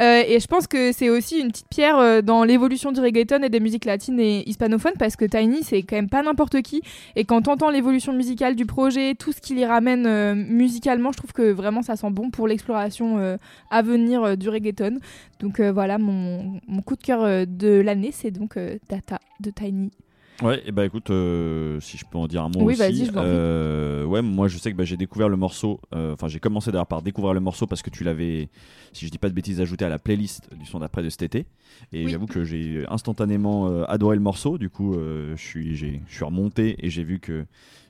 Euh, 0.00 0.22
et 0.26 0.40
je 0.40 0.46
pense 0.46 0.66
que 0.66 0.92
c'est 0.92 1.08
aussi 1.08 1.40
une 1.40 1.48
petite 1.48 1.68
pierre 1.68 1.98
euh, 1.98 2.22
dans 2.22 2.44
l'évolution 2.44 2.92
du 2.92 3.00
reggaeton 3.00 3.42
et 3.42 3.48
des 3.48 3.60
musiques 3.60 3.84
latines 3.84 4.20
et 4.20 4.48
hispanophones, 4.48 4.94
parce 4.98 5.16
que 5.16 5.24
Tiny, 5.24 5.62
c'est 5.62 5.82
quand 5.82 5.96
même 5.96 6.08
pas 6.08 6.22
n'importe 6.22 6.62
qui. 6.62 6.82
Et 7.16 7.24
quand 7.24 7.42
t'entends 7.42 7.70
l'évolution 7.70 8.12
musicale 8.12 8.56
du 8.56 8.66
projet, 8.66 9.14
tout 9.14 9.32
ce 9.32 9.40
qu'il 9.40 9.58
y 9.58 9.64
ramène 9.64 10.06
euh, 10.06 10.34
musicalement, 10.34 11.12
je 11.12 11.18
trouve 11.18 11.32
que 11.32 11.52
vraiment 11.52 11.82
ça 11.82 11.96
sent 11.96 12.10
bon 12.10 12.30
pour 12.30 12.48
l'exploration 12.48 13.38
à 13.70 13.82
venir 13.82 14.36
du 14.36 14.48
reggaeton. 14.48 14.98
Donc 15.40 15.60
voilà, 15.60 15.98
mon, 15.98 16.60
mon 16.66 16.82
coup 16.82 16.96
de 16.96 17.02
cœur 17.02 17.46
de 17.46 17.80
l'année, 17.80 18.10
c'est 18.12 18.30
donc 18.30 18.58
Data 18.88 19.18
de 19.40 19.50
Tiny. 19.50 19.90
Ouais, 20.40 20.62
et 20.64 20.70
bah 20.70 20.84
écoute, 20.84 21.10
euh, 21.10 21.80
si 21.80 21.96
je 21.98 22.04
peux 22.08 22.16
en 22.16 22.28
dire 22.28 22.44
un 22.44 22.48
mot 22.48 22.60
Oui, 22.60 22.74
aussi. 22.74 22.78
vas-y, 22.78 23.06
je 23.06 23.10
euh, 23.16 24.04
ouais, 24.04 24.22
moi 24.22 24.46
je 24.46 24.56
sais 24.58 24.70
que 24.70 24.76
bah, 24.76 24.84
j'ai 24.84 24.96
découvert 24.96 25.28
le 25.28 25.36
morceau. 25.36 25.80
euh, 25.94 26.12
Enfin, 26.12 26.28
j'ai 26.28 26.38
commencé 26.38 26.70
d'ailleurs 26.70 26.86
par 26.86 27.02
découvrir 27.02 27.34
le 27.34 27.40
morceau 27.40 27.66
parce 27.66 27.82
que 27.82 27.90
tu 27.90 28.04
l'avais, 28.04 28.48
si 28.92 29.04
je 29.06 29.10
dis 29.10 29.18
pas 29.18 29.28
de 29.28 29.34
bêtises, 29.34 29.60
ajouté 29.60 29.84
à 29.84 29.88
la 29.88 29.98
playlist 29.98 30.48
du 30.54 30.64
son 30.64 30.78
d'après 30.78 31.02
de 31.02 31.10
cet 31.10 31.22
été. 31.22 31.46
Et 31.92 32.04
Oui. 32.04 32.10
j'avoue 32.10 32.26
que 32.26 32.44
j'ai 32.44 32.84
instantanément 32.88 33.68
euh, 33.68 33.84
adoré 33.88 34.14
le 34.14 34.22
morceau. 34.22 34.58
Du 34.58 34.70
coup, 34.70 34.94
euh, 34.94 35.34
je 35.36 35.42
suis, 35.42 35.74
j'ai- 35.76 36.02
je 36.06 36.14
suis 36.14 36.24
remonté 36.24 36.76
et 36.86 36.88
j'ai 36.88 37.02
vu 37.02 37.18
que 37.18 37.44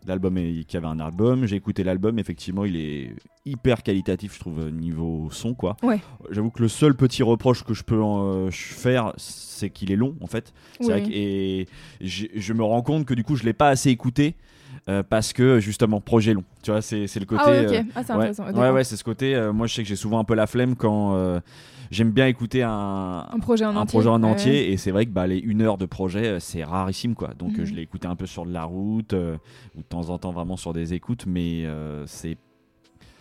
l'album, 0.07 0.39
est- 0.39 0.73
y 0.73 0.77
avait 0.77 0.87
un 0.87 1.01
album. 1.01 1.47
J'ai 1.47 1.57
écouté 1.57 1.85
l'album. 1.85 2.19
Effectivement, 2.19 2.65
il 2.65 2.77
est 2.77 3.13
hyper 3.45 3.83
qualitatif, 3.83 4.35
je 4.35 4.41
trouve, 4.41 4.71
niveau 4.71 5.29
son, 5.31 5.55
quoi. 5.55 5.77
Ouais. 5.83 6.01
J'avoue 6.31 6.51
que 6.51 6.63
le 6.63 6.69
seul 6.69 6.95
petit 6.95 7.23
reproche 7.23 7.65
que 7.65 7.75
je 7.75 7.83
peux 7.83 8.03
en, 8.03 8.25
euh, 8.47 8.51
faire, 8.51 9.13
c'est 9.17 9.71
qu'il 9.71 9.91
est 9.91 9.97
long, 9.97 10.17
en 10.21 10.27
fait. 10.27 10.53
Oui. 10.81 10.87
vrai 10.87 11.03
que- 11.03 11.11
et 11.13 11.67
je 12.01 12.53
me 12.53 12.63
rends 12.63 12.83
compte 12.83 13.05
que 13.07 13.15
du 13.15 13.25
coup 13.25 13.35
je 13.37 13.45
l'ai 13.45 13.53
pas 13.53 13.69
assez 13.69 13.91
écouté 13.91 14.37
euh, 14.89 15.03
parce 15.03 15.33
que 15.33 15.59
justement 15.61 16.01
projet 16.01 16.33
long. 16.35 16.45
Tu 16.63 16.71
vois, 16.71 16.81
c'est 16.83 17.07
le 17.17 17.25
côté. 17.27 17.43
ah 17.45 17.51
ouais, 17.51 17.67
ok. 17.67 17.73
euh, 17.73 17.83
Ah, 17.95 18.01
ouais, 18.17 18.29
intéressant. 18.29 18.45
ouais, 18.75 18.85
c'est 18.85 18.97
ce 18.97 19.05
côté. 19.05 19.35
euh, 19.35 19.53
moi, 19.53 19.67
je 19.67 19.75
sais 19.75 19.83
que 19.83 19.89
j'ai 19.89 19.97
souvent 19.97 20.19
un 20.21 20.25
peu 20.25 20.35
la 20.35 20.47
flemme 20.47 20.77
quand 20.77 21.15
j'aime 21.91 22.11
bien 22.11 22.27
écouter 22.27 22.63
un, 22.63 23.27
Un 23.31 23.39
projet 23.41 23.65
en 23.65 23.71
un 23.71 23.77
entier. 23.77 23.93
projet 23.99 24.09
en 24.09 24.23
Ouais. 24.23 24.29
entier 24.31 24.73
et 24.73 24.77
c'est 24.77 24.91
vrai 24.91 25.07
que 25.07 25.11
bah, 25.11 25.27
les 25.27 25.39
une 25.39 25.63
heure 25.63 25.79
de 25.79 25.87
projet 25.87 26.27
euh, 26.27 26.41
c'est 26.41 26.65
rarissime 26.65 27.15
quoi 27.15 27.31
donc 27.39 27.53
Mhm. 27.57 27.61
euh, 27.61 27.65
je 27.67 27.75
l'ai 27.75 27.83
écouté 27.83 28.07
un 28.07 28.17
peu 28.17 28.27
sur 28.27 28.45
de 28.47 28.53
la 28.53 28.65
route 28.65 29.13
euh, 29.15 29.37
ou 29.77 29.79
de 29.81 29.87
temps 29.87 30.11
en 30.11 30.19
temps 30.19 30.33
vraiment 30.33 30.57
sur 30.57 30.73
des 30.73 30.95
écoutes 30.95 31.25
mais 31.27 31.65
c'est 32.07 32.37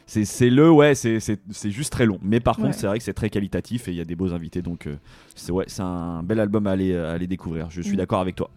c'est 0.05 0.49
le 0.49 0.71
ouais 0.71 0.95
c'est 0.95 1.19
juste 1.65 1.91
très 1.91 2.05
long 2.05 2.17
mais 2.21 2.39
par 2.39 2.55
contre 2.57 2.73
c'est 2.75 2.87
vrai 2.87 2.97
que 2.97 3.03
c'est 3.03 3.13
très 3.13 3.29
qualitatif 3.29 3.87
et 3.87 3.91
il 3.91 3.97
y 3.97 4.01
a 4.01 4.05
des 4.05 4.15
beaux 4.15 4.33
invités 4.33 4.61
donc 4.61 4.87
euh, 4.87 4.95
c'est 5.35 5.51
ouais 5.51 5.65
c'est 5.67 5.81
un 5.81 6.23
bel 6.23 6.39
album 6.39 6.65
à 6.67 6.71
aller 6.71 6.95
à 6.95 7.11
aller 7.11 7.27
découvrir 7.27 7.69
je 7.69 7.81
suis 7.81 7.91
Mhm. 7.91 7.97
d'accord 7.97 8.19
avec 8.21 8.35
toi 8.35 8.49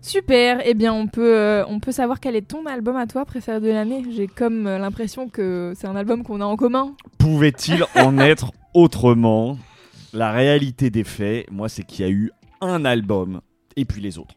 Super, 0.00 0.60
eh 0.64 0.74
bien 0.74 0.92
on 0.92 1.06
peut, 1.06 1.36
euh, 1.36 1.64
on 1.68 1.78
peut 1.78 1.92
savoir 1.92 2.18
quel 2.20 2.34
est 2.36 2.42
ton 2.48 2.66
album 2.66 2.96
à 2.96 3.06
toi 3.06 3.24
préféré 3.24 3.60
de 3.60 3.68
l'année. 3.68 4.02
J'ai 4.14 4.26
comme 4.26 4.66
euh, 4.66 4.78
l'impression 4.78 5.28
que 5.28 5.72
c'est 5.76 5.86
un 5.86 5.94
album 5.96 6.22
qu'on 6.24 6.40
a 6.40 6.44
en 6.44 6.56
commun. 6.56 6.94
pouvait-il 7.18 7.84
en 7.96 8.18
être 8.20 8.52
autrement 8.74 9.58
La 10.12 10.32
réalité 10.32 10.90
des 10.90 11.04
faits, 11.04 11.50
moi, 11.50 11.68
c'est 11.68 11.82
qu'il 11.84 12.04
y 12.04 12.08
a 12.08 12.10
eu 12.10 12.30
un 12.60 12.84
album 12.84 13.40
et 13.76 13.84
puis 13.84 14.00
les 14.00 14.18
autres. 14.18 14.34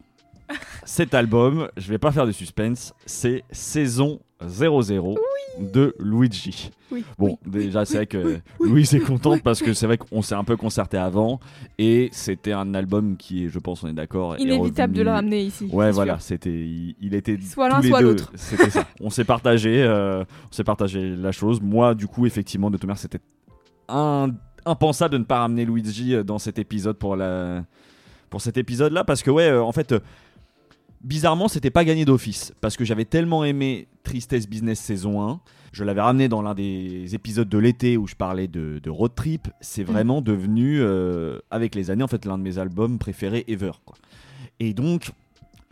Cet 0.84 1.14
album, 1.14 1.68
je 1.76 1.88
vais 1.88 1.98
pas 1.98 2.12
faire 2.12 2.26
de 2.26 2.32
suspense, 2.32 2.92
c'est 3.06 3.42
Saison 3.50 4.20
00 4.46 5.16
de 5.60 5.94
Luigi. 5.98 6.70
Oui. 6.90 7.04
Bon, 7.18 7.38
déjà, 7.46 7.84
c'est 7.84 7.96
vrai 7.96 8.06
que 8.06 8.40
Louise 8.60 8.94
est 8.94 9.00
contente 9.00 9.42
parce 9.42 9.62
que 9.62 9.72
c'est 9.72 9.86
vrai 9.86 9.96
qu'on 9.96 10.20
s'est 10.20 10.34
un 10.34 10.44
peu 10.44 10.56
concerté 10.56 10.98
avant 10.98 11.40
et 11.78 12.10
c'était 12.12 12.52
un 12.52 12.74
album 12.74 13.16
qui, 13.16 13.48
je 13.48 13.58
pense, 13.58 13.82
on 13.82 13.88
est 13.88 13.94
d'accord, 13.94 14.38
Inévitable 14.38 14.92
de 14.92 15.02
le 15.02 15.10
ramener 15.10 15.42
ici. 15.42 15.68
Ouais, 15.72 15.90
voilà, 15.90 16.18
c'était, 16.18 16.50
il, 16.50 16.94
il 17.00 17.14
était 17.14 17.38
Soit 17.40 17.68
l'un, 17.68 17.82
soit 17.82 18.00
l'autre. 18.02 18.30
C'était 18.34 18.70
ça. 18.70 18.86
On 19.00 19.10
s'est 19.10 19.24
partagé, 19.24 19.82
euh, 19.82 20.22
on 20.22 20.52
s'est 20.52 20.64
partagé 20.64 21.16
la 21.16 21.32
chose. 21.32 21.60
Moi, 21.60 21.94
du 21.94 22.06
coup, 22.06 22.26
effectivement, 22.26 22.70
de 22.70 22.78
manière, 22.78 22.98
c'était 22.98 23.20
un- 23.94 24.30
impensable 24.64 25.12
de 25.14 25.18
ne 25.18 25.24
pas 25.24 25.40
ramener 25.40 25.64
Luigi 25.64 26.14
euh, 26.14 26.22
dans 26.22 26.38
cet 26.38 26.58
épisode 26.58 26.96
pour 26.96 27.16
la, 27.16 27.64
pour 28.30 28.40
cet 28.40 28.56
épisode-là, 28.56 29.04
parce 29.04 29.22
que 29.22 29.30
ouais, 29.30 29.48
euh, 29.48 29.62
en 29.62 29.72
fait. 29.72 29.92
euh, 29.92 30.00
Bizarrement, 31.04 31.48
c'était 31.48 31.70
pas 31.72 31.84
gagné 31.84 32.04
d'office 32.04 32.52
parce 32.60 32.76
que 32.76 32.84
j'avais 32.84 33.04
tellement 33.04 33.42
aimé 33.42 33.88
Tristesse 34.04 34.48
Business 34.48 34.78
saison 34.78 35.20
1. 35.28 35.40
Je 35.72 35.82
l'avais 35.82 36.00
ramené 36.00 36.28
dans 36.28 36.42
l'un 36.42 36.54
des 36.54 37.12
épisodes 37.16 37.48
de 37.48 37.58
l'été 37.58 37.96
où 37.96 38.06
je 38.06 38.14
parlais 38.14 38.46
de, 38.46 38.78
de 38.80 38.88
road 38.88 39.10
trip. 39.16 39.48
C'est 39.60 39.82
vraiment 39.82 40.20
devenu, 40.22 40.78
euh, 40.80 41.40
avec 41.50 41.74
les 41.74 41.90
années, 41.90 42.04
en 42.04 42.08
fait, 42.08 42.24
l'un 42.24 42.38
de 42.38 42.44
mes 42.44 42.58
albums 42.58 43.00
préférés 43.00 43.44
ever. 43.48 43.72
Quoi. 43.84 43.96
Et 44.60 44.74
donc, 44.74 45.10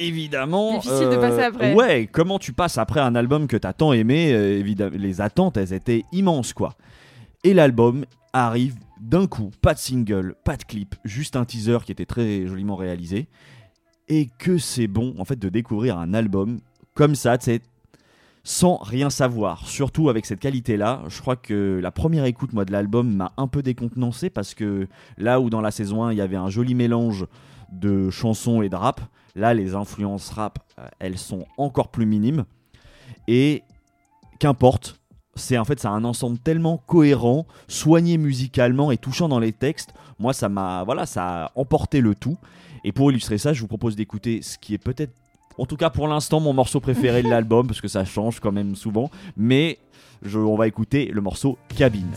évidemment. 0.00 0.72
euh, 0.72 0.78
Difficile 0.80 1.11
de 1.11 1.16
passer 1.16 1.42
après. 1.42 1.74
Ouais, 1.74 2.09
comment 2.11 2.40
tu 2.40 2.52
passes 2.52 2.76
après 2.78 2.98
un 2.98 3.14
album 3.14 3.46
que 3.46 3.56
t'as 3.56 3.72
tant 3.72 3.92
aimé 3.92 4.33
euh, 4.33 4.59
évidemment, 4.59 4.96
Les 4.98 5.20
attentes, 5.20 5.56
elles 5.56 5.72
étaient 5.72 6.02
immenses, 6.11 6.52
quoi. 6.52 6.74
Et 7.44 7.55
l'album 7.55 8.05
arrive 8.33 8.76
d'un 9.00 9.26
coup, 9.26 9.50
pas 9.62 9.74
de 9.74 9.79
single, 9.79 10.35
pas 10.44 10.57
de 10.57 10.64
clip, 10.64 10.94
juste 11.05 11.37
un 11.37 11.44
teaser 11.44 11.79
qui 11.85 11.92
était 11.92 12.07
très 12.07 12.46
joliment 12.46 12.76
réalisé. 12.76 13.29
Et 14.09 14.29
que 14.38 14.59
c'est 14.59 14.88
bon, 14.88 15.14
en 15.18 15.24
fait, 15.24 15.38
de 15.38 15.48
découvrir 15.48 15.98
un 15.98 16.14
album 16.14 16.61
comme 16.94 17.14
ça, 17.14 17.38
sans 18.42 18.76
rien 18.76 19.11
savoir. 19.11 19.66
Surtout 19.66 20.09
avec 20.09 20.26
cette 20.26 20.40
qualité-là, 20.40 21.03
je 21.09 21.20
crois 21.20 21.37
que 21.37 21.79
la 21.83 21.90
première 21.90 22.24
écoute, 22.24 22.53
moi, 22.53 22.64
de 22.64 22.72
l'album 22.72 23.14
m'a 23.14 23.33
un 23.37 23.46
peu 23.46 23.62
décontenancé 23.62 24.31
parce 24.31 24.55
que 24.55 24.88
là 25.16 25.40
où 25.40 25.50
dans 25.50 25.61
la 25.61 25.70
saison 25.70 26.05
1, 26.05 26.12
il 26.12 26.18
y 26.18 26.20
avait 26.20 26.37
un 26.37 26.50
joli 26.50 26.74
mélange 26.74 27.26
de 27.72 28.11
chansons 28.11 28.62
et 28.62 28.68
de 28.68 28.76
rap, 28.76 29.00
là, 29.35 29.55
les 29.55 29.74
influences 29.74 30.31
rap, 30.31 30.59
euh, 30.79 30.88
elles 30.98 31.18
sont 31.18 31.46
encore 31.57 31.88
plus 31.88 32.07
minimes. 32.07 32.44
Et 33.29 33.62
qu'importe, 34.38 34.99
c'est 35.35 35.59
en 35.59 35.64
fait 35.64 35.81
c'est 35.81 35.88
un 35.88 36.05
ensemble 36.05 36.38
tellement 36.38 36.79
cohérent, 36.87 37.47
soigné 37.69 38.19
musicalement 38.19 38.90
et 38.90 38.99
touchant 38.99 39.29
dans 39.29 39.38
les 39.38 39.53
textes. 39.53 39.93
Moi, 40.19 40.33
ça 40.33 40.49
m'a 40.49 40.85
voilà, 40.85 41.07
ça 41.07 41.45
a 41.45 41.53
emporté 41.55 42.01
le 42.01 42.14
tout. 42.14 42.37
Et 42.85 42.93
pour 42.93 43.11
illustrer 43.11 43.38
ça, 43.38 43.53
je 43.53 43.61
vous 43.61 43.69
propose 43.69 43.97
d'écouter 43.97 44.40
ce 44.43 44.59
qui 44.59 44.75
est 44.75 44.79
peut-être, 44.79 45.12
en 45.59 45.66
tout 45.66 45.77
cas 45.77 45.90
pour 45.90 46.09
l'instant, 46.09 46.40
mon 46.40 46.53
morceau 46.53 46.81
préféré 46.81 47.23
de 47.23 47.29
l'album 47.31 47.66
parce 47.66 47.81
que 47.81 47.88
ça 47.88 48.05
change 48.05 48.40
quand 48.40 48.53
même 48.53 48.75
souvent. 48.75 49.11
Mais 49.37 49.79
je, 50.23 50.38
on 50.38 50.57
va 50.57 50.66
écouter 50.66 51.07
le 51.07 51.21
morceau 51.21 51.59
Cabine. 51.77 52.11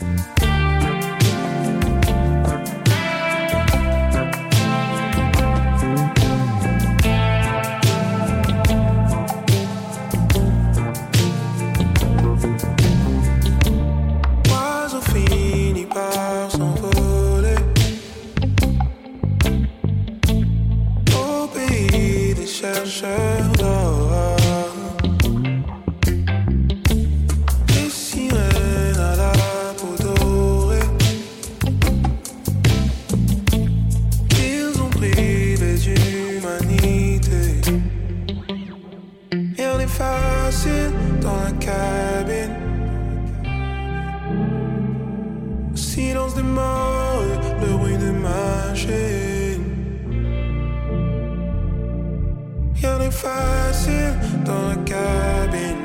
Facile 53.24 54.14
dans 54.44 54.68
la 54.68 54.76
cabine. 54.76 55.84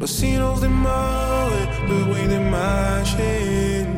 Le 0.00 0.06
silence 0.06 0.60
des 0.60 0.68
morts 0.68 1.50
et 1.60 1.88
le 1.88 2.04
bruit 2.04 2.28
des 2.28 2.38
machines. 2.50 3.94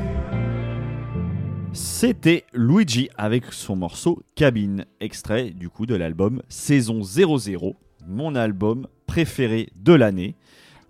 C'était 1.73 2.45
Luigi 2.53 3.09
avec 3.17 3.53
son 3.53 3.77
morceau 3.77 4.23
Cabine, 4.35 4.85
extrait 5.01 5.51
du 5.51 5.69
coup 5.69 5.87
de 5.87 5.95
l'album 5.95 6.43
Saison 6.49 7.03
00, 7.03 7.77
mon 8.07 8.35
album 8.35 8.87
préféré 9.07 9.69
de 9.77 9.93
l'année. 9.95 10.37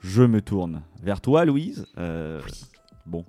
je 0.01 0.23
me 0.23 0.41
tourne 0.41 0.83
vers 1.03 1.21
toi, 1.21 1.45
Louise. 1.45 1.87
Euh, 1.99 2.41
Bon, 3.07 3.25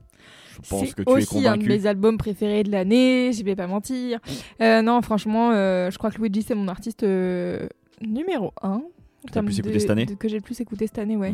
je 0.63 0.69
pense 0.69 0.85
C'est 0.85 0.93
que 0.95 1.01
tu 1.03 1.09
es 1.09 1.13
aussi 1.13 1.47
un 1.47 1.57
de 1.57 1.65
mes 1.65 1.85
albums 1.85 2.17
préférés 2.17 2.63
de 2.63 2.71
l'année, 2.71 3.31
je 3.33 3.43
vais 3.43 3.55
pas 3.55 3.67
mentir. 3.67 4.19
Euh, 4.61 4.81
non, 4.81 5.01
franchement, 5.01 5.51
euh, 5.51 5.89
je 5.91 5.97
crois 5.97 6.11
que 6.11 6.17
Luigi, 6.19 6.41
c'est 6.43 6.55
mon 6.55 6.67
artiste 6.67 7.03
euh, 7.03 7.67
numéro 8.01 8.53
1. 8.61 8.81
Que 9.33 9.39
plus 9.41 9.59
écouté 9.59 9.79
cette 9.79 9.89
année 9.89 10.05
Que 10.05 10.29
j'ai 10.29 10.37
le 10.37 10.41
plus 10.41 10.59
écouté 10.61 10.87
cette 10.87 10.99
année, 10.99 11.17
ouais. 11.17 11.33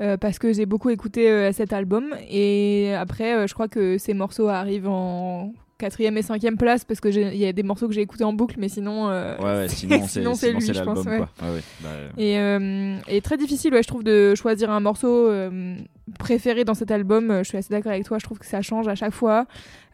Mhm. 0.00 0.16
Parce 0.18 0.38
que 0.38 0.52
j'ai 0.52 0.64
beaucoup 0.64 0.90
écouté 0.90 1.50
cet 1.52 1.72
album. 1.72 2.14
Et 2.30 2.94
après, 2.94 3.46
je 3.46 3.52
crois 3.52 3.68
que 3.68 3.98
ces 3.98 4.14
morceaux 4.14 4.48
arrivent 4.48 4.88
en 4.88 5.52
quatrième 5.78 6.16
et 6.16 6.22
cinquième 6.22 6.56
place 6.56 6.84
parce 6.84 7.00
que 7.00 7.08
il 7.08 7.36
y 7.36 7.46
a 7.46 7.52
des 7.52 7.62
morceaux 7.62 7.86
que 7.88 7.94
j'ai 7.94 8.00
écoutés 8.00 8.24
en 8.24 8.32
boucle, 8.32 8.56
mais 8.58 8.68
sinon. 8.68 9.08
euh, 9.10 9.36
Ouais, 9.38 9.44
ouais, 9.44 9.68
sinon 10.06 10.06
c'est 10.34 10.46
c'est 10.46 10.52
lui, 10.52 10.62
c'est 10.62 10.74
je 10.74 10.82
pense, 10.82 11.04
ouais. 11.04 11.18
bah, 11.20 11.88
Et, 12.16 12.38
euh, 12.38 12.96
et 13.08 13.20
très 13.20 13.36
difficile, 13.36 13.74
ouais, 13.74 13.82
je 13.82 13.88
trouve, 13.88 14.04
de 14.04 14.34
choisir 14.34 14.70
un 14.70 14.80
morceau 14.80 15.28
euh, 15.28 15.76
préféré 16.18 16.64
dans 16.64 16.74
cet 16.74 16.90
album. 16.90 17.30
Euh, 17.30 17.42
Je 17.42 17.48
suis 17.48 17.58
assez 17.58 17.70
d'accord 17.70 17.92
avec 17.92 18.04
toi, 18.04 18.18
je 18.18 18.24
trouve 18.24 18.38
que 18.38 18.46
ça 18.46 18.62
change 18.62 18.86
à 18.88 18.94
chaque 18.94 19.12
fois. 19.12 19.46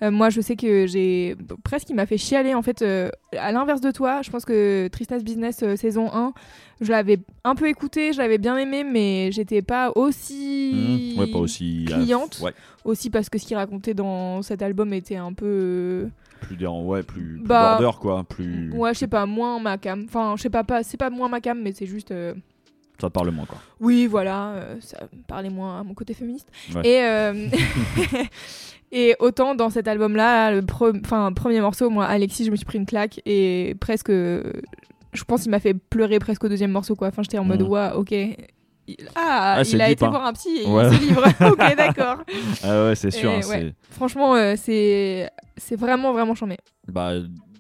Euh, 0.03 0.11
moi, 0.11 0.31
je 0.31 0.41
sais 0.41 0.57
que 0.57 0.87
j'ai 0.87 1.37
presque, 1.65 1.89
il 1.91 1.97
m'a 1.97 2.07
fait 2.07 2.19
chialer, 2.19 2.55
en 2.55 2.63
fait, 2.63 2.83
euh, 2.83 3.11
à 3.39 3.53
l'inverse 3.53 3.81
de 3.81 3.91
toi. 3.91 4.21
Je 4.23 4.31
pense 4.31 4.45
que 4.45 4.89
Tristesse 4.89 5.25
Business 5.25 5.63
euh, 5.63 5.77
saison 5.77 6.11
1, 6.13 6.33
je 6.81 6.91
l'avais 6.91 7.19
un 7.45 7.55
peu 7.55 7.69
écouté, 7.69 8.13
je 8.13 8.19
l'avais 8.19 8.39
bien 8.39 8.57
aimé, 8.57 8.85
mais 8.85 9.31
j'étais 9.33 9.63
pas 9.63 9.93
aussi. 9.95 11.13
mhm. 11.15 11.21
Ouais, 11.21 11.27
pas 11.29 11.39
aussi. 11.39 11.85
cliente. 11.87 12.41
ouais, 12.43 12.53
Aussi 12.85 13.11
parce 13.11 13.29
que 13.31 13.39
ce 13.39 13.47
qu'il 13.47 13.57
racontait 13.57 13.95
dans 13.95 14.43
cet 14.43 14.61
album 14.63 14.93
était 14.93 15.17
un 15.17 15.33
peu. 15.33 16.09
plus, 16.41 16.57
der- 16.57 16.75
ouais, 16.75 17.03
plus, 17.05 17.39
plus 17.39 17.47
Bah, 17.47 17.79
border, 17.79 17.97
quoi. 18.01 18.25
Plus... 18.25 18.73
Ouais, 18.73 18.93
je 18.95 18.99
sais 18.99 19.07
pas, 19.07 19.25
moins 19.27 19.61
ma 19.61 19.79
cam. 19.79 20.05
Enfin, 20.09 20.35
je 20.37 20.43
sais 20.43 20.51
pas, 20.51 20.65
pas 20.65 20.83
c'est 20.83 20.97
pas 20.97 21.11
moins 21.11 21.29
ma 21.29 21.41
cam, 21.41 21.61
mais 21.63 21.73
c'est 21.73 21.87
juste. 21.87 22.13
Ça 23.03 23.11
parle 23.11 23.31
moins, 23.33 23.47
quoi. 23.47 23.59
Oui, 23.81 24.07
voilà, 24.07 24.51
euh, 24.51 24.77
ça 24.81 24.97
parlait 25.27 25.51
moins 25.51 25.81
à 25.81 25.83
mon 25.83 25.93
côté 25.93 26.15
féministe. 26.15 26.49
Ouais. 26.75 26.83
Et, 26.89 27.03
euh, 27.03 27.49
et 28.93 29.17
autant 29.19 29.55
dans 29.55 29.71
cet 29.71 29.89
album-là, 29.89 30.53
le 30.53 30.61
pre- 30.63 31.35
premier 31.35 31.61
morceau, 31.61 31.91
moi, 31.91 32.05
Alexis, 32.07 32.45
je 32.45 32.51
me 32.51 32.57
suis 32.57 32.65
pris 32.65 32.79
une 32.79 32.87
claque 32.87 33.21
et 33.27 33.75
presque. 33.81 34.11
Je 34.11 35.25
pense 35.27 35.43
qu'il 35.43 35.51
m'a 35.51 35.61
fait 35.61 35.75
pleurer 35.75 36.19
presque 36.19 36.45
au 36.45 36.49
deuxième 36.49 36.71
morceau, 36.71 36.95
quoi. 36.95 37.09
Enfin, 37.09 37.23
j'étais 37.23 37.39
en 37.39 37.45
mode, 37.45 37.63
Mhm. 37.63 37.69
ouais, 37.69 37.91
ok. 37.97 38.13
Il- 38.13 38.97
Ah, 39.15 39.57
Ah, 39.59 39.63
il 39.63 39.81
a 39.81 39.87
deep, 39.87 39.93
été 39.95 40.05
hein. 40.05 40.11
voir 40.11 40.27
un 40.27 40.33
psy 40.33 40.49
et 40.63 40.67
Ouais. 40.67 40.85
il 40.91 40.97
se 40.97 41.03
livre. 41.03 41.25
ok, 41.53 41.77
d'accord. 41.77 42.19
Ah 42.65 42.85
ouais, 42.87 42.95
c'est 42.95 43.11
sûr. 43.11 43.31
Et 43.31 43.37
hein, 43.37 43.49
ouais. 43.49 43.75
Franchement, 43.91 44.35
euh, 44.35 44.55
c'est 44.57 45.29
c'est 45.57 45.77
vraiment, 45.77 46.13
vraiment 46.13 46.35
charmé. 46.35 46.57
Bah, 46.89 47.13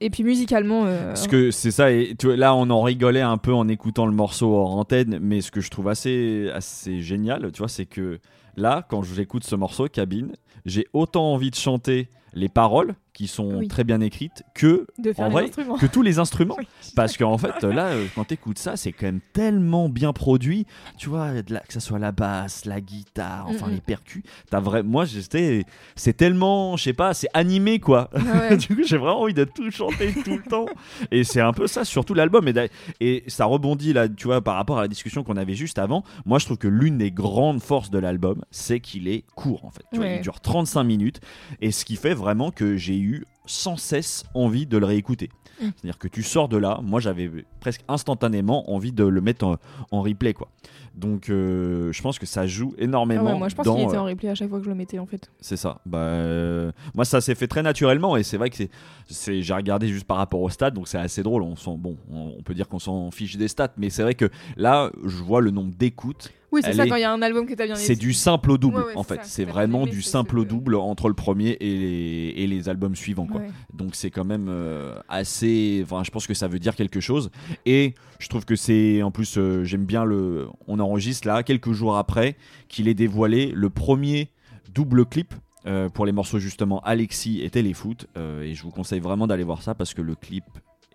Et 0.04 0.10
puis 0.10 0.24
musicalement. 0.24 0.84
euh, 0.86 1.08
Parce 1.08 1.28
que 1.28 1.50
c'est 1.50 1.70
ça, 1.70 1.92
et 1.92 2.14
tu 2.18 2.26
vois, 2.26 2.36
là 2.36 2.54
on 2.54 2.68
en 2.70 2.82
rigolait 2.82 3.20
un 3.20 3.38
peu 3.38 3.52
en 3.54 3.68
écoutant 3.68 4.06
le 4.06 4.12
morceau 4.12 4.52
hors 4.54 4.76
antenne, 4.76 5.18
mais 5.20 5.40
ce 5.40 5.50
que 5.50 5.60
je 5.60 5.70
trouve 5.70 5.88
assez, 5.88 6.50
assez 6.52 7.00
génial, 7.02 7.50
tu 7.52 7.58
vois, 7.58 7.68
c'est 7.68 7.86
que 7.86 8.18
là, 8.56 8.84
quand 8.88 9.02
j'écoute 9.02 9.44
ce 9.44 9.54
morceau, 9.54 9.86
Cabine, 9.86 10.32
j'ai 10.66 10.86
autant 10.92 11.32
envie 11.32 11.50
de 11.50 11.54
chanter 11.56 12.08
les 12.34 12.48
paroles, 12.48 12.94
qui 13.12 13.26
sont 13.26 13.58
Oui. 13.58 13.68
très 13.68 13.84
bien 13.84 14.00
écrites, 14.00 14.42
que, 14.54 14.86
de 14.98 15.12
faire 15.12 15.26
en 15.26 15.30
vrai, 15.30 15.44
instruments. 15.44 15.76
que 15.76 15.86
tous 15.86 16.02
les 16.02 16.18
instruments. 16.18 16.56
Oui. 16.58 16.66
Parce 16.96 17.16
qu'en 17.16 17.36
fait, 17.38 17.62
là, 17.62 17.88
euh, 17.88 18.06
quand 18.14 18.24
t'écoutes 18.24 18.58
ça, 18.58 18.76
c'est 18.76 18.92
quand 18.92 19.06
même 19.06 19.20
tellement 19.32 19.88
bien 19.88 20.12
produit. 20.12 20.66
Tu 20.98 21.08
vois, 21.08 21.42
de 21.42 21.52
la- 21.54 21.60
que 21.60 21.72
ça 21.72 21.80
soit 21.80 21.98
la 21.98 22.12
basse, 22.12 22.64
la 22.64 22.80
guitare, 22.80 23.46
enfin 23.48 23.66
Mm, 23.68 23.72
les 23.72 23.80
percus. 23.80 24.22
T'as 24.50 24.60
vrai, 24.60 24.82
moi, 24.82 25.04
j'étais, 25.04 25.64
c'est 25.94 26.16
tellement, 26.16 26.76
je 26.76 26.84
sais 26.84 26.92
pas, 26.94 27.12
c'est 27.14 27.28
animé 27.34 27.78
quoi. 27.80 28.08
Ouais. 28.14 28.56
du 28.56 28.74
coup, 28.76 28.82
j'ai 28.84 28.96
vraiment 28.96 29.20
envie 29.20 29.34
de 29.34 29.44
tout 29.44 29.70
chanter 29.70 30.12
tout 30.24 30.36
le 30.36 30.42
temps. 30.42 30.66
Et 31.10 31.24
c'est 31.24 31.40
un 31.40 31.52
peu 31.52 31.66
ça, 31.66 31.84
surtout 31.84 32.14
l'album. 32.14 32.48
Et, 32.48 32.70
et 33.00 33.24
ça 33.26 33.44
rebondit 33.44 33.92
là, 33.92 34.08
tu 34.08 34.26
vois, 34.26 34.40
par 34.40 34.56
rapport 34.56 34.78
à 34.78 34.82
la 34.82 34.88
discussion 34.88 35.22
qu'on 35.22 35.36
avait 35.36 35.54
juste 35.54 35.78
avant. 35.78 36.02
Moi, 36.24 36.38
je 36.38 36.46
trouve 36.46 36.58
que 36.58 36.68
l'une 36.68 36.98
des 36.98 37.10
grandes 37.10 37.60
forces 37.60 37.90
de 37.90 37.98
l'album, 37.98 38.42
c'est 38.50 38.80
qu'il 38.80 39.06
est 39.08 39.24
court 39.34 39.64
en 39.64 39.70
fait. 39.70 39.84
Tu 39.92 39.98
vois, 39.98 40.06
Ouais. 40.06 40.16
il 40.16 40.22
dure 40.22 40.40
35 40.40 40.82
minutes. 40.84 41.20
Et 41.60 41.70
ce 41.72 41.84
qui 41.84 41.96
fait 41.96 42.14
vraiment 42.14 42.50
que 42.50 42.76
j'ai 42.76 43.01
eu 43.02 43.26
sans 43.44 43.76
cesse 43.76 44.24
envie 44.34 44.66
de 44.66 44.78
le 44.78 44.86
réécouter. 44.86 45.30
Mm. 45.60 45.66
C'est-à-dire 45.76 45.98
que 45.98 46.08
tu 46.08 46.22
sors 46.22 46.48
de 46.48 46.56
là, 46.56 46.80
moi 46.82 47.00
j'avais 47.00 47.30
presque 47.60 47.82
instantanément 47.88 48.72
envie 48.72 48.92
de 48.92 49.04
le 49.04 49.20
mettre 49.20 49.44
en, 49.46 49.56
en 49.90 50.02
replay 50.02 50.32
quoi. 50.34 50.48
Donc 50.94 51.30
euh, 51.30 51.90
je 51.92 52.02
pense 52.02 52.18
que 52.18 52.26
ça 52.26 52.46
joue 52.46 52.74
Ah 52.78 52.82
énormément 52.82 53.24
ouais, 53.32 53.38
moi, 53.38 53.48
je 53.48 53.54
pense 53.54 53.66
qu'il 53.66 53.80
était 53.80 53.96
euh, 53.96 54.00
en 54.00 54.04
replay 54.04 54.28
à 54.28 54.34
chaque 54.34 54.48
fois 54.50 54.58
que 54.58 54.64
je 54.64 54.68
le 54.68 54.74
mettais, 54.74 54.98
en 54.98 55.06
fait. 55.06 55.30
c'est 55.40 55.56
ça. 55.56 55.80
Bah, 55.86 55.98
euh, 55.98 56.70
moi, 56.94 57.04
ça 57.06 57.20
s'est 57.22 57.34
fait 57.34 57.46
très 57.48 57.62
naturellement 57.62 58.16
et 58.16 58.22
c'est 58.22 58.36
vrai 58.36 58.50
que 58.50 58.56
c'est, 58.56 58.68
c'est, 59.08 59.40
j'ai 59.42 59.54
regardé 59.54 59.88
juste 59.88 60.04
par 60.06 60.18
rapport 60.18 60.40
au 60.42 60.50
stade, 60.50 60.74
donc 60.74 60.88
c'est 60.88 60.98
assez 60.98 61.22
drôle. 61.22 61.42
On 61.42 61.56
s'en, 61.56 61.76
bon, 61.78 61.96
on 62.10 62.32
on 62.38 62.42
peut 62.42 62.54
dire 62.54 62.68
qu'on 62.68 62.78
s'en 62.78 63.10
fiche 63.10 63.36
des 63.36 63.48
stats, 63.48 63.72
mais 63.78 63.88
c'est 63.88 64.02
vrai 64.02 64.14
que 64.14 64.28
là, 64.56 64.90
je 65.04 65.22
vois 65.22 65.40
le 65.40 65.50
nombre 65.50 65.72
d'écoutes. 65.74 66.30
Oui, 66.50 66.60
c'est 66.62 66.74
ça, 66.74 66.84
est- 66.84 66.88
quand 66.88 66.96
il 66.96 67.00
y 67.00 67.04
a 67.04 67.12
un 67.12 67.22
album 67.22 67.46
que 67.46 67.54
t'as 67.54 67.64
bien 67.64 67.74
C'est 67.76 67.96
du 67.96 68.12
simple 68.12 68.50
au 68.50 68.58
double, 68.58 68.78
Ouais, 68.78 68.84
ouais, 68.88 68.96
en 68.96 69.02
fait. 69.02 69.20
C'est 69.22 69.44
vraiment 69.46 69.86
du 69.86 70.02
simple 70.02 70.38
au 70.38 70.44
double 70.44 70.74
entre 70.74 71.08
le 71.08 71.14
premier 71.14 71.56
et 71.60 71.76
les, 71.78 72.34
et 72.36 72.46
les 72.46 72.68
albums 72.68 72.94
suivants, 72.96 73.26
quoi. 73.32 73.40
Ouais. 73.40 73.50
Donc 73.74 73.94
c'est 73.94 74.10
quand 74.10 74.24
même 74.24 74.46
euh, 74.48 74.94
assez. 75.08 75.80
Enfin, 75.84 76.04
je 76.04 76.10
pense 76.10 76.26
que 76.26 76.34
ça 76.34 76.48
veut 76.48 76.58
dire 76.58 76.76
quelque 76.76 77.00
chose. 77.00 77.30
Et 77.66 77.94
je 78.18 78.28
trouve 78.28 78.44
que 78.44 78.56
c'est. 78.56 79.02
En 79.02 79.10
plus, 79.10 79.36
euh, 79.38 79.64
j'aime 79.64 79.84
bien 79.84 80.04
le. 80.04 80.48
On 80.68 80.78
enregistre 80.78 81.26
là, 81.26 81.42
quelques 81.42 81.72
jours 81.72 81.96
après, 81.96 82.36
qu'il 82.68 82.88
ait 82.88 82.94
dévoilé 82.94 83.52
le 83.54 83.70
premier 83.70 84.28
double 84.72 85.06
clip. 85.06 85.34
euh, 85.66 85.88
pour 85.88 86.06
les 86.06 86.12
morceaux 86.12 86.40
justement 86.40 86.80
Alexis 86.80 87.40
et 87.42 87.48
Téléfoot 87.48 88.06
et 88.16 88.52
je 88.52 88.62
vous 88.64 88.72
conseille 88.72 88.98
vraiment 88.98 89.28
d'aller 89.28 89.44
voir 89.44 89.62
ça 89.62 89.76
parce 89.76 89.94
que 89.94 90.02
le 90.02 90.16
clip 90.16 90.42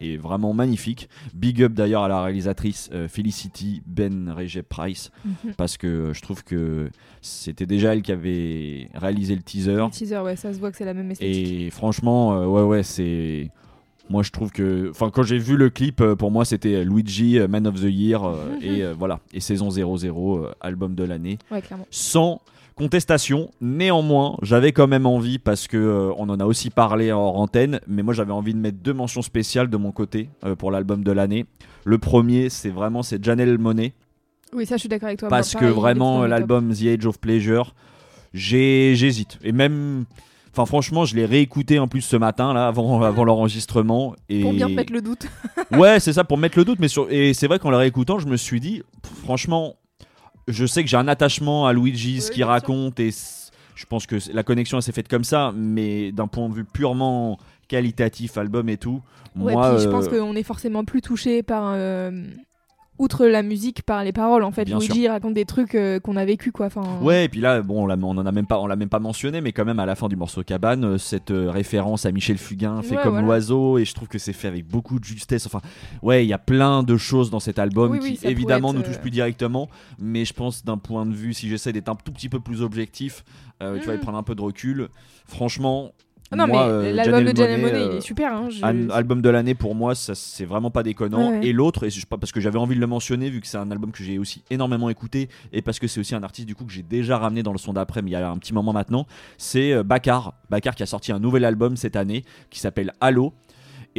est 0.02 0.18
vraiment 0.18 0.54
magnifique 0.54 1.10
big 1.34 1.62
up 1.64 1.74
d'ailleurs 1.74 2.04
à 2.04 2.08
la 2.08 2.22
réalisatrice 2.24 2.90
euh, 2.94 3.08
Felicity 3.08 3.82
Ben 3.86 4.30
Recep 4.36 4.68
Price 4.68 5.12
Mhm. 5.26 5.54
parce 5.58 5.78
que 5.78 6.12
je 6.14 6.22
trouve 6.22 6.44
que 6.44 6.90
c'était 7.22 7.66
déjà 7.66 7.94
elle 7.94 8.02
qui 8.02 8.12
avait 8.12 8.90
réalisé 8.94 9.36
le 9.36 9.42
teaser 9.42 9.76
Le 9.76 9.90
teaser, 9.90 10.18
ouais, 10.20 10.36
ça 10.36 10.54
se 10.54 10.60
voit 10.60 10.72
que 10.72 10.78
c'est 10.78 10.86
la 10.86 10.94
même 10.94 11.12
esthétique. 11.12 11.62
et 11.62 11.70
franchement, 11.70 12.34
euh, 12.42 12.46
ouais, 12.46 12.64
ouais, 12.64 12.84
c'est. 12.84 13.50
Moi, 14.10 14.24
je 14.24 14.32
trouve 14.32 14.52
que. 14.52 14.90
Enfin, 14.92 15.10
quand 15.10 15.24
j'ai 15.24 15.38
vu 15.38 15.58
le 15.58 15.70
clip, 15.70 16.00
euh, 16.00 16.16
pour 16.16 16.32
moi, 16.32 16.46
c'était 16.46 16.86
Luigi, 16.86 17.38
euh, 17.40 17.48
Man 17.50 17.68
of 17.68 17.76
the 17.76 17.90
Year, 17.92 18.24
euh, 18.24 18.56
Mhm. 18.56 18.60
et 18.64 18.84
euh, 18.84 18.94
voilà. 18.98 19.20
Et 19.34 19.42
saison 19.42 19.70
00, 19.70 20.38
euh, 20.46 20.52
album 20.62 20.96
de 20.96 21.04
l'année. 21.04 21.38
Ouais, 21.52 21.62
clairement. 21.62 21.86
Sans 21.92 22.42
contestation. 22.78 23.50
Néanmoins, 23.60 24.38
j'avais 24.42 24.72
quand 24.72 24.88
même 24.88 25.06
envie, 25.06 25.40
parce 25.40 25.68
que 25.68 25.78
euh, 25.78 26.12
on 26.18 26.30
en 26.30 26.40
a 26.40 26.46
aussi 26.46 26.70
parlé 26.70 27.12
hors 27.12 27.38
antenne, 27.40 27.80
mais 27.88 28.04
moi, 28.04 28.14
j'avais 28.14 28.32
envie 28.32 28.54
de 28.54 28.60
mettre 28.60 28.78
deux 28.78 28.94
mentions 28.94 29.22
spéciales 29.22 29.70
de 29.70 29.78
mon 29.78 29.92
côté 29.92 30.30
euh, 30.46 30.56
pour 30.56 30.72
l'album 30.72 31.04
de 31.04 31.12
l'année. 31.12 31.46
Le 31.84 31.98
premier, 31.98 32.50
c'est 32.50 32.70
vraiment 32.70 33.04
c'est 33.04 33.24
Janelle 33.24 33.58
Monet 33.58 33.94
Oui, 34.54 34.66
ça, 34.66 34.76
je 34.76 34.82
suis 34.82 34.90
d'accord 34.90 35.08
avec 35.08 35.20
toi. 35.20 35.30
parce 35.30 35.54
Moi, 35.54 35.60
que 35.62 35.66
pareil, 35.66 35.80
vraiment 35.82 36.26
l'album 36.26 36.74
The 36.74 36.84
Age 37.00 37.06
of 37.06 37.20
Pleasure 37.20 37.74
j'ai 38.34 38.94
j'hésite 38.96 39.40
et 39.42 39.54
même 39.54 40.04
enfin 40.52 40.66
franchement 40.66 41.06
je 41.06 41.16
l'ai 41.16 41.26
réécouté 41.26 41.80
en 41.80 41.88
plus 41.88 42.02
ce 42.02 42.18
matin 42.18 42.54
là 42.54 42.68
avant 42.68 43.02
avant 43.04 43.24
l'enregistrement 43.24 44.16
et 44.28 44.42
Pour 44.42 44.52
bien 44.54 44.68
mettre 44.68 44.92
le 44.92 45.02
doute. 45.02 45.28
ouais 45.72 46.02
c'est 46.02 46.12
ça 46.12 46.26
pour 46.26 46.38
mettre 46.38 46.58
le 46.58 46.66
doute 46.66 46.78
mais 46.80 46.90
sur 46.90 47.10
et 47.10 47.34
c'est 47.34 47.48
vrai 47.48 47.58
qu'en 47.58 47.70
le 47.72 47.78
réécoutant 47.78 48.20
je 48.20 48.28
me 48.28 48.36
suis 48.36 48.60
dit 48.60 48.84
franchement 49.24 49.76
je 50.48 50.66
sais 50.66 50.84
que 50.84 50.90
j'ai 50.90 50.98
un 50.98 51.08
attachement 51.08 51.68
à 51.68 51.74
Luigi 51.74 52.22
ce 52.22 52.32
qu'il 52.32 52.44
raconte 52.44 53.00
et 53.00 53.12
je 53.76 53.86
pense 53.86 54.06
que 54.08 54.16
la 54.34 54.44
connexion 54.44 54.78
elle 54.78 54.84
s'est 54.84 54.92
faite 54.92 55.08
comme 55.08 55.24
ça 55.24 55.52
mais 55.56 56.12
d'un 56.12 56.28
point 56.28 56.48
de 56.50 56.54
vue 56.54 56.66
purement 56.66 57.38
qualitatif 57.68 58.38
album 58.38 58.70
et 58.70 58.78
tout 58.78 59.02
Ouais, 59.36 59.54
moi 59.54 59.76
puis 59.76 59.84
je 59.84 59.90
pense 59.90 60.06
euh, 60.08 60.20
qu'on 60.20 60.36
est 60.36 60.44
forcément 60.44 60.84
plus 60.84 61.02
touché 61.02 61.44
par. 61.44 61.74
euh, 61.76 62.12
Outre 63.00 63.28
la 63.28 63.44
musique, 63.44 63.84
par 63.84 64.04
les 64.04 64.12
paroles, 64.12 64.44
en 64.44 64.52
fait. 64.52 64.66
Bien 64.66 64.80
Luigi 64.80 65.08
raconte 65.08 65.34
des 65.36 65.46
trucs 65.46 65.76
euh, 65.76 66.00
qu'on 66.00 66.16
a 66.16 66.26
vécu, 66.26 66.52
quoi. 66.52 66.66
Enfin, 66.66 66.82
Ouais, 67.02 67.26
et 67.26 67.30
puis 67.30 67.42
là, 67.42 67.62
bon, 67.62 67.88
on, 67.88 68.18
en 68.18 68.26
a 68.26 68.32
même 68.32 68.48
pas, 68.48 68.60
on 68.60 68.66
l'a 68.68 68.76
même 68.76 68.90
pas 68.90 69.00
mentionné, 69.00 69.40
mais 69.42 69.52
quand 69.52 69.66
même 69.66 69.80
à 69.80 69.86
la 69.86 69.96
fin 69.96 70.08
du 70.08 70.16
morceau 70.16 70.44
Cabane, 70.44 70.84
euh, 70.84 70.98
cette 70.98 71.30
euh, 71.32 71.52
référence 71.52 72.06
à 72.08 72.12
Michel 72.12 72.38
Fugain 72.38 72.82
fait 72.82 72.96
Ouais, 72.96 73.04
comme 73.04 73.12
voilà. 73.12 73.28
l'oiseau, 73.28 73.78
et 73.78 73.86
je 73.86 73.94
trouve 73.94 74.08
que 74.08 74.18
c'est 74.18 74.34
fait 74.34 74.48
avec 74.48 74.68
beaucoup 74.68 75.00
de 75.00 75.04
justesse. 75.06 75.46
Enfin, 75.46 75.62
ouais, 76.02 76.26
il 76.26 76.28
y 76.28 76.34
a 76.34 76.40
plein 76.40 76.82
de 76.82 76.98
choses 76.98 77.30
dans 77.30 77.40
cet 77.40 77.60
album 77.60 77.92
Oui, 77.92 78.00
qui 78.00 78.06
oui, 78.06 78.20
évidemment 78.24 78.70
être, 78.70 78.76
nous 78.78 78.82
touchent 78.82 78.96
euh, 78.96 79.02
plus 79.02 79.12
directement, 79.12 79.70
mais 80.00 80.26
je 80.26 80.34
pense 80.34 80.66
d'un 80.66 80.78
point 80.78 81.06
de 81.06 81.14
vue, 81.14 81.34
si 81.34 81.48
j'essaie 81.50 81.74
d'être 81.74 81.90
un 81.90 81.96
tout 81.96 82.12
petit 82.12 82.30
peu 82.30 82.40
plus 82.40 82.62
objectif, 82.64 83.24
euh, 83.62 83.80
tu 83.80 83.86
vas 83.88 83.94
y 83.94 83.98
Mhm. 83.98 84.02
prendre 84.04 84.18
un 84.18 84.24
peu 84.24 84.34
de 84.36 84.42
recul. 84.42 84.88
Franchement, 85.28 85.92
non, 86.36 86.48
moi, 86.48 86.66
mais 86.68 86.72
euh, 86.72 86.94
l'album 86.94 87.24
de 87.24 87.36
Janelle 87.36 87.38
Janelle 87.38 87.62
Monáe, 87.62 87.76
euh, 87.86 87.90
il 87.94 87.98
est 87.98 88.02
super. 88.02 88.34
Hein, 88.34 88.48
je- 88.50 88.64
Al- 88.66 88.92
album 88.92 89.22
de 89.22 89.30
l'année 89.30 89.56
pour 89.56 89.76
moi, 89.76 89.96
ça 89.96 90.14
c'est 90.16 90.46
vraiment 90.46 90.72
pas 90.72 90.84
déconnant. 90.84 91.32
Ouais, 91.32 91.40
ouais. 91.40 91.48
Et 91.48 91.54
l'autre, 91.54 91.86
et 91.86 91.90
je 91.90 92.06
parce 92.06 92.32
que 92.32 92.42
j'avais 92.42 92.60
envie 92.60 92.76
de 92.76 92.82
le 92.82 92.88
mentionner 92.88 93.30
vu 93.30 93.40
que 93.40 93.48
c'est 93.48 93.58
un 93.58 93.72
album 93.72 93.92
que 93.92 94.04
j'ai 94.04 94.18
aussi 94.20 94.44
énormément 94.50 94.90
écouté 94.90 95.30
et 95.54 95.62
parce 95.62 95.80
que 95.80 95.88
c'est 95.88 96.00
aussi 96.00 96.16
un 96.16 96.24
artiste 96.24 96.48
du 96.48 96.56
coup 96.56 96.66
que 96.66 96.72
j'ai 96.74 96.84
déjà 96.84 97.18
ramené 97.18 97.44
dans 97.44 97.52
le 97.54 97.58
son 97.58 97.74
d'après, 97.74 98.02
mais 98.02 98.10
il 98.10 98.14
y 98.14 98.18
a 98.18 98.30
un 98.30 98.38
petit 98.38 98.54
moment 98.54 98.74
maintenant, 98.74 99.06
c'est 99.38 99.72
euh, 99.74 99.84
Bakar. 99.84 100.34
Bakar 100.50 100.76
qui 100.76 100.84
a 100.84 100.86
sorti 100.88 101.12
un 101.12 101.20
nouvel 101.20 101.46
album 101.46 101.78
cette 101.78 101.96
année 101.96 102.24
qui 102.50 102.60
s'appelle 102.60 102.92
Halo. 103.00 103.34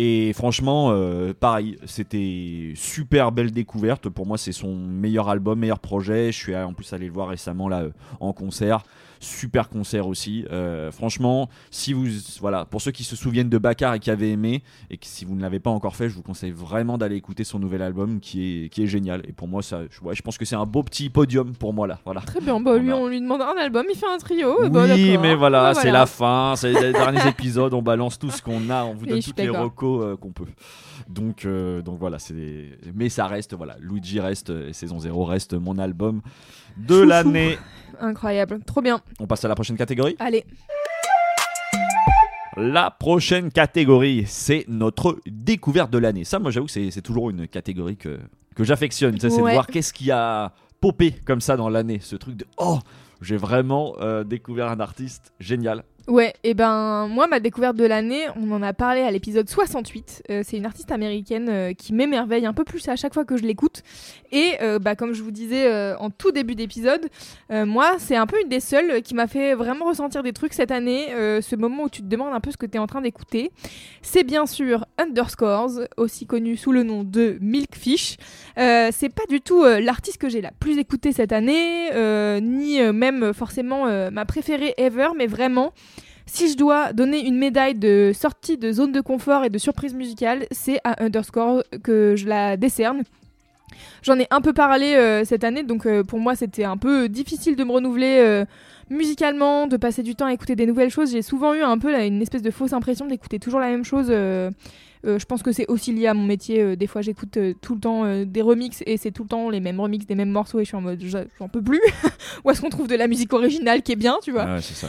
Et 0.00 0.32
franchement, 0.32 0.90
euh, 0.92 1.32
pareil, 1.34 1.76
c'était 1.84 2.72
super 2.76 3.32
belle 3.32 3.50
découverte. 3.50 4.08
Pour 4.08 4.26
moi, 4.26 4.38
c'est 4.38 4.52
son 4.52 4.76
meilleur 4.76 5.28
album, 5.28 5.58
meilleur 5.58 5.80
projet. 5.80 6.30
Je 6.30 6.38
suis 6.38 6.54
en 6.54 6.72
plus 6.72 6.92
allé 6.92 7.06
le 7.06 7.12
voir 7.12 7.26
récemment 7.30 7.68
là 7.68 7.80
euh, 7.80 7.90
en 8.20 8.32
concert. 8.32 8.84
super 9.18 9.68
concert 9.68 10.06
aussi. 10.06 10.44
Euh, 10.52 10.92
franchement, 10.92 11.48
si 11.72 11.92
vous, 11.92 12.06
voilà, 12.38 12.64
pour 12.64 12.80
ceux 12.80 12.92
qui 12.92 13.02
se 13.02 13.16
souviennent 13.16 13.48
de 13.48 13.58
Bakar 13.58 13.94
et 13.94 13.98
qui 13.98 14.12
avaient 14.12 14.30
aimé, 14.30 14.62
et 14.88 14.98
que 14.98 15.06
si 15.06 15.24
vous 15.24 15.34
ne 15.34 15.42
l'avez 15.42 15.58
pas 15.58 15.70
encore 15.70 15.96
fait, 15.96 16.08
je 16.08 16.14
vous 16.14 16.22
conseille 16.22 16.52
vraiment 16.52 16.96
d'aller 16.98 17.16
écouter 17.16 17.42
son 17.42 17.58
nouvel 17.58 17.82
album 17.82 18.20
qui 18.20 18.66
est, 18.66 18.68
qui 18.68 18.84
est 18.84 18.86
génial. 18.86 19.22
Et 19.28 19.32
pour 19.32 19.48
moi, 19.48 19.62
ça, 19.62 19.80
je, 19.90 20.00
ouais, 20.02 20.14
je 20.14 20.22
pense 20.22 20.38
que 20.38 20.44
c'est 20.44 20.54
un 20.54 20.66
beau 20.66 20.84
petit 20.84 21.10
podium 21.10 21.52
pour 21.56 21.74
moi 21.74 21.88
là. 21.88 21.98
Voilà. 22.04 22.20
Très 22.20 22.40
bien, 22.40 22.60
bah, 22.60 22.78
lui, 22.78 22.90
Voilà. 22.90 23.02
on 23.02 23.08
lui 23.08 23.20
demande 23.20 23.42
un 23.42 23.56
album, 23.60 23.84
il 23.90 23.96
fait 23.96 24.06
un 24.06 24.18
trio. 24.18 24.62
Oui, 24.62 24.70
bah, 24.70 24.86
mais 24.86 25.34
voilà, 25.34 25.72
Bah, 25.72 25.80
c'est 25.82 25.90
la 25.90 26.06
fin, 26.06 26.54
c'est 26.56 26.72
les 26.72 26.92
derniers 26.92 27.26
épisodes, 27.28 27.74
on 27.74 27.82
balance 27.82 28.16
tout 28.20 28.30
ce 28.30 28.40
qu'on 28.40 28.70
a, 28.70 28.84
on 28.84 28.94
vous 28.94 29.06
donne 29.06 29.20
toutes 29.20 29.38
les 29.40 29.48
recos 29.48 29.87
euh, 29.96 30.16
qu'on 30.16 30.32
peut. 30.32 30.46
Donc, 31.08 31.44
euh, 31.44 31.82
donc 31.82 31.98
voilà, 31.98 32.18
c'est 32.18 32.78
mais 32.94 33.08
ça 33.08 33.26
reste, 33.26 33.54
voilà, 33.54 33.76
Luigi 33.80 34.20
reste, 34.20 34.50
et 34.50 34.72
saison 34.72 34.98
0 34.98 35.24
reste 35.24 35.54
mon 35.54 35.78
album 35.78 36.20
de 36.76 37.00
l'année. 37.00 37.58
Incroyable, 38.00 38.60
trop 38.64 38.82
bien. 38.82 39.00
On 39.18 39.26
passe 39.26 39.44
à 39.44 39.48
la 39.48 39.54
prochaine 39.54 39.76
catégorie. 39.76 40.16
Allez, 40.18 40.44
La 42.56 42.90
prochaine 42.90 43.50
catégorie, 43.50 44.24
c'est 44.26 44.64
notre 44.68 45.18
découverte 45.26 45.90
de 45.90 45.98
l'année. 45.98 46.24
Ça, 46.24 46.38
moi, 46.38 46.50
j'avoue 46.50 46.66
que 46.66 46.90
c'est 46.90 47.02
toujours 47.02 47.30
une 47.30 47.46
catégorie 47.48 47.96
que, 47.96 48.18
que 48.54 48.64
j'affectionne. 48.64 49.18
C'est 49.18 49.28
de 49.28 49.34
voir 49.34 49.66
qu'est-ce 49.66 49.92
qui 49.92 50.10
a 50.10 50.52
popé 50.80 51.12
comme 51.24 51.40
ça 51.40 51.56
dans 51.56 51.68
l'année. 51.68 52.00
Ce 52.00 52.16
truc 52.16 52.36
de 52.36 52.46
oh, 52.56 52.78
j'ai 53.20 53.36
vraiment 53.36 53.94
euh, 54.00 54.24
découvert 54.24 54.68
un 54.68 54.80
artiste 54.80 55.32
génial. 55.40 55.84
Ouais, 56.08 56.32
et 56.42 56.54
ben 56.54 57.06
moi 57.06 57.26
ma 57.26 57.38
découverte 57.38 57.76
de 57.76 57.84
l'année, 57.84 58.28
on 58.34 58.50
en 58.52 58.62
a 58.62 58.72
parlé 58.72 59.02
à 59.02 59.10
l'épisode 59.10 59.46
68. 59.46 60.22
Euh, 60.30 60.42
c'est 60.42 60.56
une 60.56 60.64
artiste 60.64 60.90
américaine 60.90 61.50
euh, 61.50 61.74
qui 61.74 61.92
m'émerveille 61.92 62.46
un 62.46 62.54
peu 62.54 62.64
plus 62.64 62.88
à 62.88 62.96
chaque 62.96 63.12
fois 63.12 63.26
que 63.26 63.36
je 63.36 63.42
l'écoute. 63.42 63.82
Et 64.32 64.54
euh, 64.62 64.78
bah 64.78 64.96
comme 64.96 65.12
je 65.12 65.22
vous 65.22 65.30
disais 65.30 65.70
en 65.96 66.08
tout 66.08 66.32
début 66.32 66.54
d'épisode, 66.54 67.08
moi 67.50 67.96
c'est 67.98 68.16
un 68.16 68.26
peu 68.26 68.40
une 68.40 68.48
des 68.48 68.60
seules 68.60 69.02
qui 69.02 69.14
m'a 69.14 69.26
fait 69.26 69.54
vraiment 69.54 69.84
ressentir 69.84 70.22
des 70.22 70.32
trucs 70.32 70.54
cette 70.54 70.70
année. 70.70 71.08
ce 71.10 71.56
moment 71.56 71.84
où 71.84 71.88
tu 71.90 72.00
te 72.00 72.06
demandes 72.06 72.32
un 72.32 72.40
peu 72.40 72.50
ce 72.50 72.56
que 72.56 72.64
tu 72.64 72.76
es 72.76 72.78
en 72.78 72.86
train 72.86 73.02
d'écouter, 73.02 73.50
c'est 74.00 74.24
bien 74.24 74.46
sûr 74.46 74.86
Underscores, 74.96 75.80
aussi 75.98 76.26
connu 76.26 76.56
sous 76.56 76.72
le 76.72 76.84
nom 76.84 77.04
de 77.04 77.36
Milkfish. 77.40 78.16
C'est 78.56 79.12
pas 79.14 79.26
du 79.28 79.40
tout 79.42 79.62
l'artiste 79.64 80.18
que 80.18 80.28
j'ai 80.28 80.40
la 80.40 80.52
plus 80.52 80.78
écouté 80.78 81.12
cette 81.12 81.32
année, 81.32 81.90
ni 82.40 82.80
même 82.92 83.34
forcément 83.34 84.10
ma 84.10 84.24
préférée 84.24 84.74
ever, 84.78 85.08
mais 85.16 85.26
vraiment, 85.26 85.72
si 86.28 86.50
je 86.50 86.56
dois 86.56 86.92
donner 86.92 87.26
une 87.26 87.36
médaille 87.36 87.74
de 87.74 88.12
sortie 88.14 88.58
de 88.58 88.70
zone 88.70 88.92
de 88.92 89.00
confort 89.00 89.44
et 89.44 89.50
de 89.50 89.58
surprise 89.58 89.94
musicale, 89.94 90.46
c'est 90.50 90.78
à 90.84 91.02
Underscore 91.02 91.62
que 91.82 92.14
je 92.16 92.26
la 92.26 92.56
décerne. 92.56 93.02
J'en 94.02 94.18
ai 94.18 94.26
un 94.30 94.40
peu 94.40 94.52
parlé 94.52 94.94
euh, 94.94 95.24
cette 95.24 95.42
année, 95.42 95.62
donc 95.62 95.86
euh, 95.86 96.04
pour 96.04 96.18
moi 96.18 96.36
c'était 96.36 96.64
un 96.64 96.76
peu 96.76 97.08
difficile 97.08 97.56
de 97.56 97.64
me 97.64 97.72
renouveler 97.72 98.18
euh, 98.20 98.44
musicalement, 98.90 99.66
de 99.66 99.76
passer 99.76 100.02
du 100.02 100.14
temps 100.14 100.26
à 100.26 100.32
écouter 100.32 100.54
des 100.54 100.66
nouvelles 100.66 100.90
choses. 100.90 101.12
J'ai 101.12 101.22
souvent 101.22 101.54
eu 101.54 101.62
un 101.62 101.78
peu 101.78 101.94
une 101.94 102.22
espèce 102.22 102.42
de 102.42 102.50
fausse 102.50 102.72
impression 102.72 103.06
d'écouter 103.06 103.38
toujours 103.38 103.60
la 103.60 103.68
même 103.68 103.84
chose. 103.84 104.12
Euh, 105.06 105.18
je 105.18 105.26
pense 105.26 105.42
que 105.42 105.52
c'est 105.52 105.66
aussi 105.68 105.92
lié 105.92 106.06
à 106.06 106.14
mon 106.14 106.24
métier. 106.24 106.60
euh, 106.60 106.76
des 106.76 106.86
fois, 106.86 107.02
j'écoute 107.02 107.36
euh, 107.36 107.54
tout 107.60 107.74
le 107.74 107.80
temps 107.80 108.24
des 108.24 108.42
remixes 108.42 108.82
et 108.86 108.96
c'est 108.96 109.10
tout 109.10 109.22
le 109.22 109.28
temps 109.28 109.50
les 109.50 109.60
mêmes 109.60 109.80
remixes 109.80 110.06
des 110.06 110.14
mêmes 110.14 110.30
morceaux 110.30 110.60
et 110.60 110.64
je 110.64 110.68
suis 110.68 110.76
en 110.76 110.80
mode 110.80 111.02
j'en 111.38 111.48
peux 111.48 111.62
plus. 111.62 111.80
Où 112.44 112.50
est-ce 112.50 112.60
qu'on 112.60 112.70
trouve 112.70 112.88
de 112.88 112.96
la 112.96 113.08
musique 113.08 113.32
originale 113.32 113.82
qui 113.82 113.92
est 113.92 113.96
bien, 113.96 114.18
tu 114.22 114.32
vois? 114.32 114.44
Ah 114.46 114.54
ouais, 114.56 114.62
c'est 114.62 114.74
ça. 114.74 114.88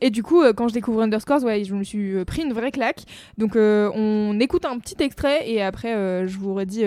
et 0.00 0.10
du 0.10 0.22
coup, 0.22 0.42
quand 0.56 0.68
je 0.68 0.74
découvre 0.74 1.02
Underscores, 1.02 1.42
ouais, 1.44 1.64
je 1.64 1.74
me 1.74 1.84
suis 1.84 2.24
pris 2.24 2.42
une 2.42 2.52
vraie 2.52 2.70
claque. 2.70 3.02
Donc, 3.38 3.56
on 3.56 4.38
écoute 4.40 4.64
un 4.64 4.78
petit 4.78 4.96
extrait 5.02 5.48
et 5.48 5.62
après, 5.62 6.26
je 6.26 6.38
vous 6.38 6.54
redis 6.54 6.84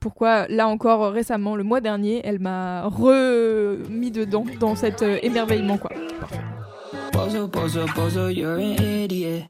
pourquoi, 0.00 0.48
là 0.48 0.68
encore, 0.68 1.12
récemment, 1.12 1.56
le 1.56 1.64
mois 1.64 1.80
dernier, 1.80 2.20
elle 2.24 2.38
m'a 2.38 2.84
remis 2.86 4.10
dedans, 4.10 4.44
dans 4.58 4.74
cet 4.74 5.02
émerveillement, 5.22 5.78
quoi. 5.78 5.90
Bozo, 7.30 7.48
bozo, 7.48 7.86
bozo, 7.86 8.34
you're 8.34 8.56
an 8.56 8.82
idiot. 8.82 9.46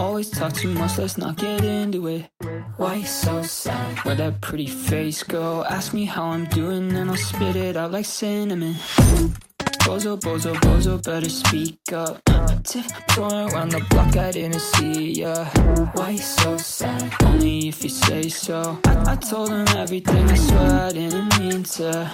Always 0.00 0.30
talk 0.30 0.52
too 0.52 0.74
much, 0.74 0.98
let's 0.98 1.16
not 1.16 1.36
get 1.36 1.62
into 1.62 2.08
it. 2.08 2.28
Why 2.76 3.04
so 3.04 3.40
sad? 3.44 3.98
Where 3.98 4.16
that 4.16 4.40
pretty 4.40 4.66
face 4.66 5.22
go? 5.22 5.62
Ask 5.62 5.94
me 5.94 6.06
how 6.06 6.24
I'm 6.24 6.46
doing 6.46 6.92
and 6.96 7.08
I'll 7.08 7.16
spit 7.16 7.54
it 7.54 7.76
out 7.76 7.92
like 7.92 8.04
cinnamon. 8.04 8.74
Bozo, 9.84 10.18
bozo, 10.18 10.54
bozo, 10.54 11.00
better 11.00 11.30
speak 11.30 11.78
up. 11.92 12.20
Tiptoeing 12.64 13.52
around 13.52 13.70
the 13.70 13.86
block, 13.88 14.16
I 14.16 14.32
didn't 14.32 14.58
see 14.58 15.20
ya. 15.20 15.44
Why 15.94 16.16
so 16.16 16.56
sad? 16.56 17.14
Only 17.22 17.68
if 17.68 17.84
you 17.84 17.90
say 17.90 18.28
so. 18.28 18.80
I, 18.86 19.12
I 19.12 19.14
told 19.14 19.50
him 19.50 19.68
everything, 19.76 20.28
I 20.28 20.34
swear 20.34 20.86
I 20.86 20.90
didn't 20.90 21.38
mean 21.38 21.62
to. 21.62 22.10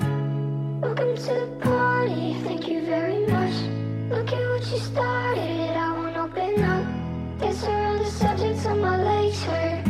Welcome 0.82 1.16
to 1.16 1.22
the 1.22 1.58
party, 1.62 2.36
thank 2.44 2.68
you 2.68 2.84
very 2.84 3.26
much. 3.28 3.77
Look 4.10 4.32
at 4.32 4.48
what 4.48 4.72
you 4.72 4.78
started, 4.78 5.76
I 5.76 5.92
won't 5.92 6.16
open 6.16 6.64
up. 6.64 7.40
Dance 7.40 7.62
around 7.64 7.98
the 7.98 8.06
subject 8.06 8.62
till 8.62 8.76
my 8.76 8.96
legs 9.02 9.42
hurt. 9.44 9.86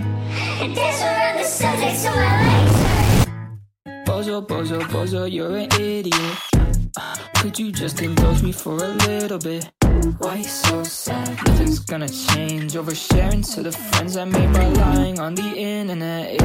And 0.60 0.74
dance 0.74 1.02
around 1.02 1.38
the 1.38 1.44
subject 1.44 2.02
till 2.02 2.16
my 2.16 2.46
legs 2.48 2.76
hurt. 2.82 4.06
Bozo, 4.06 4.44
bozo, 4.44 4.80
bozo, 4.90 5.30
you're 5.30 5.56
an 5.56 5.72
idiot. 5.80 6.47
Could 7.36 7.58
you 7.58 7.72
just 7.72 8.00
indulge 8.02 8.42
me 8.42 8.52
for 8.52 8.74
a 8.74 8.88
little 9.06 9.38
bit? 9.38 9.70
Why 10.18 10.42
so 10.42 10.82
sad? 10.84 11.28
Nothing's 11.46 11.78
gonna 11.80 12.08
change. 12.08 12.74
Oversharing 12.74 13.42
to 13.54 13.62
the 13.62 13.72
friends 13.72 14.16
I 14.16 14.24
made 14.24 14.52
by 14.52 14.66
lying 14.66 15.18
on 15.18 15.34
the 15.34 15.54
internet. 15.56 16.38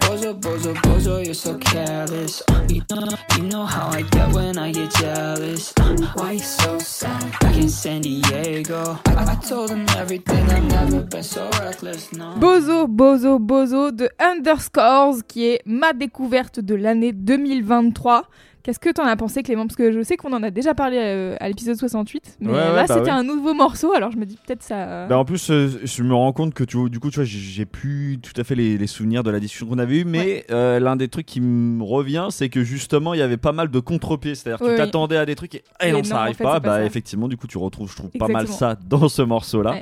Bozo, 0.00 0.32
bozo, 0.40 0.74
bozo, 0.74 1.24
you're 1.24 1.34
so 1.34 1.58
careless. 1.58 2.42
Uh, 2.48 2.64
You 2.68 2.82
know, 2.90 3.08
you 3.36 3.42
know 3.44 3.64
how 3.66 3.88
I 3.88 4.02
get 4.02 4.32
when 4.32 4.58
I 4.58 4.72
get 4.72 4.90
jealous. 4.94 5.72
Uh, 5.80 5.96
Why 6.14 6.38
so 6.38 6.78
sad? 6.78 7.34
San 7.68 8.00
Diego, 8.00 8.98
I, 9.06 9.36
told 9.46 9.70
them 9.70 9.84
everything. 9.96 10.48
I've 10.50 10.64
never 10.64 11.02
been 11.02 11.22
so 11.22 11.48
reckless. 11.60 12.12
No. 12.12 12.34
Bozo, 12.38 12.86
Bozo, 12.86 13.38
Bozo 13.38 13.90
de 13.90 14.08
Underscores, 14.18 15.22
qui 15.26 15.46
est 15.48 15.62
ma 15.66 15.92
découverte 15.92 16.60
de 16.60 16.74
l'année 16.74 17.12
2023. 17.12 18.28
Qu'est-ce 18.68 18.80
que 18.80 18.90
t'en 18.90 19.04
as 19.04 19.16
pensé, 19.16 19.42
Clément? 19.42 19.66
Parce 19.66 19.76
que 19.76 19.92
je 19.92 20.02
sais 20.02 20.18
qu'on 20.18 20.30
en 20.34 20.42
a 20.42 20.50
déjà 20.50 20.74
parlé 20.74 20.98
euh, 21.00 21.36
à 21.40 21.48
l'épisode 21.48 21.76
68, 21.76 22.36
mais 22.40 22.48
Ouais, 22.48 22.52
ouais, 22.52 22.58
là 22.58 22.74
bah 22.74 22.84
c'était 22.86 23.00
ouais. 23.00 23.08
un 23.08 23.22
nouveau 23.22 23.54
morceau, 23.54 23.94
alors 23.94 24.10
je 24.12 24.18
me 24.18 24.26
dis 24.26 24.36
peut-être 24.46 24.62
ça. 24.62 25.06
Bah, 25.06 25.16
en 25.16 25.24
plus, 25.24 25.50
euh, 25.50 25.70
je 25.84 26.02
me 26.02 26.12
rends 26.14 26.34
compte 26.34 26.52
que 26.52 26.64
tu, 26.64 26.76
du 26.90 27.00
coup, 27.00 27.08
tu 27.08 27.14
vois, 27.14 27.24
j'ai- 27.24 27.64
plus 27.64 28.18
tout 28.22 28.38
à 28.38 28.44
fait 28.44 28.54
les, 28.54 28.76
les 28.76 28.86
souvenirs 28.86 29.22
de 29.22 29.30
la 29.30 29.40
discussion 29.40 29.66
qu'on 29.68 29.78
avait 29.78 30.00
eue, 30.00 30.04
mais 30.04 30.44
euh, 30.50 30.80
l'un 30.80 30.96
des 30.96 31.08
trucs 31.08 31.24
qui 31.24 31.40
me 31.40 31.82
revient, 31.82 32.26
c'est 32.30 32.50
que 32.50 32.62
justement, 32.62 33.14
il 33.14 33.20
y 33.20 33.22
avait 33.22 33.38
pas 33.38 33.52
mal 33.52 33.70
de 33.70 33.80
contre-pieds. 33.80 34.34
C'est-à-dire 34.34 34.58
que 34.58 34.70
tu 34.72 34.76
t'attendais 34.76 35.16
à 35.16 35.24
des 35.24 35.34
trucs 35.34 35.54
et, 35.54 35.62
eh 35.82 35.90
non, 35.90 35.98
non, 35.98 36.04
ça 36.04 36.16
en 36.16 36.18
arrive 36.18 36.36
fait, 36.36 36.44
pas. 36.44 36.60
Bah, 36.60 36.84
effectivement, 36.84 37.26
du 37.28 37.38
coup, 37.38 37.46
tu 37.46 37.56
retrouves, 37.56 37.90
je 37.90 37.96
trouve, 37.96 38.10
pas 38.18 38.28
mal 38.28 38.48
ça 38.48 38.76
dans 38.86 39.08
ce 39.08 39.22
morceau-là. 39.22 39.76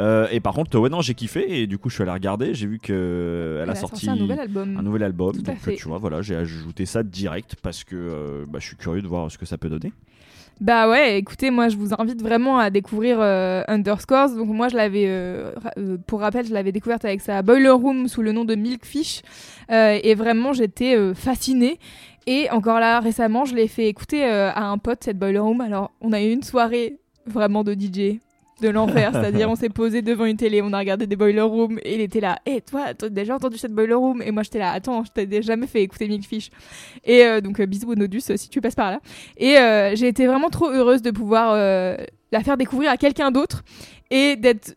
Euh, 0.00 0.26
et 0.32 0.40
par 0.40 0.54
contre, 0.54 0.76
ouais, 0.80 0.88
non, 0.90 1.00
j'ai 1.00 1.14
kiffé 1.14 1.60
et 1.62 1.68
du 1.68 1.78
coup, 1.78 1.90
je 1.90 1.94
suis 1.94 2.02
allé 2.02 2.10
regarder. 2.10 2.54
J'ai 2.54 2.66
vu 2.66 2.80
qu'elle 2.80 3.60
Elle 3.62 3.70
a 3.70 3.76
sorti 3.76 4.10
un 4.10 4.16
nouvel 4.16 4.40
album. 4.40 4.76
un 4.76 4.82
nouvel 4.82 5.04
album. 5.04 5.36
Donc, 5.36 5.58
tu 5.76 5.86
vois, 5.88 5.98
voilà, 5.98 6.22
j'ai 6.22 6.34
ajouté 6.34 6.86
ça 6.86 7.04
direct 7.04 7.54
parce 7.62 7.84
que 7.84 7.94
euh, 7.94 8.31
bah, 8.48 8.58
je 8.60 8.66
suis 8.66 8.76
curieux 8.76 9.02
de 9.02 9.08
voir 9.08 9.30
ce 9.30 9.38
que 9.38 9.46
ça 9.46 9.58
peut 9.58 9.68
donner. 9.68 9.92
Bah 10.60 10.88
ouais, 10.88 11.18
écoutez, 11.18 11.50
moi 11.50 11.68
je 11.68 11.76
vous 11.76 11.92
invite 11.98 12.22
vraiment 12.22 12.58
à 12.58 12.70
découvrir 12.70 13.18
euh, 13.20 13.64
Underscores. 13.66 14.36
Donc 14.36 14.48
moi 14.48 14.68
je 14.68 14.76
l'avais, 14.76 15.06
euh, 15.08 15.50
euh, 15.76 15.96
pour 16.06 16.20
rappel, 16.20 16.46
je 16.46 16.52
l'avais 16.54 16.70
découverte 16.70 17.04
avec 17.04 17.20
sa 17.20 17.42
Boiler 17.42 17.70
Room 17.70 18.06
sous 18.06 18.22
le 18.22 18.30
nom 18.30 18.44
de 18.44 18.54
Milkfish. 18.54 19.22
Euh, 19.72 19.98
et 20.00 20.14
vraiment 20.14 20.52
j'étais 20.52 20.96
euh, 20.96 21.14
fascinée. 21.14 21.80
Et 22.28 22.48
encore 22.50 22.78
là, 22.78 23.00
récemment, 23.00 23.44
je 23.44 23.56
l'ai 23.56 23.66
fait 23.66 23.88
écouter 23.88 24.24
euh, 24.24 24.52
à 24.52 24.66
un 24.66 24.78
pote, 24.78 25.02
cette 25.02 25.18
Boiler 25.18 25.40
Room. 25.40 25.60
Alors 25.60 25.90
on 26.00 26.12
a 26.12 26.22
eu 26.22 26.30
une 26.30 26.44
soirée 26.44 27.00
vraiment 27.26 27.64
de 27.64 27.74
DJ. 27.74 28.20
De 28.62 28.68
l'enfer, 28.68 29.10
c'est-à-dire 29.12 29.50
on 29.50 29.56
s'est 29.56 29.68
posé 29.68 30.02
devant 30.02 30.24
une 30.24 30.36
télé, 30.36 30.62
on 30.62 30.72
a 30.72 30.78
regardé 30.78 31.08
des 31.08 31.16
boiler 31.16 31.40
rooms 31.40 31.80
et 31.82 31.96
il 31.96 32.00
était 32.00 32.20
là, 32.20 32.38
hé 32.46 32.60
toi, 32.60 32.94
t'as 32.94 33.08
déjà 33.08 33.34
entendu 33.34 33.58
cette 33.58 33.72
boiler 33.72 33.94
room? 33.94 34.22
Et 34.22 34.30
moi 34.30 34.44
j'étais 34.44 34.60
là, 34.60 34.70
attends, 34.70 35.02
je 35.04 35.10
t'ai 35.10 35.42
jamais 35.42 35.66
fait 35.66 35.82
écouter 35.82 36.06
Milkfish. 36.06 36.50
Et 37.04 37.24
euh, 37.24 37.40
donc 37.40 37.58
euh, 37.58 37.66
bisous 37.66 37.90
au 37.90 37.96
Nodus 37.96 38.22
euh, 38.30 38.36
si 38.36 38.48
tu 38.48 38.60
passes 38.60 38.76
par 38.76 38.92
là. 38.92 39.00
Et 39.36 39.58
euh, 39.58 39.96
j'ai 39.96 40.06
été 40.06 40.28
vraiment 40.28 40.48
trop 40.48 40.70
heureuse 40.70 41.02
de 41.02 41.10
pouvoir 41.10 41.56
la 41.56 42.40
faire 42.44 42.56
découvrir 42.56 42.90
à 42.90 42.96
quelqu'un 42.96 43.32
d'autre 43.32 43.64
et 44.10 44.36
d'être. 44.36 44.74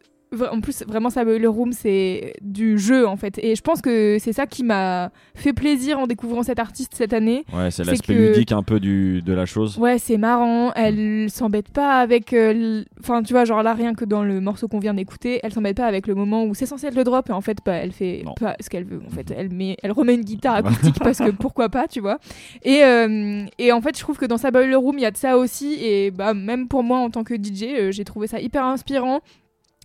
En 0.52 0.62
plus, 0.62 0.84
vraiment, 0.88 1.10
ça, 1.10 1.24
le 1.24 1.50
room, 1.50 1.71
c'est 1.74 2.34
du 2.41 2.78
jeu 2.78 3.08
en 3.08 3.15
fait. 3.17 3.38
Et 3.43 3.56
je 3.56 3.62
pense 3.62 3.82
que 3.82 4.17
c'est 4.19 4.34
ça 4.34 4.45
qui 4.45 4.63
m'a 4.63 5.12
fait 5.36 5.54
plaisir 5.54 6.00
en 6.00 6.08
découvrant 6.08 6.43
cet 6.43 6.60
artiste 6.60 6.93
cette 6.95 7.13
année. 7.13 7.45
Ouais, 7.54 7.71
c'est 7.71 7.84
l'aspect 7.84 8.13
que- 8.13 8.19
ludique 8.34 8.52
un 8.52 8.63
peu 8.63 8.80
du, 8.80 9.21
de 9.21 9.34
la 9.34 9.45
chose. 9.45 9.78
Ouais, 9.78 9.98
c'est 9.98 10.17
marrant. 10.17 10.71
Elle 10.76 11.30
s'embête 11.30 11.69
pas 11.69 12.00
avec. 12.00 12.34
euh, 12.34 12.84
Enfin, 13.00 13.24
tu 13.24 13.34
vois, 13.34 13.45
genre 13.45 13.62
là, 13.63 13.74
rien 13.74 13.93
que 13.93 14.06
dans 14.06 14.24
le 14.24 14.41
morceau 14.41 14.67
qu'on 14.67 14.80
vient 14.80 14.93
d'écouter, 14.93 15.39
elle 15.43 15.54
s'embête 15.54 15.78
pas 15.78 15.86
avec 15.86 16.08
le 16.08 16.15
moment 16.15 16.45
où 16.45 16.56
c'est 16.56 16.65
censé 16.65 16.88
être 16.88 16.95
le 16.95 17.04
drop 17.04 17.30
et 17.30 17.34
en 17.34 17.41
fait, 17.41 17.58
bah, 17.65 17.74
elle 17.74 17.91
fait 17.91 18.21
Non. 18.26 18.34
pas 18.39 18.56
ce 18.60 18.69
qu'elle 18.69 18.86
veut. 18.86 19.02
En 19.06 19.10
fait, 19.12 19.32
elle, 19.36 19.50
met... 19.52 19.78
elle 19.84 19.92
remet 19.92 20.15
une 20.15 20.23
guitare 20.23 20.56
acoustique 20.56 21.00
parce 21.00 21.19
que 21.19 21.29
pourquoi 21.31 21.69
pas, 21.69 21.88
tu 21.88 22.00
vois. 22.00 22.17
Et, 22.63 22.83
euh, 22.83 23.42
et 23.60 23.71
en 23.71 23.81
fait, 23.81 23.96
je 23.96 24.02
trouve 24.02 24.17
que 24.17 24.25
dans 24.25 24.38
sa 24.38 24.52
Boiler 24.52 24.75
Room, 24.75 24.98
il 24.98 25.02
y 25.02 25.06
a 25.06 25.12
de 25.12 25.17
ça 25.17 25.38
aussi. 25.38 25.77
Et 25.81 26.12
bah, 26.12 26.33
même 26.33 26.67
pour 26.67 26.83
moi, 26.83 27.00
en 27.00 27.10
tant 27.10 27.23
que 27.23 27.36
DJ, 27.36 27.63
euh, 27.77 27.92
j'ai 27.92 28.04
trouvé 28.06 28.27
ça 28.27 28.40
hyper 28.40 28.63
inspirant. 28.65 29.19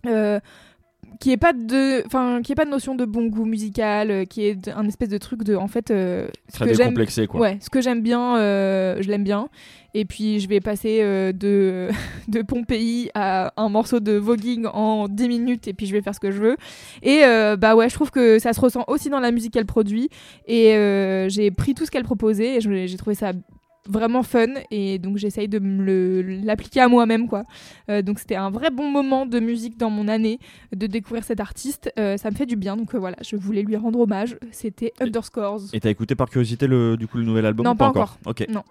Euh, 0.07 0.39
qui 1.21 1.31
est 1.31 1.37
pas 1.37 1.53
de, 1.53 2.05
enfin, 2.05 2.41
qui 2.43 2.51
est 2.51 2.55
pas 2.55 2.65
de 2.65 2.71
notion 2.71 2.95
de 2.95 3.05
bon 3.05 3.27
goût 3.27 3.45
musical, 3.45 4.09
euh, 4.11 4.25
qui 4.25 4.43
est 4.45 4.67
un 4.69 4.87
espèce 4.87 5.09
de 5.09 5.19
truc 5.19 5.43
de, 5.43 5.55
en 5.55 5.67
fait, 5.67 5.91
euh, 5.91 6.27
ce 6.49 6.55
Très 6.55 6.71
que 6.71 6.77
décomplexé, 6.77 7.27
quoi. 7.27 7.41
ouais, 7.41 7.57
ce 7.61 7.69
que 7.69 7.79
j'aime 7.79 8.01
bien, 8.01 8.37
euh, 8.37 8.97
je 9.01 9.07
l'aime 9.07 9.23
bien. 9.23 9.47
Et 9.93 10.05
puis 10.05 10.39
je 10.39 10.47
vais 10.47 10.61
passer 10.61 11.01
de 11.33 11.89
de 12.29 12.41
Pompéi 12.43 13.11
à 13.13 13.51
un 13.57 13.67
morceau 13.67 13.99
de 13.99 14.13
voguing 14.13 14.65
en 14.73 15.09
10 15.09 15.27
minutes 15.27 15.67
et 15.67 15.73
puis 15.73 15.85
je 15.85 15.91
vais 15.91 16.01
faire 16.01 16.15
ce 16.15 16.21
que 16.21 16.31
je 16.31 16.41
veux. 16.41 16.55
Et 17.03 17.23
bah 17.57 17.75
ouais, 17.75 17.89
je 17.89 17.95
trouve 17.95 18.09
que 18.09 18.39
ça 18.39 18.53
se 18.53 18.61
ressent 18.61 18.85
aussi 18.87 19.09
dans 19.09 19.19
la 19.19 19.31
musique 19.31 19.51
qu'elle 19.51 19.65
produit. 19.65 20.09
Et 20.47 20.71
j'ai 21.27 21.51
pris 21.51 21.73
tout 21.73 21.85
ce 21.85 21.91
qu'elle 21.91 22.05
proposait 22.05 22.55
et 22.55 22.87
j'ai 22.87 22.97
trouvé 22.97 23.15
ça 23.15 23.33
vraiment 23.87 24.23
fun 24.23 24.47
et 24.69 24.99
donc 24.99 25.17
j'essaye 25.17 25.47
de 25.47 25.59
me 25.59 26.21
l'appliquer 26.45 26.81
à 26.81 26.87
moi-même 26.87 27.27
quoi. 27.27 27.43
Euh, 27.89 28.01
donc 28.01 28.19
c'était 28.19 28.35
un 28.35 28.49
vrai 28.49 28.69
bon 28.69 28.89
moment 28.89 29.25
de 29.25 29.39
musique 29.39 29.77
dans 29.77 29.89
mon 29.89 30.07
année 30.07 30.39
de 30.75 30.87
découvrir 30.87 31.23
cet 31.23 31.39
artiste. 31.39 31.91
Euh, 31.97 32.17
ça 32.17 32.29
me 32.29 32.35
fait 32.35 32.45
du 32.45 32.55
bien 32.55 32.77
donc 32.77 32.93
euh, 32.93 32.99
voilà, 32.99 33.17
je 33.21 33.35
voulais 33.35 33.63
lui 33.63 33.75
rendre 33.75 33.99
hommage. 33.99 34.37
C'était 34.51 34.93
Underscores. 34.99 35.61
Et 35.73 35.79
t'as 35.79 35.89
écouté 35.89 36.15
par 36.15 36.29
curiosité 36.29 36.67
le, 36.67 36.97
du 36.97 37.07
coup, 37.07 37.17
le 37.17 37.23
nouvel 37.23 37.45
album 37.45 37.65
Non, 37.65 37.71
ou 37.71 37.75
pas 37.75 37.87
encore. 37.87 38.17
Ok. 38.25 38.45
Non. 38.49 38.63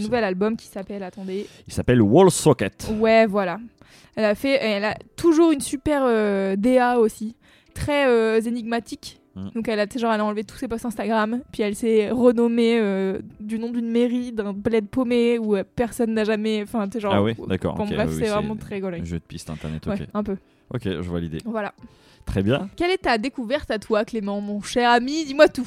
Nouvel 0.00 0.24
album 0.24 0.56
qui 0.56 0.66
s'appelle, 0.66 1.04
attendez, 1.04 1.46
Il 1.68 1.72
s'appelle 1.72 2.02
Wall 2.02 2.30
Socket. 2.30 2.90
Ouais, 2.98 3.26
voilà. 3.26 3.58
Elle 4.16 4.24
a 4.24 4.34
fait, 4.34 4.58
elle 4.60 4.84
a 4.84 4.96
toujours 5.16 5.52
une 5.52 5.60
super 5.60 6.02
DA 6.56 6.98
aussi, 6.98 7.36
très 7.72 8.46
énigmatique. 8.46 9.20
Mm. 9.36 9.48
Donc 9.54 9.68
elle 9.68 9.80
a, 9.80 9.86
tu 9.86 9.94
sais, 9.94 9.98
genre, 9.98 10.12
elle 10.12 10.20
a 10.20 10.24
enlevé 10.24 10.44
tous 10.44 10.56
ses 10.56 10.68
posts 10.68 10.84
Instagram, 10.84 11.40
puis 11.52 11.62
elle 11.62 11.74
s'est 11.74 12.10
renommée 12.10 12.78
euh, 12.78 13.20
du 13.40 13.58
nom 13.58 13.70
d'une 13.70 13.88
mairie, 13.90 14.32
d'un 14.32 14.52
bled 14.52 14.86
paumé 14.88 15.38
où 15.38 15.56
euh, 15.56 15.64
personne 15.76 16.14
n'a 16.14 16.24
jamais, 16.24 16.62
enfin, 16.62 16.86
tu 16.86 16.94
sais, 16.94 17.00
genre. 17.00 17.14
Ah 17.14 17.22
oui, 17.22 17.34
d'accord. 17.48 17.74
Bon, 17.74 17.84
ok, 17.84 17.94
bref, 17.94 18.10
oui, 18.10 18.16
c'est 18.20 18.28
vraiment 18.30 18.56
très 18.56 18.80
gaulerie. 18.80 19.00
un 19.00 19.04
Jeu 19.04 19.18
de 19.18 19.24
piste 19.24 19.50
internet, 19.50 19.86
Ouais, 19.86 19.94
ok. 19.94 20.08
un 20.14 20.22
peu. 20.22 20.36
Ok, 20.72 20.82
je 20.84 21.00
vois 21.00 21.20
l'idée. 21.20 21.38
Voilà. 21.44 21.74
Très 22.26 22.42
bien. 22.42 22.68
Quelle 22.76 22.90
est 22.90 23.02
ta 23.02 23.18
découverte 23.18 23.70
à 23.70 23.78
toi, 23.78 24.04
Clément, 24.04 24.40
mon 24.40 24.62
cher 24.62 24.90
ami? 24.90 25.24
Dis-moi 25.26 25.48
tout. 25.48 25.66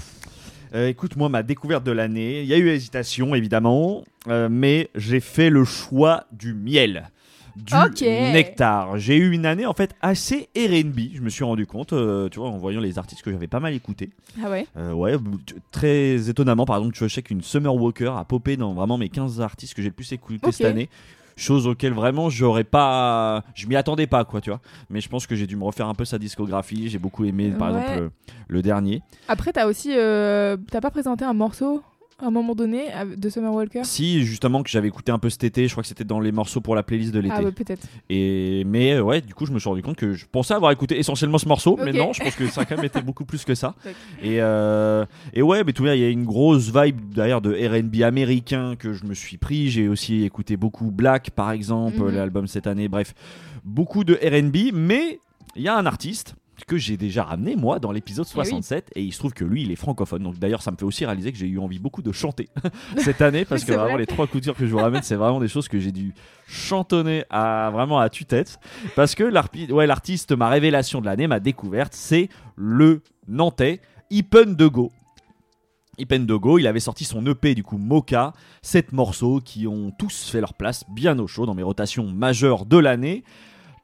Euh, 0.73 0.87
écoute, 0.87 1.15
moi, 1.15 1.29
ma 1.29 1.43
découverte 1.43 1.83
de 1.83 1.91
l'année, 1.91 2.41
il 2.41 2.47
y 2.47 2.53
a 2.53 2.57
eu 2.57 2.67
hésitation, 2.69 3.35
évidemment, 3.35 4.03
euh, 4.27 4.49
mais 4.51 4.89
j'ai 4.95 5.19
fait 5.19 5.49
le 5.49 5.63
choix 5.63 6.25
du 6.31 6.53
miel. 6.53 7.09
Du 7.57 7.73
nectar. 8.33 8.97
J'ai 8.97 9.17
eu 9.17 9.31
une 9.31 9.45
année 9.45 9.65
en 9.65 9.73
fait 9.73 9.93
assez 10.01 10.49
RB, 10.55 10.99
je 11.15 11.21
me 11.21 11.29
suis 11.29 11.43
rendu 11.43 11.65
compte, 11.65 11.93
euh, 11.93 12.29
tu 12.29 12.39
vois, 12.39 12.49
en 12.49 12.57
voyant 12.57 12.79
les 12.79 12.97
artistes 12.97 13.21
que 13.23 13.31
j'avais 13.31 13.47
pas 13.47 13.59
mal 13.59 13.73
écoutés. 13.73 14.09
Ah 14.43 14.49
ouais 14.49 14.67
Euh, 14.77 14.91
ouais, 14.93 15.15
très 15.71 16.29
étonnamment, 16.29 16.65
par 16.65 16.77
exemple, 16.77 16.95
je 16.97 17.07
sais 17.07 17.21
qu'une 17.21 17.41
Summer 17.41 17.73
Walker 17.75 18.11
a 18.15 18.23
popé 18.25 18.57
dans 18.57 18.73
vraiment 18.73 18.97
mes 18.97 19.09
15 19.09 19.41
artistes 19.41 19.73
que 19.73 19.81
j'ai 19.81 19.89
le 19.89 19.93
plus 19.93 20.05
cette 20.05 20.61
année. 20.65 20.89
Chose 21.39 21.67
auxquelles 21.67 21.93
vraiment 21.93 22.31
j'aurais 22.31 22.63
pas. 22.63 23.43
Je 23.53 23.67
m'y 23.67 23.75
attendais 23.75 24.07
pas, 24.07 24.25
quoi, 24.25 24.41
tu 24.41 24.49
vois. 24.49 24.59
Mais 24.89 25.01
je 25.01 25.07
pense 25.09 25.27
que 25.27 25.35
j'ai 25.35 25.45
dû 25.45 25.55
me 25.55 25.65
refaire 25.65 25.87
un 25.87 25.93
peu 25.93 26.03
sa 26.03 26.17
discographie. 26.17 26.89
J'ai 26.89 26.97
beaucoup 26.97 27.25
aimé, 27.25 27.51
par 27.51 27.71
Ouais. 27.73 27.79
exemple, 27.81 27.99
le, 27.99 28.11
le 28.55 28.61
dernier. 28.63 29.03
Après, 29.27 29.53
t'as 29.53 29.67
aussi, 29.67 29.91
euh, 29.95 30.57
t'as 30.71 30.81
pas 30.81 30.89
présenté 30.89 31.25
un 31.25 31.33
morceau 31.33 31.83
à 32.19 32.25
un 32.27 32.31
moment 32.31 32.55
donné 32.55 32.85
de 33.15 33.29
Summer 33.29 33.53
Walker 33.53 33.81
Si, 33.83 34.23
justement, 34.23 34.63
que 34.63 34.69
j'avais 34.69 34.87
écouté 34.87 35.11
un 35.11 35.19
peu 35.19 35.29
cet 35.29 35.43
été. 35.43 35.67
Je 35.67 35.73
crois 35.73 35.83
que 35.83 35.87
c'était 35.87 36.03
dans 36.03 36.19
les 36.19 36.31
morceaux 36.31 36.61
pour 36.61 36.73
la 36.75 36.81
playlist 36.81 37.13
de 37.13 37.19
l'été. 37.19 37.35
Ah 37.37 37.43
ouais, 37.43 37.51
peut-être. 37.51 37.85
Et 38.09 38.63
mais 38.65 38.93
euh, 38.93 39.01
ouais, 39.03 39.21
du 39.21 39.35
coup, 39.35 39.45
je 39.45 39.51
me 39.51 39.59
suis 39.59 39.69
rendu 39.69 39.83
compte 39.83 39.97
que 39.97 40.13
je 40.13 40.25
pensais 40.31 40.55
avoir 40.55 40.71
écouté 40.71 40.97
essentiellement 40.97 41.37
ce 41.37 41.47
morceau, 41.47 41.77
mais 41.83 41.93
non, 41.93 42.13
je 42.13 42.23
pense 42.23 42.35
que 42.35 42.47
ça 42.47 42.61
a 42.61 42.65
quand 42.65 42.75
même 42.75 42.85
été 42.85 43.01
beaucoup 43.01 43.23
plus 43.25 43.45
que 43.45 43.53
ça. 43.53 43.75
Et 44.23 44.41
euh, 44.41 45.05
et 45.33 45.41
ouais, 45.43 45.63
mais 45.63 45.73
tout 45.73 45.83
bien, 45.83 45.93
il 45.93 46.01
y 46.01 46.05
a 46.05 46.09
une 46.09 46.25
grosse 46.25 46.71
vibe 46.75 47.13
d'ailleurs 47.13 47.41
de 47.41 47.51
R&B 47.53 48.01
américain 48.01 48.75
que 48.77 48.93
je 48.93 49.05
me 49.05 49.13
suis 49.13 49.37
pris. 49.37 49.69
J'ai 49.69 49.87
aussi 49.87 50.23
écouté 50.23 50.57
beaucoup 50.57 50.89
Black, 50.91 51.29
par 51.31 51.51
exemple, 51.51 51.99
Mhm. 52.01 52.15
l'album 52.15 52.47
cette 52.47 52.65
année. 52.65 52.87
Bref, 52.87 53.13
beaucoup 53.63 54.03
de 54.03 54.15
R&B, 54.15 54.73
mais 54.73 55.19
il 55.55 55.61
y 55.61 55.67
a 55.67 55.77
un 55.77 55.85
artiste 55.85 56.35
que 56.65 56.77
j'ai 56.77 56.97
déjà 56.97 57.23
ramené 57.23 57.55
moi 57.55 57.79
dans 57.79 57.91
l'épisode 57.91 58.25
Eh 58.33 58.39
oui. 58.39 58.45
67 58.45 58.91
et 58.95 59.03
il 59.03 59.13
se 59.13 59.19
trouve 59.19 59.33
que 59.33 59.45
lui 59.45 59.63
il 59.63 59.71
est 59.71 59.75
francophone 59.75 60.23
donc 60.23 60.39
d'ailleurs 60.39 60.61
ça 60.61 60.71
me 60.71 60.77
fait 60.77 60.85
aussi 60.85 61.05
réaliser 61.05 61.31
que 61.31 61.37
j'ai 61.37 61.47
eu 61.47 61.59
envie 61.59 61.79
beaucoup 61.79 62.01
de 62.01 62.11
chanter 62.11 62.49
cette 62.97 63.21
année 63.21 63.45
parce 63.45 63.63
que 63.63 63.73
vraiment 63.73 63.91
vrai. 63.91 63.99
les 63.99 64.07
trois 64.07 64.27
coups 64.27 64.45
de 64.45 64.51
que 64.51 64.65
je 64.65 64.71
vous 64.71 64.77
ramène 64.79 65.03
c'est 65.03 65.15
vraiment 65.15 65.39
des 65.39 65.47
choses 65.47 65.67
que 65.67 65.79
j'ai 65.79 65.91
dû 65.91 66.13
chantonner 66.47 67.23
à 67.29 67.69
vraiment 67.71 67.99
à 67.99 68.09
tue-tête 68.09 68.59
parce 68.95 69.13
que 69.13 69.71
ouais, 69.71 69.87
l'artiste 69.87 70.31
ma 70.31 70.49
révélation 70.49 71.01
de 71.01 71.05
l'année 71.05 71.27
ma 71.27 71.39
découverte 71.39 71.93
c'est 71.93 72.29
le 72.55 73.03
nantais 73.27 73.81
Ipen 74.09 74.55
Dego 74.55 74.91
Ipen 75.99 76.25
Dogo, 76.25 76.59
il 76.59 76.67
avait 76.67 76.79
sorti 76.79 77.05
son 77.05 77.25
EP 77.25 77.55
du 77.55 77.63
coup 77.63 77.77
Mocha, 77.77 78.33
sept 78.61 78.91
morceaux 78.91 79.41
qui 79.43 79.67
ont 79.67 79.91
tous 79.97 80.29
fait 80.29 80.41
leur 80.41 80.53
place 80.53 80.83
bien 80.93 81.17
au 81.17 81.27
chaud 81.27 81.45
dans 81.45 81.55
mes 81.55 81.63
rotations 81.63 82.05
majeures 82.05 82.65
de 82.65 82.77
l'année. 82.77 83.23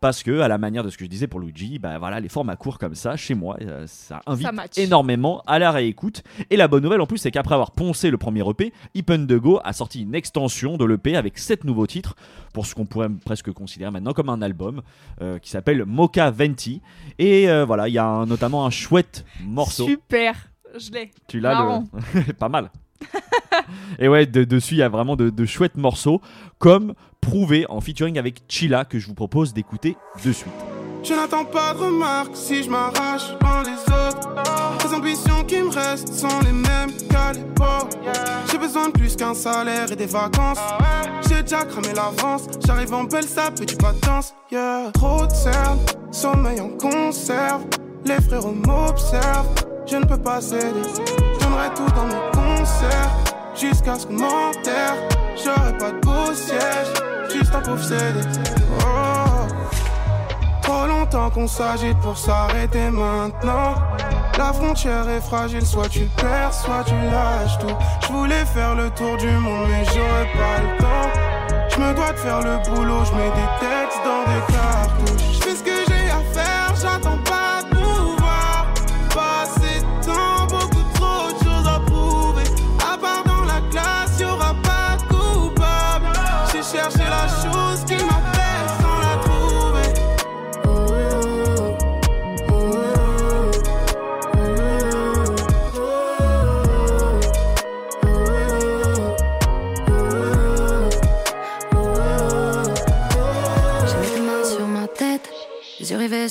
Parce 0.04 0.22
que, 0.22 0.42
à 0.42 0.50
la 0.50 0.58
manière 0.58 0.84
de 0.84 0.90
ce 0.90 0.98
que 0.98 1.06
je 1.06 1.10
disais 1.10 1.28
pour 1.28 1.40
Luigi, 1.40 1.80
bah 1.80 1.98
voilà, 1.98 2.20
les 2.20 2.28
formats 2.28 2.58
courts 2.58 2.78
comme 2.78 2.94
ça, 2.94 3.16
chez 3.16 3.36
moi, 3.36 3.56
euh, 3.62 3.86
ça 3.88 4.20
invite 4.26 4.46
Ça 4.74 4.82
énormément 4.82 5.42
à 5.48 5.60
la 5.60 5.72
réécoute. 5.72 6.24
Et 6.50 6.58
la 6.58 6.68
bonne 6.68 6.84
nouvelle 6.84 7.00
en 7.00 7.06
plus, 7.06 7.20
c'est 7.20 7.32
qu'après 7.32 7.54
avoir 7.56 7.72
poncé 7.72 8.12
le 8.12 8.18
premier 8.18 8.44
EP, 8.50 8.74
Ipen 8.96 9.26
Dego 9.26 9.62
a 9.64 9.72
sorti 9.72 10.02
une 10.02 10.14
extension 10.14 10.76
de 10.76 10.84
l'EP 10.84 11.16
avec 11.16 11.38
sept 11.38 11.64
nouveaux 11.64 11.88
titres 11.88 12.16
pour 12.54 12.66
ce 12.66 12.76
qu'on 12.76 12.86
pourrait 12.86 13.08
presque 13.24 13.50
considérer 13.54 13.92
maintenant 13.92 14.12
comme 14.12 14.28
un 14.28 14.42
album 14.42 14.82
euh, 15.22 15.40
qui 15.40 15.50
s'appelle 15.50 15.86
Mocha 15.86 16.32
Venti. 16.32 16.82
Et 17.18 17.50
euh, 17.50 17.64
voilà, 17.64 17.88
il 17.88 17.94
y 17.94 17.98
a 17.98 18.06
un- 18.06 18.26
notamment 18.26 18.66
un 18.66 18.72
chouette 18.72 19.24
morceau. 19.42 19.86
Super, 19.88 20.36
je 20.78 20.92
l'ai. 20.92 21.12
Tu 21.30 21.40
l'as 21.40 21.82
le... 22.14 22.34
Pas 22.40 22.50
mal. 22.50 22.72
Et 24.00 24.08
ouais, 24.08 24.26
de- 24.26 24.44
dessus, 24.44 24.76
il 24.76 24.78
y 24.80 24.84
a 24.84 24.90
vraiment 24.90 25.16
de, 25.16 25.30
de 25.30 25.46
chouettes 25.46 25.78
morceaux, 25.78 26.22
comme 26.60 26.94
Prouvé 27.22 27.66
en 27.70 27.80
featuring 27.80 28.20
avec 28.20 28.44
Chila, 28.50 28.84
que 28.84 29.00
je 29.00 29.08
vous 29.08 29.14
propose 29.14 29.54
d'écouter 29.54 29.96
de 30.26 30.32
suite. 30.34 30.52
Je 31.04 31.14
n'attends 31.14 31.46
pas 31.46 31.74
de 31.74 31.80
remarques 31.80 32.36
si 32.36 32.64
je 32.64 32.70
m'arrache 32.70 33.30
loin 33.42 33.64
des 33.64 33.72
autres. 33.92 34.30
Les 34.88 34.94
ambitions 34.94 35.44
qui 35.46 35.58
me 35.62 35.70
restent 35.70 36.14
sont 36.14 36.40
les 36.46 36.52
mêmes 36.52 36.92
qu'à 37.10 37.32
l'époque. 37.34 37.96
J'ai 38.52 38.58
besoin 38.58 38.88
de 38.88 38.94
plus 38.94 39.16
qu'un 39.16 39.34
salaire 39.34 39.92
et 39.92 39.96
des 39.96 40.06
vacances. 40.06 40.60
J'ai 41.30 41.42
déjà 41.44 41.64
cramé 41.64 41.90
l'avance. 41.94 42.44
J'arrive 42.66 42.94
en 42.94 43.04
belle 43.06 43.24
sape 43.24 43.60
et 43.62 43.66
du 43.66 43.76
pas 43.76 43.92
de. 43.94 44.00
Yeah. 44.52 44.92
Trop 44.94 45.26
de 45.26 45.32
cernes, 45.32 45.80
sommeil 46.12 46.60
en 46.62 46.70
conserve. 46.70 47.64
Les 48.06 48.22
frérots 48.22 48.54
m'observent. 48.54 49.56
Je 49.86 49.96
ne 49.98 50.06
peux 50.06 50.18
pas 50.22 50.40
céder. 50.42 50.82
Donnerai 51.54 51.70
tout 51.76 51.92
dans 51.96 52.06
mes 52.06 52.32
concerts. 52.34 53.12
Jusqu'à 53.56 54.00
ce 54.00 54.08
qu'on 54.08 54.14
m'enterre. 54.14 54.96
J'aurai 55.36 55.78
pas 55.78 55.92
de 55.92 56.00
beau 56.00 56.34
siège. 56.34 56.94
Juste 57.32 57.54
un 57.54 57.62
pauvre 57.62 57.84
CD. 57.84 58.20
Oh. 58.80 59.48
Trop 60.62 60.88
longtemps 60.88 61.30
qu'on 61.30 61.48
s'agite 61.48 61.98
pour 62.00 62.18
s'arrêter 62.18 62.90
maintenant. 62.90 63.76
La 64.38 64.52
frontière 64.52 65.08
est 65.10 65.22
fragile, 65.22 65.66
soit 65.66 65.90
tu 65.90 66.08
perds, 66.18 66.54
soit 66.54 66.84
tu 66.86 66.94
lâches 66.94 67.60
tout. 67.60 67.76
Je 68.02 68.14
voulais 68.14 68.46
faire 68.46 68.76
le 68.76 68.90
tour 68.92 69.18
du 69.18 69.30
monde, 69.30 69.68
mais 69.70 69.86
j'aurais 69.86 70.30
pas 70.34 70.62
le 70.62 70.78
temps. 70.80 71.70
Je 71.70 71.80
me 71.80 71.94
dois 71.94 72.12
de 72.12 72.18
faire 72.18 72.42
le 72.42 72.58
boulot, 72.70 73.06
je 73.06 73.12
mets 73.12 73.30
des 73.30 73.68
textes 73.68 74.02
dans 74.04 74.24
des 74.32 74.54
cartouches. 74.54 74.83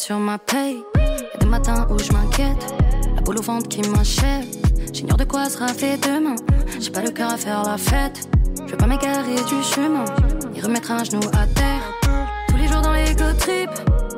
Sur 0.04 0.18
ma 0.18 0.38
paye. 0.38 0.82
Y'a 0.96 1.38
des 1.38 1.46
matins 1.46 1.86
où 1.90 1.98
je 1.98 2.12
m'inquiète, 2.12 2.74
la 3.14 3.20
boule 3.22 3.38
au 3.38 3.42
ventre 3.42 3.68
qui 3.68 3.88
m'achève. 3.88 4.44
J'ignore 4.92 5.16
de 5.16 5.24
quoi 5.24 5.48
sera 5.48 5.68
fait 5.68 5.96
demain. 5.98 6.34
J'ai 6.80 6.90
pas 6.90 7.02
le 7.02 7.10
cœur 7.10 7.30
à 7.30 7.36
faire 7.36 7.62
la 7.62 7.78
fête. 7.78 8.28
Je 8.66 8.72
veux 8.72 8.76
pas 8.76 8.86
m'égarer 8.86 9.34
du 9.36 9.62
chemin, 9.62 10.04
ni 10.52 10.60
remettre 10.60 10.90
un 10.90 11.04
genou 11.04 11.20
à 11.34 11.46
terre. 11.46 11.82
Tous 12.48 12.56
les 12.56 12.66
jours 12.68 12.80
dans 12.82 12.92
l'ego 12.92 13.24
trip, 13.38 13.70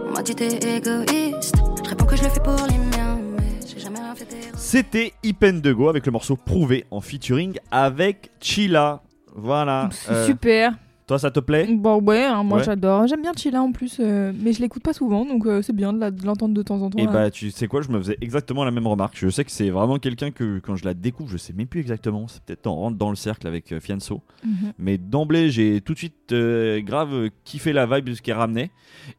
on 0.09 0.13
m'a 0.13 0.23
dit 0.23 0.35
t'es 0.35 0.77
égoïste. 0.77 1.57
Je 1.85 1.89
réponds 1.91 2.07
que 2.07 2.17
je 2.17 2.23
le 2.25 2.31
fais 2.31 2.41
pour 2.41 2.57
les 2.69 2.79
miens, 2.79 3.19
mais 3.37 3.67
j'ai 3.67 3.79
jamais 3.79 3.99
rien 3.99 4.15
fait. 4.15 4.27
C'était 4.57 5.13
Ipen 5.23 5.61
Dego 5.61 5.89
avec 5.89 6.07
le 6.07 6.13
morceau 6.13 6.37
Prouvé 6.37 6.87
en 6.91 7.01
featuring 7.01 7.59
avec 7.71 8.31
Chila. 8.41 9.03
Voilà. 9.37 9.91
C'est 9.93 10.11
Euh, 10.13 10.27
super. 10.27 10.73
Toi, 11.07 11.19
ça 11.19 11.31
te 11.31 11.39
plaît? 11.41 11.67
Bon, 11.71 12.01
ouais, 12.01 12.25
hein, 12.25 12.43
moi 12.43 12.59
Ouais. 12.59 12.65
j'adore. 12.65 13.07
J'aime 13.07 13.21
bien 13.21 13.33
Chilla 13.37 13.61
en 13.63 13.73
plus, 13.73 13.99
euh, 14.01 14.33
mais 14.41 14.55
je 14.55 14.61
l'écoute 14.61 14.83
pas 14.83 14.95
souvent, 14.95 15.27
donc 15.27 15.45
euh, 15.45 15.61
c'est 15.61 15.75
bien 15.75 15.93
de 15.93 16.11
l'entendre 16.25 16.55
de 16.55 16.63
temps 16.63 16.81
en 16.81 16.89
temps. 16.89 16.99
Et 16.99 17.05
là. 17.05 17.13
bah, 17.13 17.31
tu 17.31 17.51
sais 17.51 17.67
quoi, 17.67 17.83
je 17.83 17.91
me 17.91 17.99
faisais 17.99 18.17
exactement 18.23 18.65
la 18.65 18.71
même 18.71 18.87
remarque. 18.87 19.15
Je 19.19 19.29
sais 19.29 19.45
que 19.45 19.51
c'est 19.51 19.69
vraiment 19.69 19.99
quelqu'un 19.99 20.31
que 20.31 20.61
quand 20.61 20.77
je 20.77 20.85
la 20.87 20.95
découvre, 20.95 21.29
je 21.31 21.37
sais 21.37 21.53
même 21.53 21.67
plus 21.67 21.81
exactement. 21.81 22.27
C'est 22.29 22.43
peut-être 22.43 22.67
on 22.67 22.75
rentre 22.75 22.97
dans 22.97 23.11
le 23.11 23.17
cercle 23.17 23.47
avec 23.47 23.71
euh, 23.73 23.81
Fianso. 23.81 24.23
Mhm. 24.45 24.73
Mais 24.79 24.97
d'emblée, 24.97 25.51
j'ai 25.51 25.83
tout 25.83 25.93
de 25.93 25.99
suite 25.99 26.35
grave 26.87 27.29
kiffé 27.45 27.75
la 27.75 27.85
vibe 27.85 28.07
de 28.09 28.15
ce 28.15 28.23
qu'elle 28.23 28.37
ramenait. 28.39 28.71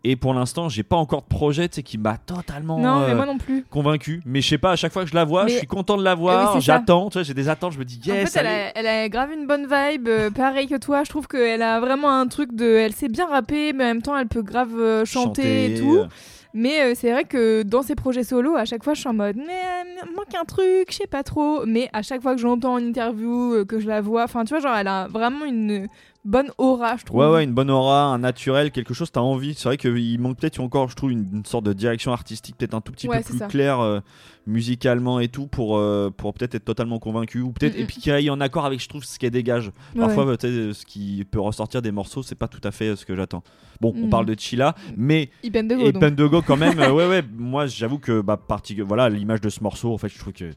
Et 0.04 0.16
pour 0.16 0.34
l'instant, 0.34 0.70
j'ai 0.70 0.82
pas 0.84 0.96
encore 0.96 1.22
de 1.22 1.28
projet 1.28 1.70
qui 1.70 2.00
m'a 2.00 2.18
totalement 2.18 2.80
Non, 2.80 3.06
mais 3.06 3.14
moi 3.14 3.28
non 3.28 3.38
plus. 3.38 3.64
convaincu. 3.70 4.22
Mais 4.26 4.42
je 4.42 4.48
sais 4.50 4.58
pas, 4.58 4.72
à 4.72 4.76
chaque 4.76 4.92
fois 4.92 5.04
que 5.04 5.10
je 5.10 5.16
la 5.16 5.24
vois, 5.24 5.46
Mais- 5.46 5.52
je 5.52 5.58
suis 5.60 5.68
content 5.68 5.98
de 5.98 6.04
la 6.04 6.14
Eh 6.14 6.16
oui, 6.16 6.22
voir. 6.22 6.60
J'attends, 6.62 7.10
tu 7.10 7.14
vois, 7.20 7.24
j'ai 7.24 7.34
des 7.36 7.48
attentes. 7.48 7.74
Je 7.74 7.80
me 7.80 7.86
dis, 7.86 8.00
yes, 8.04 8.24
en 8.28 8.32
fait, 8.32 8.40
elle 8.40 8.48
a, 8.48 8.78
elle 8.78 8.88
a 8.88 9.10
grave 9.10 9.30
une 9.32 9.46
bonne 9.46 9.68
vibe, 9.68 10.10
pareil 10.36 10.68
que 10.68 10.78
toi. 10.78 11.04
Je 11.04 11.10
trouve 11.10 11.28
qu'elle 11.28 11.62
a 11.62 11.75
vraiment 11.80 12.10
un 12.10 12.28
truc 12.28 12.54
de. 12.54 12.66
Elle 12.66 12.94
sait 12.94 13.08
bien 13.10 13.26
rapper, 13.28 13.74
mais 13.74 13.84
en 13.84 13.88
même 13.88 14.02
temps, 14.02 14.18
elle 14.18 14.28
peut 14.28 14.42
grave 14.42 14.78
euh, 14.80 15.06
chanter, 15.06 15.66
et 15.66 15.80
tout. 15.80 15.98
euh, 15.98 16.08
Mais 16.54 16.82
euh, 16.82 16.94
c'est 16.96 17.12
vrai 17.12 17.24
que 17.26 17.64
dans 17.64 17.82
ses 17.82 17.96
projets 17.96 18.24
solo, 18.24 18.56
à 18.56 18.66
chaque 18.66 18.84
fois, 18.84 18.94
je 18.94 19.00
suis 19.02 19.10
en 19.10 19.14
mode, 19.14 19.36
mais 19.38 20.12
manque 20.16 20.34
un 20.40 20.46
truc, 20.46 20.88
je 20.90 20.96
sais 20.96 21.08
pas 21.08 21.24
trop. 21.24 21.66
Mais 21.66 21.90
à 21.94 22.02
chaque 22.02 22.22
fois 22.22 22.36
que 22.36 22.42
je 22.42 22.48
l'entends 22.48 22.74
en 22.74 22.78
interview, 22.86 23.66
que 23.66 23.80
je 23.80 23.88
la 23.88 24.02
vois, 24.02 24.24
enfin, 24.24 24.44
tu 24.46 24.50
vois, 24.54 24.60
genre, 24.60 24.76
elle 24.76 24.88
a 24.88 25.08
vraiment 25.08 25.46
une 25.46 25.88
bonne 26.26 26.50
aura, 26.58 26.98
je 26.98 27.06
trouve. 27.06 27.20
Ouais, 27.22 27.30
ouais, 27.30 27.44
une 27.44 27.54
bonne 27.54 27.70
aura, 27.70 28.04
un 28.06 28.18
naturel, 28.20 28.72
quelque 28.72 28.94
chose, 28.94 29.12
t'as 29.12 29.22
envie. 29.22 29.54
C'est 29.54 29.70
vrai 29.70 29.78
qu'il 29.78 30.20
manque 30.20 30.38
peut-être 30.38 30.60
encore, 30.60 30.90
je 30.90 30.96
trouve, 30.96 31.12
une, 31.12 31.28
une 31.32 31.46
sorte 31.46 31.66
de 31.66 31.72
direction 31.74 32.12
artistique, 32.12 32.58
peut-être 32.58 32.74
un 32.74 32.82
tout 32.82 32.92
petit 32.92 33.08
Ouais, 33.08 33.20
peu 33.20 33.24
plus 33.30 33.38
ça. 33.38 33.48
claire 33.48 33.80
euh, 33.80 34.00
musicalement 34.48 35.20
et 35.20 35.28
tout, 35.28 35.48
pour, 35.48 35.78
euh, 35.78 36.10
pour 36.16 36.34
peut-être 36.34 36.56
être 36.56 36.66
totalement 36.66 37.00
convaincu. 37.00 37.42
Ou 37.42 37.52
peut-être, 37.52 37.76
Mm, 37.76 37.80
mm. 37.80 37.82
et 37.82 37.86
puis 37.86 37.98
qu'il 37.98 38.12
aille 38.12 38.30
en 38.30 38.40
accord 38.42 38.66
avec, 38.66 38.80
je 38.82 38.88
trouve, 38.90 39.04
ce 39.04 39.18
qu'elle 39.20 39.32
dégage. 39.32 39.68
Ouais, 39.96 40.02
Parfois, 40.02 40.26
ouais. 40.26 40.38
tu 40.38 40.48
sais, 40.48 40.74
ce 40.74 40.86
qui 40.86 41.26
peut 41.30 41.40
ressortir 41.40 41.82
des 41.82 41.92
morceaux, 41.92 42.24
c'est 42.24 42.36
pas 42.36 42.48
tout 42.48 42.62
à 42.64 42.72
fait 42.72 42.90
euh, 42.90 42.96
ce 42.96 43.06
que 43.06 43.16
j'attends. 43.16 43.44
Bon, 43.82 43.94
on 43.96 44.08
Mm. 44.08 44.10
parle 44.10 44.26
de 44.26 44.36
Chila, 44.40 44.76
mais. 44.96 45.30
Ipen 45.44 45.68
de 45.68 46.26
Go, 46.28 46.42
quand 46.42 46.58
même, 46.58 46.78
ouais, 46.80 47.08
ouais, 47.08 47.24
moi 47.38 47.66
j'avoue 47.68 48.00
que, 48.00 48.22
bah, 48.22 48.40
voilà, 48.86 49.10
l'image 49.10 49.42
de 49.42 49.50
ce 49.50 49.62
morceau, 49.64 49.94
en 49.94 49.98
fait, 49.98 50.10
je 50.10 50.20
trouve 50.20 50.34
que. 50.34 50.52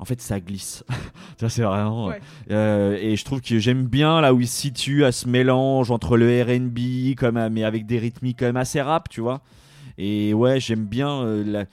En 0.00 0.04
fait, 0.06 0.20
ça 0.20 0.40
glisse. 0.40 0.82
vois, 1.40 1.48
c'est 1.50 1.62
vraiment. 1.62 2.06
Ouais. 2.08 2.20
euh, 2.50 2.96
et 3.00 3.16
je 3.16 3.24
trouve 3.24 3.40
que 3.40 3.58
j'aime 3.58 3.86
bien 3.86 4.20
là 4.20 4.32
où 4.34 4.40
il 4.40 4.48
se 4.48 4.56
situe 4.60 5.04
à 5.04 5.12
ce 5.12 5.28
mélange 5.28 5.90
entre 5.90 6.16
le 6.16 6.42
RB, 6.42 7.14
comme, 7.16 7.36
euh, 7.36 7.48
mais 7.52 7.64
avec 7.64 7.86
des 7.86 7.98
rythmiques 7.98 8.38
quand 8.40 8.46
même 8.46 8.56
assez 8.56 8.80
rap, 8.80 9.08
tu 9.08 9.20
vois. 9.20 9.42
Et 9.98 10.32
ouais, 10.34 10.58
j'aime 10.58 10.86
bien. 10.86 11.22
euh, 11.22 11.44
la- 11.44 11.64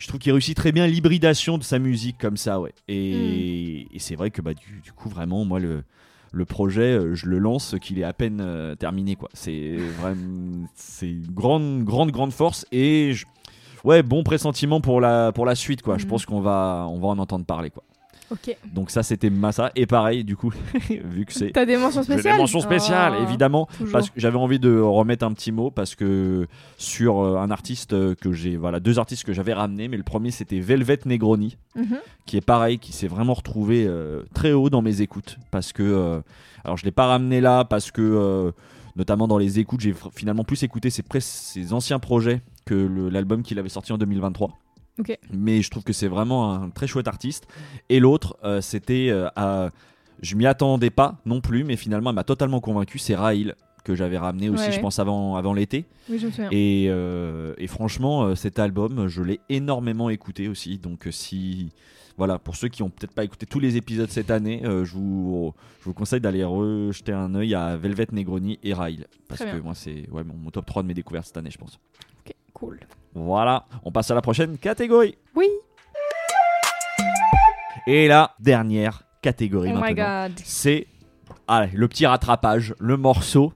Je 0.00 0.06
trouve 0.08 0.20
qu'il 0.20 0.30
réussit 0.32 0.56
très 0.56 0.70
bien 0.72 0.86
l'hybridation 0.86 1.56
de 1.58 1.62
sa 1.64 1.78
musique 1.80 2.18
comme 2.18 2.36
ça, 2.36 2.60
ouais. 2.60 2.72
Et, 2.88 3.86
et 3.94 3.98
c'est 3.98 4.14
vrai 4.16 4.30
que, 4.30 4.42
bah, 4.42 4.54
du, 4.54 4.80
du 4.82 4.92
coup, 4.92 5.08
vraiment, 5.08 5.44
moi, 5.44 5.58
le. 5.60 5.82
Le 6.30 6.44
projet, 6.44 6.82
euh, 6.92 7.14
je 7.14 7.24
le 7.24 7.38
lance 7.38 7.74
qu'il 7.80 7.98
est 7.98 8.04
à 8.04 8.12
peine 8.12 8.42
euh, 8.42 8.74
terminé, 8.74 9.16
quoi. 9.16 9.30
C'est 9.32 9.76
vraiment, 9.98 10.66
c'est 10.74 11.08
une 11.08 11.26
grande, 11.26 11.84
grande, 11.84 12.10
grande 12.10 12.32
force 12.32 12.66
et 12.70 13.12
je- 13.14 13.24
ouais, 13.84 14.02
bon 14.02 14.22
pressentiment 14.22 14.80
pour 14.80 15.00
la 15.00 15.32
pour 15.32 15.46
la 15.46 15.54
suite, 15.54 15.82
quoi. 15.82 15.98
Je 15.98 16.04
Mhm. 16.04 16.10
pense 16.10 16.26
qu'on 16.26 16.40
va, 16.40 16.86
on 16.90 16.98
va 16.98 17.08
en 17.08 17.18
entendre 17.18 17.44
parler, 17.44 17.70
quoi. 17.70 17.82
Ok. 18.30 18.54
Donc 18.74 18.90
ça, 18.90 19.02
c'était 19.02 19.30
Massa 19.30 19.72
et 19.74 19.86
pareil, 19.86 20.22
du 20.22 20.36
coup, 20.36 20.52
vu 20.90 21.24
que 21.24 21.32
c'est 21.32 21.50
T'as 21.50 21.64
des 21.64 21.78
mentions 21.78 22.02
spéciales 22.02 22.34
des 22.34 22.38
mentions 22.38 22.60
spéciales, 22.60 23.14
Oh, 23.18 23.22
évidemment, 23.22 23.66
toujours. 23.78 23.90
parce 23.92 24.10
que 24.10 24.20
j'avais 24.20 24.36
envie 24.36 24.58
de 24.58 24.78
remettre 24.78 25.24
un 25.24 25.32
petit 25.32 25.50
mot 25.50 25.70
parce 25.70 25.94
que 25.94 26.46
sur 26.76 27.20
euh, 27.20 27.38
un 27.38 27.50
artiste 27.50 27.94
euh, 27.94 28.14
que 28.14 28.32
j'ai, 28.32 28.58
voilà, 28.58 28.80
deux 28.80 28.98
artistes 28.98 29.24
que 29.24 29.32
j'avais 29.32 29.54
ramenés, 29.54 29.88
mais 29.88 29.96
le 29.96 30.02
premier 30.02 30.30
c'était 30.30 30.60
Velvet 30.60 30.98
Negroni 31.06 31.56
Mhm. 31.74 31.96
qui 32.26 32.36
est 32.36 32.42
pareil, 32.44 32.78
qui 32.78 32.92
s'est 32.92 33.08
vraiment 33.08 33.32
retrouvé 33.32 33.86
euh, 33.88 34.22
très 34.34 34.52
haut 34.52 34.68
dans 34.68 34.82
mes 34.82 35.00
écoutes. 35.00 35.38
Parce 35.50 35.72
que, 35.72 35.82
euh, 35.82 36.20
alors 36.64 36.76
je 36.76 36.84
l'ai 36.84 36.90
pas 36.90 37.06
ramené 37.06 37.40
là, 37.40 37.64
parce 37.64 37.90
que, 37.90 38.02
euh, 38.02 38.50
notamment 38.94 39.26
dans 39.26 39.38
les 39.38 39.58
écoutes, 39.58 39.80
j'ai 39.80 39.94
finalement 40.14 40.44
plus 40.44 40.62
écouté 40.64 40.90
ses, 40.90 41.02
ses 41.20 41.72
anciens 41.72 41.98
projets 41.98 42.42
que 42.68 43.08
l'album 43.10 43.42
qu'il 43.42 43.58
avait 43.58 43.68
sorti 43.68 43.92
en 43.92 43.98
2023. 43.98 44.50
Ok. 44.98 45.16
Mais 45.32 45.62
je 45.62 45.70
trouve 45.70 45.84
que 45.84 45.92
c'est 45.92 46.08
vraiment 46.08 46.52
un 46.52 46.70
très 46.70 46.86
chouette 46.86 47.08
artiste. 47.08 47.46
Et 47.88 48.00
l'autre, 48.00 48.36
euh, 48.44 48.60
c'était. 48.60 49.08
euh, 49.10 49.28
à- 49.36 49.70
je 50.20 50.34
m'y 50.34 50.46
attendais 50.46 50.90
pas 50.90 51.18
non 51.24 51.40
plus, 51.40 51.62
mais 51.62 51.76
finalement, 51.76 52.10
elle 52.10 52.16
m'a 52.16 52.24
totalement 52.24 52.60
convaincu. 52.60 52.98
C'est 52.98 53.14
Raïl, 53.14 53.54
que 53.84 53.94
j'avais 53.94 54.18
ramené 54.18 54.48
aussi, 54.50 54.64
Ouais, 54.66 54.72
je 54.72 54.80
pense, 54.80 54.98
avant, 54.98 55.36
avant 55.36 55.54
l'été. 55.54 55.84
Oui, 56.10 56.18
je 56.18 56.26
me 56.26 56.30
souviens. 56.32 56.48
Et, 56.50 56.86
euh, 56.88 57.54
et 57.56 57.68
franchement, 57.68 58.24
euh, 58.24 58.34
cet 58.34 58.58
album, 58.58 59.06
je 59.06 59.22
l'ai 59.22 59.38
énormément 59.48 60.10
écouté 60.10 60.48
aussi. 60.48 60.78
Donc, 60.78 61.06
si. 61.12 61.70
Voilà, 62.16 62.40
pour 62.40 62.56
ceux 62.56 62.66
qui 62.66 62.82
ont 62.82 62.90
peut-être 62.90 63.14
pas 63.14 63.22
écouté 63.22 63.46
tous 63.46 63.60
les 63.60 63.76
épisodes 63.76 64.10
cette 64.10 64.32
année, 64.32 64.60
je, 64.64 64.92
vous, 64.92 65.54
je 65.78 65.84
vous 65.84 65.94
conseille 65.94 66.20
d'aller 66.20 66.42
rejeter 66.42 67.12
un 67.12 67.32
œil 67.36 67.54
à 67.54 67.76
Velvet 67.76 68.08
Negroni 68.10 68.58
et 68.64 68.74
Rail. 68.74 69.04
Parce 69.28 69.44
que 69.44 69.60
moi, 69.60 69.74
c'est 69.76 70.10
ouais, 70.10 70.24
mon, 70.24 70.34
mon 70.34 70.50
top 70.50 70.66
3 70.66 70.82
de 70.82 70.88
mes 70.88 70.94
découvertes 70.94 71.26
cette 71.26 71.36
année, 71.36 71.52
je 71.52 71.58
pense. 71.58 71.78
Cool. 72.58 72.80
Voilà, 73.14 73.64
on 73.84 73.90
passe 73.92 74.10
à 74.10 74.14
la 74.14 74.20
prochaine 74.22 74.58
catégorie. 74.58 75.16
Oui. 75.34 75.46
Et 77.86 78.06
la 78.08 78.32
dernière 78.38 79.02
catégorie 79.22 79.70
Oh 79.74 79.78
maintenant, 79.78 80.28
c'est 80.44 80.86
le 81.72 81.86
petit 81.88 82.06
rattrapage, 82.06 82.74
le 82.78 82.96
morceau 82.96 83.52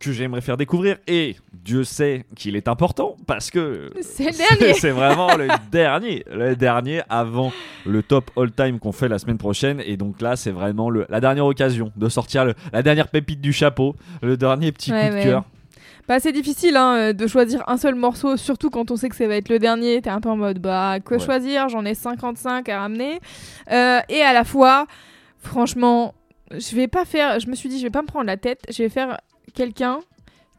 que 0.00 0.12
j'aimerais 0.12 0.40
faire 0.40 0.56
découvrir. 0.56 0.96
Et 1.06 1.36
Dieu 1.52 1.84
sait 1.84 2.24
qu'il 2.34 2.56
est 2.56 2.66
important 2.68 3.16
parce 3.26 3.50
que 3.50 3.92
C'est 4.00 4.32
c'est 4.74 4.90
vraiment 4.90 5.36
le 5.36 5.46
dernier, 5.70 6.24
le 6.32 6.56
dernier 6.56 7.02
avant 7.08 7.52
le 7.86 8.02
top 8.02 8.30
all 8.36 8.50
time 8.50 8.78
qu'on 8.80 8.92
fait 8.92 9.08
la 9.08 9.18
semaine 9.18 9.38
prochaine. 9.38 9.80
Et 9.84 9.96
donc 9.96 10.20
là, 10.22 10.36
c'est 10.36 10.50
vraiment 10.50 10.90
le, 10.90 11.06
la 11.08 11.20
dernière 11.20 11.44
occasion 11.46 11.92
de 11.96 12.08
sortir 12.08 12.44
le- 12.46 12.54
la 12.72 12.82
dernière 12.82 13.08
pépite 13.08 13.40
du 13.40 13.52
chapeau, 13.52 13.94
le 14.22 14.36
dernier 14.36 14.72
petit 14.72 14.90
Ouais, 14.90 15.04
coup 15.08 15.10
de 15.10 15.18
ouais. 15.18 15.24
cœur. 15.24 15.44
Bah, 16.10 16.18
c'est 16.18 16.32
difficile 16.32 16.76
hein, 16.76 16.96
euh, 16.96 17.12
de 17.12 17.28
choisir 17.28 17.62
un 17.68 17.76
seul 17.76 17.94
morceau, 17.94 18.36
surtout 18.36 18.68
quand 18.68 18.90
on 18.90 18.96
sait 18.96 19.08
que 19.08 19.14
ça 19.14 19.28
va 19.28 19.36
être 19.36 19.48
le 19.48 19.60
dernier. 19.60 20.02
T'es 20.02 20.10
un 20.10 20.20
peu 20.20 20.28
en 20.28 20.36
mode, 20.36 20.58
bah, 20.58 20.98
que 20.98 21.14
Ouais. 21.14 21.20
choisir? 21.20 21.68
J'en 21.68 21.84
ai 21.84 21.94
55 21.94 22.68
à 22.68 22.80
ramener. 22.80 23.20
Euh, 23.70 24.00
et 24.08 24.20
à 24.20 24.32
la 24.32 24.42
fois, 24.42 24.88
franchement, 25.38 26.14
je 26.50 26.74
vais 26.74 26.88
pas 26.88 27.04
faire. 27.04 27.38
Je 27.38 27.46
me 27.46 27.54
suis 27.54 27.68
dit, 27.68 27.78
je 27.78 27.84
vais 27.84 27.90
pas 27.90 28.02
me 28.02 28.08
prendre 28.08 28.26
la 28.26 28.36
tête. 28.36 28.62
Je 28.70 28.82
vais 28.82 28.88
faire 28.88 29.20
quelqu'un 29.54 30.00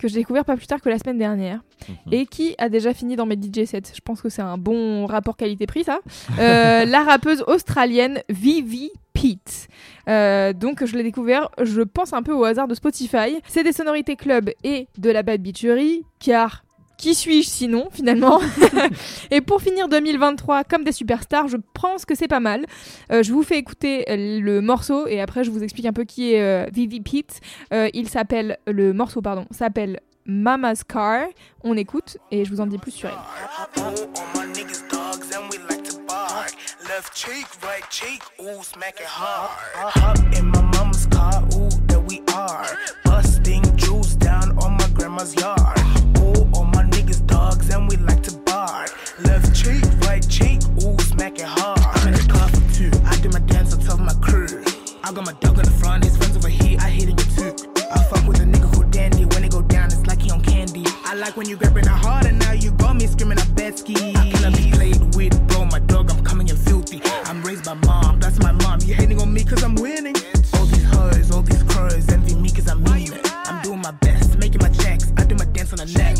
que 0.02 0.08
j'ai 0.08 0.16
découvert 0.20 0.44
pas 0.46 0.58
plus 0.58 0.68
tard 0.68 0.82
que 0.82 0.90
la 0.90 0.98
semaine 0.98 1.18
dernière 1.20 1.62
Mhm. 1.88 1.96
et 2.14 2.26
qui 2.26 2.54
a 2.58 2.70
déjà 2.70 2.94
fini 2.94 3.16
dans 3.16 3.26
mes 3.26 3.36
DJ 3.36 3.66
sets. 3.66 3.82
Je 3.96 4.02
pense 4.04 4.22
que 4.22 4.30
c'est 4.30 4.42
un 4.42 4.58
bon 4.58 5.06
rapport 5.06 5.36
qualité-prix, 5.38 5.84
ça. 5.84 6.00
Euh, 6.40 6.86
la 6.86 7.04
rappeuse 7.04 7.44
australienne 7.48 8.22
Vivi 8.30 8.90
Pete. 9.14 9.68
Euh, 10.08 10.54
donc 10.54 10.86
je 10.86 10.96
l'ai 10.96 11.04
découvert, 11.04 11.50
je 11.62 11.82
pense 11.82 12.14
un 12.14 12.22
peu 12.24 12.34
au 12.34 12.44
hasard 12.44 12.68
de 12.68 12.76
Spotify. 12.76 13.40
C'est 13.48 13.64
des 13.64 13.72
sonorités 13.74 14.16
club 14.16 14.50
et 14.64 14.88
de 14.98 15.10
la 15.10 15.24
bad 15.24 15.42
bitcherie, 15.42 16.04
car 16.20 16.64
qui 17.02 17.16
suis-je 17.16 17.50
sinon 17.50 17.90
finalement 17.92 18.40
Et 19.32 19.42
pour 19.42 19.60
finir 19.60 19.90
2023 19.90 20.64
comme 20.64 20.84
des 20.84 20.92
superstars, 20.92 21.48
je 21.48 21.58
pense 21.74 22.06
que 22.06 22.14
c'est 22.14 22.28
pas 22.28 22.40
mal. 22.40 22.66
Euh, 23.12 23.24
je 23.24 23.34
vous 23.34 23.42
fais 23.42 23.58
écouter 23.58 24.06
euh, 24.08 24.40
le 24.40 24.62
morceau 24.62 25.08
et 25.08 25.20
après 25.20 25.44
je 25.44 25.50
vous 25.50 25.64
explique 25.64 25.88
un 25.88 25.94
peu 25.94 26.04
qui 26.04 26.34
est 26.34 26.42
euh, 26.42 26.68
Vivi 26.72 27.02
Pete. 27.02 27.42
Il 27.72 28.08
s'appelle 28.08 28.60
le 28.68 28.94
morceau 28.94 29.22
pardon 29.22 29.46
s'appelle 29.50 30.00
Mama's 30.28 30.84
Car. 30.84 31.26
On 31.64 31.76
écoute 31.76 32.18
et 32.30 32.46
je 32.46 32.52
vous 32.52 32.62
en 32.62 32.68
dis 32.68 32.78
plus 32.78 32.92
sur 32.92 33.10
elle. 33.10 33.16
Cheek, 49.62 49.84
right 50.08 50.28
cheek, 50.28 50.60
ooh, 50.84 50.98
smack 51.00 51.38
it 51.38 51.46
hard. 51.46 51.80
I'm 51.80 52.08
in 52.08 52.14
the 52.14 52.26
car 52.32 52.48
for 52.50 52.62
two, 52.74 52.92
I 53.06 53.16
do 53.22 53.30
my 53.30 53.40
dance 53.40 53.74
on 53.74 53.80
top 53.80 54.00
of 54.00 54.06
my 54.06 54.14
crew. 54.26 54.64
I 55.04 55.14
got 55.14 55.26
my 55.26 55.34
dog 55.34 55.58
on 55.60 55.66
the 55.66 55.72
front, 55.72 56.04
his 56.04 56.18
friends 56.18 56.36
over 56.36 56.50
here, 56.50 56.78
I 56.82 56.90
hit 56.90 57.10
him 57.10 57.18
too. 57.36 57.54
I 57.92 58.04
fuck 58.04 58.26
with 58.28 58.40
a 58.40 58.46
nigga 58.46 58.74
who 58.74 58.84
dandy, 58.90 59.26
when 59.26 59.44
it 59.44 59.52
go 59.52 59.62
down, 59.62 59.88
it's 59.88 60.06
like 60.08 60.22
he 60.22 60.32
on 60.32 60.42
candy. 60.42 60.86
I 61.06 61.14
like 61.16 61.38
when 61.38 61.48
you 61.48 61.58
grabbing 61.58 61.86
it 61.86 61.90
hard 61.90 62.26
and 62.26 62.40
now 62.40 62.54
you 62.54 62.72
got 62.72 62.96
me 62.96 63.06
screaming 63.08 63.38
a 63.38 63.48
Betsky. 63.54 64.16
I 64.16 64.30
cannot 64.32 64.58
be 64.58 64.72
played 64.72 65.16
with, 65.16 65.36
bro, 65.48 65.66
my 65.66 65.80
dog, 65.80 66.10
I'm 66.10 66.24
coming 66.24 66.48
in 66.48 66.56
filthy. 66.56 67.02
I'm 67.26 67.44
raised 67.44 67.66
by 67.66 67.76
mom, 67.86 68.20
that's 68.20 68.40
my 68.40 68.52
mom. 68.52 68.80
You 68.82 68.96
hating 68.96 69.22
on 69.22 69.32
me 69.34 69.44
cause 69.44 69.64
I'm 69.64 69.76
winning. 69.76 70.16
All 70.54 70.66
these 70.66 70.86
hoes, 70.86 71.32
all 71.32 71.42
these 71.42 71.64
crows, 71.64 72.10
envy 72.10 72.36
me 72.36 72.50
cause 72.50 72.68
I'm 72.68 72.84
mean. 72.84 73.14
I'm 73.46 73.62
doing 73.62 73.82
my 73.82 73.92
best, 73.92 74.38
making 74.38 74.62
my 74.62 74.70
checks, 74.70 75.12
I 75.18 75.26
do 75.26 75.36
my 75.36 75.46
dance 75.46 75.72
on 75.74 75.80
the 75.80 75.86
neck. 75.98 76.18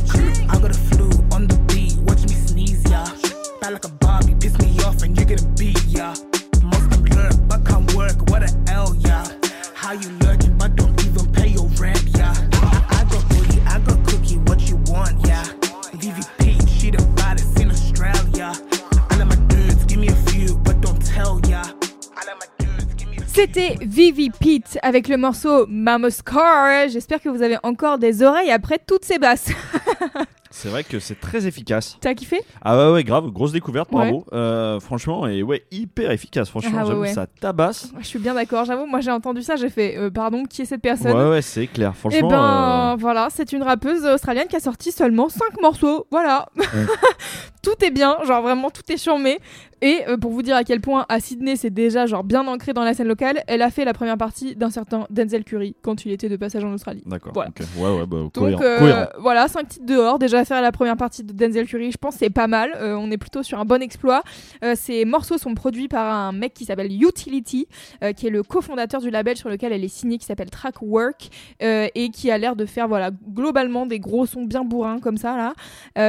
C'était 23.42 23.76
Vivi 23.82 24.30
Pete 24.30 24.78
avec 24.84 25.08
le 25.08 25.18
morceau 25.18 25.66
Mama's 25.68 26.22
Car. 26.22 26.88
J'espère 26.90 27.20
que 27.20 27.28
vous 27.28 27.42
avez 27.42 27.58
encore 27.64 27.98
des 27.98 28.22
oreilles 28.22 28.52
après 28.52 28.78
toutes 28.78 29.04
ces 29.04 29.18
basses. 29.18 29.50
C'est 30.54 30.68
vrai 30.68 30.84
que 30.84 31.00
c'est 31.00 31.20
très 31.20 31.48
efficace. 31.48 31.98
T'as 32.02 32.14
kiffé? 32.14 32.38
Ah 32.62 32.78
ouais, 32.78 32.94
ouais, 32.94 33.04
grave, 33.06 33.32
grosse 33.32 33.54
découverte, 33.54 33.90
Ouais. 33.94 34.12
bravo. 34.12 34.26
Euh, 34.34 34.82
franchement, 34.82 35.26
et 35.26 35.42
ouais, 35.44 35.64
hyper 35.72 36.12
efficace, 36.12 36.50
franchement, 36.50 36.72
Ah 36.76 36.82
ouais, 36.82 36.88
j'avoue, 36.90 37.02
ouais. 37.04 37.14
ça 37.14 37.26
tabasse. 37.26 37.94
Je 38.00 38.06
suis 38.06 38.20
bien 38.20 38.34
d'accord, 38.34 38.66
j'avoue, 38.66 38.86
moi 38.86 39.00
j'ai 39.00 39.12
entendu 39.12 39.42
ça, 39.44 39.56
j'ai 39.56 39.70
fait 39.70 39.98
euh, 39.98 40.12
pardon, 40.12 40.44
qui 40.44 40.62
est 40.62 40.66
cette 40.66 40.82
personne? 40.82 41.14
Ouais, 41.18 41.30
ouais, 41.30 41.42
c'est 41.42 41.68
clair, 41.68 41.94
Et 41.96 41.98
franchement. 41.98 42.28
ben 42.28 42.92
euh, 42.92 42.96
voilà, 43.00 43.30
c'est 43.32 43.54
une 43.54 43.64
rappeuse 43.64 44.04
australienne 44.06 44.48
qui 44.50 44.58
a 44.58 44.60
sorti 44.60 44.92
seulement 44.92 45.30
5 45.30 45.60
morceaux. 45.62 46.06
Voilà. 46.12 46.50
tout 47.62 47.84
est 47.86 47.92
bien, 47.92 48.18
genre 48.26 48.42
vraiment 48.42 48.70
tout 48.70 48.82
est 48.90 48.98
charmé. 48.98 49.40
Et 49.84 50.02
euh, 50.08 50.16
pour 50.16 50.30
vous 50.32 50.44
dire 50.44 50.56
à 50.56 50.64
quel 50.64 50.80
point 50.80 51.08
à 51.10 51.20
Sydney 51.20 51.56
c'est 51.56 51.72
déjà 51.72 52.06
genre 52.06 52.24
bien 52.24 52.46
ancré 52.48 52.72
dans 52.72 52.84
la 52.84 52.94
scène 52.94 53.08
locale, 53.08 53.44
elle 53.48 53.64
a 53.64 53.72
fait 53.72 53.84
la 53.84 53.94
première 53.94 54.18
partie 54.18 54.56
d'un 54.56 54.70
certain 54.70 55.08
Denzel 55.10 55.44
Curry 55.44 55.76
quand 55.82 56.06
il 56.06 56.12
était 56.12 56.30
de 56.30 56.36
passage 56.38 56.64
en 56.64 56.72
Australie. 56.72 57.02
D'accord, 57.08 57.34
Voilà. 57.34 57.50
ouais, 57.80 58.00
ouais, 58.00 58.06
bah, 58.06 58.18
Donc 58.18 58.34
cohérent. 58.34 58.62
euh, 58.64 58.78
cohérent. 58.80 59.06
voilà, 59.20 59.48
5 59.48 59.68
titres 59.68 59.86
dehors. 59.88 60.20
Déjà 60.20 60.46
faire 60.46 60.62
la 60.62 60.72
première 60.72 60.98
partie 60.98 61.24
de 61.24 61.34
Denzel 61.34 61.66
Curry, 61.66 61.92
je 61.92 61.98
pense 61.98 62.16
c'est 62.16 62.30
pas 62.30 62.46
mal. 62.46 62.72
Euh, 62.76 62.94
on 62.96 63.10
est 63.10 63.18
plutôt 63.18 63.42
sur 63.42 63.60
un 63.60 63.66
bon 63.66 63.82
exploit. 63.82 64.22
Euh, 64.64 64.76
ces 64.78 65.04
morceaux 65.04 65.40
sont 65.40 65.56
produits 65.56 65.88
par 65.88 66.14
un 66.14 66.32
mec 66.32 66.54
qui 66.54 66.66
s'appelle 66.66 66.92
Utility, 66.92 67.68
qui 68.16 68.28
est 68.28 68.32
le 68.32 68.44
cofondateur 68.44 69.02
du 69.02 69.10
label 69.10 69.36
sur 69.36 69.50
lequel 69.50 69.74
elle 69.74 69.84
est 69.84 69.88
signée, 69.88 70.20
qui 70.20 70.26
s'appelle 70.26 70.50
Trackwork, 70.52 71.30
et 71.60 72.10
qui 72.14 72.30
a 72.30 72.38
l'air 72.38 72.56
de 72.56 72.66
faire 72.66 72.88
voilà 72.88 73.10
globalement 73.34 73.86
des 73.88 74.00
gros 74.00 74.26
sons 74.28 74.44
bien 74.46 74.64
bourrins 74.64 75.00
comme 75.00 75.18
ça 75.18 75.36
là. 75.38 75.54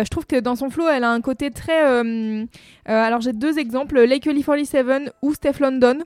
Je 0.04 0.08
trouve 0.10 0.26
que 0.26 0.38
dans 0.38 0.56
son 0.56 0.68
flow, 0.68 0.88
elle 0.88 1.04
a 1.04 1.10
un 1.10 1.20
côté 1.22 1.41
très. 1.50 1.84
euh, 1.84 2.44
euh, 2.88 3.02
alors 3.04 3.20
j'ai 3.20 3.32
deux 3.32 3.58
exemples, 3.58 4.00
Lake 4.00 4.24
47 4.24 5.12
ou 5.22 5.34
Steph 5.34 5.58
London. 5.60 5.98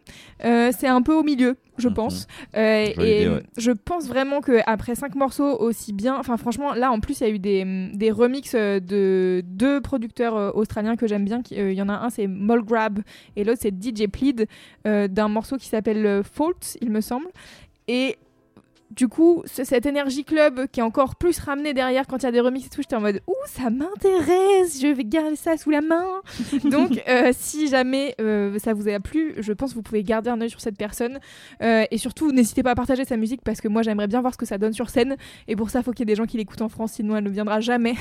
Euh, 0.44 0.70
c'est 0.76 0.86
un 0.88 1.02
peu 1.02 1.14
au 1.14 1.22
milieu, 1.22 1.56
je 1.78 1.88
Mhm. 1.88 1.94
pense. 1.94 2.26
Et 2.54 2.92
idée, 2.92 3.28
ouais. 3.28 3.42
je 3.56 3.70
pense 3.72 4.06
vraiment 4.06 4.40
que 4.40 4.58
après 4.66 4.94
cinq 4.94 5.14
morceaux 5.14 5.56
aussi 5.58 5.92
bien, 5.92 6.16
enfin 6.18 6.36
franchement 6.36 6.74
là 6.74 6.90
en 6.92 7.00
plus 7.00 7.20
il 7.20 7.26
y 7.26 7.30
a 7.30 7.32
eu 7.34 7.38
des, 7.38 7.88
des 7.94 8.10
remixes 8.10 8.54
de 8.54 9.42
deux 9.44 9.80
producteurs 9.80 10.56
australiens 10.56 10.96
que 10.96 11.06
j'aime 11.06 11.24
bien. 11.24 11.42
Il 11.50 11.72
y 11.72 11.82
en 11.82 11.88
a 11.88 11.94
un 11.94 12.10
c'est 12.10 12.26
Molgrab 12.26 13.00
et 13.36 13.44
l'autre 13.44 13.60
c'est 13.62 13.74
DJ 13.74 14.06
Plead 14.08 14.46
d'un 14.84 15.28
morceau 15.28 15.56
qui 15.56 15.66
s'appelle 15.68 16.22
Fault 16.24 16.76
il 16.80 16.90
me 16.90 17.00
semble. 17.00 17.26
Et 17.88 18.16
du 18.94 19.08
coup, 19.08 19.42
ce- 19.46 19.64
cette 19.64 19.86
énergie 19.86 20.24
club 20.24 20.66
qui 20.70 20.80
est 20.80 20.82
encore 20.82 21.16
plus 21.16 21.38
ramenée 21.38 21.74
derrière 21.74 22.06
quand 22.06 22.18
il 22.18 22.22
y 22.24 22.26
a 22.26 22.32
des 22.32 22.40
remixes 22.40 22.66
et 22.66 22.70
tout, 22.70 22.82
j'étais 22.82 22.96
en 22.96 23.00
mode 23.00 23.20
ouh, 23.26 23.32
ça 23.46 23.68
m'intéresse, 23.70 24.80
je 24.80 24.86
vais 24.94 25.04
garder 25.04 25.36
ça 25.36 25.56
sous 25.56 25.70
la 25.70 25.80
main. 25.80 26.04
Donc, 26.64 27.02
euh, 27.08 27.32
si 27.36 27.68
jamais 27.68 28.14
euh, 28.20 28.58
ça 28.58 28.74
vous 28.74 28.88
a 28.88 29.00
plu, 29.00 29.34
je 29.38 29.52
pense 29.52 29.70
que 29.70 29.74
vous 29.76 29.82
pouvez 29.82 30.02
garder 30.02 30.30
un 30.30 30.40
œil 30.40 30.50
sur 30.50 30.60
cette 30.60 30.76
personne. 30.76 31.18
Euh, 31.62 31.84
et 31.90 31.98
surtout, 31.98 32.32
n'hésitez 32.32 32.62
pas 32.62 32.70
à 32.72 32.74
partager 32.74 33.04
sa 33.04 33.16
musique 33.16 33.40
parce 33.42 33.60
que 33.60 33.68
moi, 33.68 33.82
j'aimerais 33.82 34.06
bien 34.06 34.20
voir 34.20 34.32
ce 34.32 34.38
que 34.38 34.46
ça 34.46 34.58
donne 34.58 34.72
sur 34.72 34.90
scène. 34.90 35.16
Et 35.48 35.56
pour 35.56 35.70
ça, 35.70 35.80
il 35.80 35.82
faut 35.82 35.92
qu'il 35.92 36.00
y 36.00 36.10
ait 36.10 36.14
des 36.14 36.16
gens 36.16 36.26
qui 36.26 36.36
l'écoutent 36.36 36.62
en 36.62 36.68
France, 36.68 36.92
sinon 36.92 37.16
elle 37.16 37.24
ne 37.24 37.30
viendra 37.30 37.60
jamais. 37.60 37.94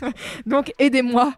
Donc, 0.46 0.72
aidez-moi, 0.78 1.32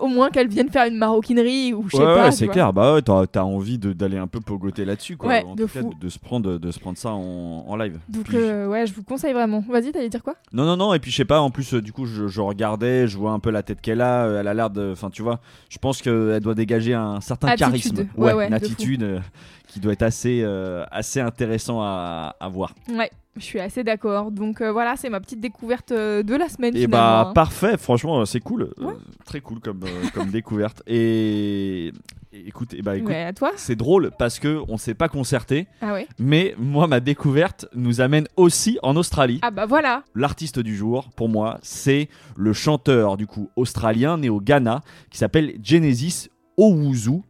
au 0.00 0.06
moins 0.08 0.30
qu'elle 0.30 0.48
vienne 0.48 0.68
faire 0.70 0.86
une 0.86 0.96
maroquinerie 0.96 1.72
ou 1.74 1.84
je 1.88 1.96
sais 1.96 1.98
Ouais, 2.02 2.04
pas. 2.14 2.24
ouais, 2.26 2.32
c'est 2.32 2.48
clair. 2.48 2.72
Bah 2.72 2.94
ouais, 2.94 3.02
t'as 3.02 3.24
as 3.40 3.44
envie 3.44 3.78
d'aller 3.78 4.16
un 4.18 4.26
peu 4.26 4.40
pogoter 4.40 4.84
là-dessus, 4.84 5.16
quoi. 5.16 5.28
Ouais, 5.28 5.44
en 5.44 5.54
de 5.54 5.64
tout 5.64 5.72
cas, 5.72 5.82
de, 5.82 5.94
de 6.00 6.08
se 6.08 6.18
prendre, 6.18 6.58
de 6.58 6.70
se 6.70 6.78
prendre 6.78 6.98
ça 6.98 7.10
en, 7.10 7.64
en 7.68 7.76
live. 7.76 7.98
Donc, 8.08 8.29
Puis- 8.30 8.38
euh, 8.38 8.66
ouais, 8.68 8.86
je 8.86 8.94
vous 8.94 9.02
conseille 9.02 9.32
vraiment. 9.32 9.62
Vas-y, 9.68 9.92
t'allais 9.92 10.08
dire 10.08 10.22
quoi? 10.22 10.34
Non, 10.52 10.64
non, 10.64 10.76
non. 10.76 10.94
Et 10.94 10.98
puis 10.98 11.10
je 11.10 11.16
sais 11.16 11.24
pas. 11.24 11.40
En 11.40 11.50
plus, 11.50 11.74
euh, 11.74 11.82
du 11.82 11.92
coup, 11.92 12.06
je, 12.06 12.26
je 12.28 12.40
regardais, 12.40 13.06
je 13.06 13.18
vois 13.18 13.32
un 13.32 13.38
peu 13.38 13.50
la 13.50 13.62
tête 13.62 13.80
qu'elle 13.80 14.00
a. 14.00 14.24
euh, 14.26 14.40
Elle 14.40 14.48
a 14.48 14.54
l'air 14.54 14.70
de. 14.70 14.90
Enfin, 14.92 15.10
tu 15.10 15.22
vois. 15.22 15.40
Je 15.68 15.78
pense 15.78 16.00
qu'elle 16.02 16.40
doit 16.40 16.54
dégager 16.54 16.94
un 16.94 17.20
certain 17.20 17.48
Attitude. 17.48 17.66
charisme. 17.66 18.08
Ouais, 18.16 18.32
ouais, 18.32 18.46
une 18.46 18.54
attitude 18.54 19.02
euh, 19.02 19.20
qui 19.68 19.80
doit 19.80 19.92
être 19.92 20.02
assez, 20.02 20.44
assez 20.90 21.20
intéressant 21.20 21.80
à, 21.82 22.34
à 22.40 22.48
voir. 22.48 22.74
Ouais, 22.88 23.10
je 23.36 23.42
suis 23.42 23.60
assez 23.60 23.84
d'accord. 23.84 24.30
Donc 24.32 24.60
euh, 24.60 24.72
voilà, 24.72 24.96
c'est 24.96 25.08
ma 25.10 25.20
petite 25.20 25.40
découverte 25.40 25.92
euh, 25.92 26.22
de 26.22 26.34
la 26.34 26.48
semaine. 26.48 26.74
Et 26.76 26.80
finalement, 26.86 27.22
bah 27.22 27.28
hein. 27.28 27.32
parfait, 27.32 27.76
franchement, 27.78 28.24
c'est 28.24 28.40
cool, 28.40 28.70
Euh, 28.80 28.90
très 29.24 29.40
cool 29.40 29.60
comme, 29.60 29.80
comme 30.14 30.30
découverte. 30.30 30.82
Et 30.88 31.92
écoute, 32.32 32.74
et 32.74 32.82
bah 32.82 32.96
écoute, 32.96 33.08
Ouais, 33.08 33.24
à 33.24 33.32
toi 33.32 33.52
c'est 33.56 33.76
drôle 33.76 34.10
parce 34.18 34.38
que 34.38 34.60
on 34.68 34.76
s'est 34.78 34.94
pas 34.94 35.08
concerté, 35.08 35.66
Ah 35.80 35.92
ouais 35.92 36.06
mais 36.18 36.54
moi 36.58 36.86
ma 36.86 37.00
découverte 37.00 37.66
nous 37.74 38.00
amène 38.00 38.26
aussi 38.36 38.78
en 38.82 38.96
Australie. 38.96 39.38
Ah 39.42 39.50
bah 39.50 39.66
voilà 39.66 40.04
L'artiste 40.14 40.58
du 40.60 40.76
jour, 40.76 41.10
pour 41.16 41.28
moi, 41.28 41.58
c'est 41.62 42.08
le 42.36 42.52
chanteur 42.52 43.16
du 43.16 43.26
coup 43.26 43.50
australien 43.56 44.18
né 44.18 44.28
au 44.28 44.40
Ghana 44.40 44.80
qui 45.10 45.18
s'appelle 45.18 45.54
Genesis 45.62 46.28
Owuzu. 46.56 47.22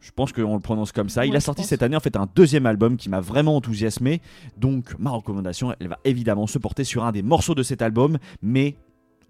Je 0.00 0.12
pense 0.12 0.32
qu'on 0.32 0.54
le 0.54 0.60
prononce 0.60 0.92
comme 0.92 1.08
ça. 1.08 1.26
Il 1.26 1.34
a 1.34 1.40
sorti 1.40 1.62
pense. 1.62 1.68
cette 1.68 1.82
année 1.82 1.96
en 1.96 2.00
fait 2.00 2.16
un 2.16 2.28
deuxième 2.34 2.66
album 2.66 2.96
qui 2.96 3.08
m'a 3.08 3.20
vraiment 3.20 3.56
enthousiasmé. 3.56 4.22
Donc 4.56 4.96
ma 4.98 5.10
recommandation, 5.10 5.74
elle 5.80 5.88
va 5.88 5.98
évidemment 6.04 6.46
se 6.46 6.58
porter 6.58 6.84
sur 6.84 7.04
un 7.04 7.10
des 7.12 7.22
morceaux 7.22 7.56
de 7.56 7.64
cet 7.64 7.82
album, 7.82 8.18
mais 8.40 8.76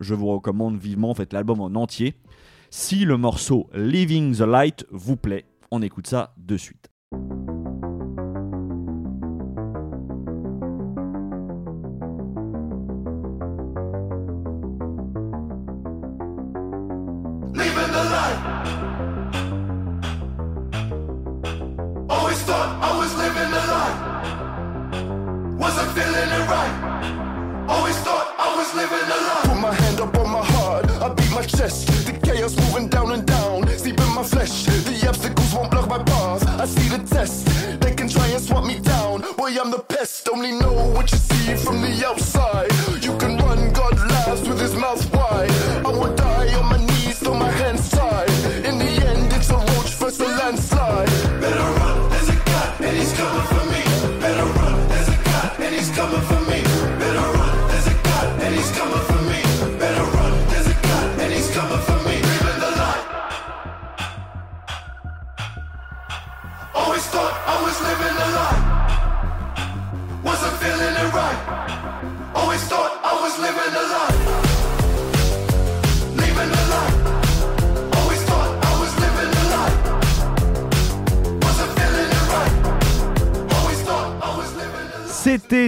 je 0.00 0.14
vous 0.14 0.26
recommande 0.26 0.78
vivement 0.78 1.10
en 1.10 1.14
fait 1.14 1.32
l'album 1.32 1.60
en 1.60 1.74
entier. 1.74 2.14
Si 2.70 3.04
le 3.06 3.16
morceau 3.16 3.68
Living 3.74 4.36
the 4.36 4.40
Light 4.40 4.84
vous 4.90 5.16
plaît, 5.16 5.46
on 5.70 5.80
écoute 5.80 6.06
ça 6.06 6.34
de 6.36 6.56
suite. 6.56 6.90
Living 31.54 31.97
I'm 39.56 39.70
the 39.70 39.78
pest. 39.78 40.28
Only 40.28 40.52
know 40.52 40.72
what 40.92 41.10
you 41.10 41.16
see 41.16 41.56
from 41.56 41.80
the 41.80 42.04
outside. 42.06 42.67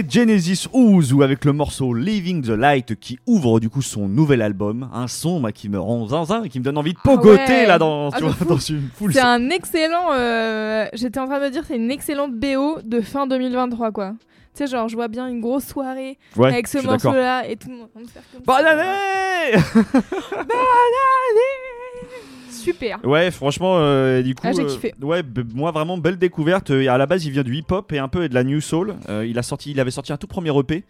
C'était 0.01 0.19
Genesis 0.25 0.67
Ouzou 0.73 1.21
avec 1.21 1.45
le 1.45 1.53
morceau 1.53 1.93
Living 1.93 2.41
the 2.43 2.47
Light 2.49 2.95
qui 2.99 3.19
ouvre 3.27 3.59
du 3.59 3.69
coup 3.69 3.83
son 3.83 4.07
nouvel 4.07 4.41
album. 4.41 4.89
Un 4.93 5.07
son 5.07 5.39
moi, 5.39 5.51
qui 5.51 5.69
me 5.69 5.79
rend 5.79 6.07
zinzin 6.07 6.43
et 6.43 6.49
qui 6.49 6.57
me 6.59 6.63
donne 6.63 6.77
envie 6.79 6.93
de 6.93 6.99
pogoter 7.03 7.51
ouais. 7.51 7.65
là 7.67 7.77
dans, 7.77 8.09
Ah, 8.09 8.17
tu 8.17 8.23
vois, 8.23 8.33
dans 8.47 8.57
une 8.57 8.89
foule. 8.95 9.13
C'est 9.13 9.21
un 9.21 9.49
excellent. 9.51 10.11
euh, 10.13 10.87
J'étais 10.93 11.19
en 11.19 11.27
train 11.27 11.39
de 11.39 11.45
me 11.45 11.49
dire, 11.51 11.63
c'est 11.67 11.75
une 11.75 11.91
excellente 11.91 12.33
BO 12.33 12.79
de 12.83 13.01
fin 13.01 13.27
2023, 13.27 13.91
quoi. 13.91 14.13
Tu 14.55 14.65
sais, 14.65 14.67
genre, 14.67 14.89
je 14.89 14.95
vois 14.95 15.07
bien 15.07 15.27
une 15.27 15.39
grosse 15.39 15.65
soirée 15.67 16.17
Ouais, 16.35 16.47
avec 16.49 16.67
ce 16.67 16.79
morceau-là 16.83 17.47
et 17.47 17.55
tout 17.55 17.69
le 17.69 17.75
monde 17.75 17.89
faire 18.11 18.23
comme 18.33 18.41
Bonne 18.43 18.65
ça. 18.65 18.71
année 18.71 19.61
Super. 22.61 22.99
Ouais, 23.03 23.31
franchement, 23.31 23.75
euh, 23.79 24.21
du 24.21 24.35
coup, 24.35 24.43
Ah, 24.47 24.51
j'ai 24.53 24.63
euh, 24.63 25.05
ouais, 25.05 25.21
b- 25.23 25.43
moi 25.53 25.71
vraiment 25.71 25.97
belle 25.97 26.17
découverte. 26.17 26.71
Euh, 26.71 26.87
à 26.89 26.97
la 26.97 27.05
base, 27.05 27.25
il 27.25 27.31
vient 27.31 27.43
du 27.43 27.55
hip-hop 27.55 27.91
et 27.91 27.99
un 27.99 28.07
peu 28.07 28.27
de 28.29 28.33
la 28.33 28.43
new 28.43 28.61
soul. 28.61 28.95
Euh, 29.09 29.25
il 29.25 29.37
a 29.39 29.43
sorti, 29.43 29.71
il 29.71 29.79
avait 29.79 29.91
sorti 29.91 30.13
un 30.13 30.17
tout 30.17 30.27
premier 30.27 30.57
EP 30.57 30.83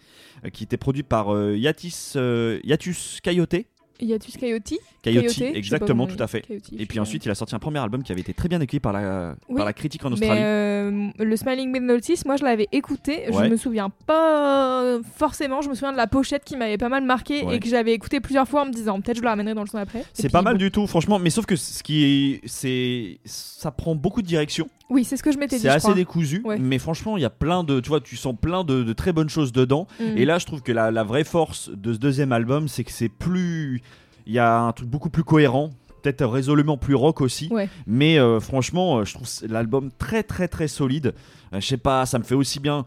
euh, 0.45 0.49
qui 0.49 0.63
était 0.63 0.78
produit 0.78 1.03
par 1.03 1.34
euh, 1.34 1.55
Yatis, 1.57 2.13
euh, 2.15 2.59
Yatus 2.63 3.19
Coyote. 3.24 3.55
Yatus 3.99 4.38
Coyote 4.38 4.74
Coyote, 5.04 5.41
exactement, 5.56 6.06
tout 6.08 6.22
à 6.22 6.28
fait. 6.28 6.41
Coyote, 6.41 6.64
Et 6.78 6.86
puis 6.86 6.99
ensuite, 6.99 7.26
il 7.26 7.32
a 7.32 7.36
sorti 7.36 7.56
un 7.56 7.60
premier 7.60 7.80
album 7.80 8.04
qui 8.04 8.12
avait 8.12 8.22
été 8.22 8.34
très 8.34 8.47
bien 8.49 8.62
accueilli 8.62 8.80
par 8.80 8.93
la, 8.93 9.36
Oui, 9.49 9.56
par 9.58 9.66
la 9.66 9.74
critique 9.74 10.06
en 10.06 10.10
Mais 10.10 10.14
Australie. 10.16 10.41
euh, 10.43 11.08
le 11.18 11.36
Smiling 11.36 11.80
Notice, 11.80 12.26
moi 12.26 12.36
je 12.38 12.43
l'avais 12.43 12.68
écouté. 12.72 13.24
Ouais. 13.32 13.45
Je 13.45 13.49
me 13.49 13.58
souviens 13.58 13.89
pas 14.06 14.99
forcément. 15.16 15.62
Je 15.62 15.70
me 15.70 15.74
souviens 15.74 15.91
de 15.91 15.97
la 15.97 16.08
pochette 16.08 16.43
qui 16.43 16.56
m'avait 16.58 16.78
pas 16.78 16.89
mal 16.89 17.04
marqué 17.04 17.43
Ouais. 17.43 17.56
et 17.56 17.60
que 17.60 17.68
j'avais 17.68 17.93
écouté 17.93 18.20
plusieurs 18.20 18.47
fois 18.47 18.62
en 18.62 18.66
me 18.66 18.72
disant 18.72 19.02
peut-être 19.02 19.18
je 19.18 19.22
le 19.24 19.28
ramènerai 19.30 19.54
dans 19.56 19.62
le 19.64 19.68
son 19.68 19.78
après. 19.78 20.04
C'est 20.14 20.30
pas 20.32 20.41
mal 20.41 20.54
bon. 20.54 20.60
du 20.60 20.72
tout, 20.72 20.86
franchement. 20.88 21.18
Mais 21.20 21.30
sauf 21.30 21.45
que 21.45 21.56
ce 21.56 21.82
qui 21.84 22.04
est, 22.06 22.41
c'est, 22.45 23.20
ça 23.26 23.72
prend 23.72 23.95
beaucoup 23.95 24.22
de 24.22 24.28
direction. 24.28 24.70
Oui, 24.89 25.04
c'est 25.04 25.16
ce 25.18 25.24
que 25.24 25.32
je 25.32 25.38
m'étais 25.38 25.56
dit. 25.56 25.62
C'est 25.64 25.70
assez 25.70 25.80
crois. 25.86 25.93
décousu, 25.93 26.41
Ouais. 26.43 26.58
mais 26.60 26.78
franchement, 26.78 27.16
il 27.18 27.22
y 27.22 27.26
a 27.26 27.30
plein 27.30 27.64
de, 27.64 27.80
tu 27.80 27.89
vois, 27.89 28.02
tu 28.02 28.18
sens 28.18 28.36
plein 28.39 28.64
de, 28.64 28.84
de 28.84 28.93
très 28.93 29.14
bonnes 29.14 29.30
choses 29.30 29.52
dedans. 29.54 29.88
Mm. 29.99 30.18
Et 30.18 30.26
là, 30.26 30.38
je 30.38 30.45
trouve 30.45 30.62
que 30.62 30.72
la, 30.74 30.91
la 30.91 31.04
vraie 31.04 31.24
force 31.24 31.70
de 31.70 31.93
ce 31.93 31.97
deuxième 31.97 32.32
album, 32.34 32.68
c'est 32.68 32.84
que 32.84 32.91
c'est 32.91 33.08
plus, 33.10 33.82
il 34.26 34.34
y 34.34 34.39
a 34.39 34.59
un 34.59 34.72
truc 34.72 34.88
beaucoup 34.89 35.09
plus 35.09 35.24
cohérent. 35.24 35.72
Peut-être 36.01 36.26
résolument 36.26 36.78
plus 36.78 36.95
rock 36.95 37.22
aussi, 37.22 37.47
Ouais. 37.51 37.69
mais 37.86 38.17
euh, 38.17 38.39
franchement, 38.39 38.97
euh, 38.97 39.05
je 39.05 39.13
trouve 39.13 39.28
l'album 39.47 39.91
très 39.99 40.24
très 40.24 40.47
très 40.47 40.67
solide. 40.67 41.13
Euh, 41.53 41.59
je 41.59 41.67
sais 41.67 41.78
pas, 41.78 42.07
ça 42.07 42.17
me 42.17 42.24
fait 42.24 42.34
aussi 42.34 42.59
bien. 42.59 42.86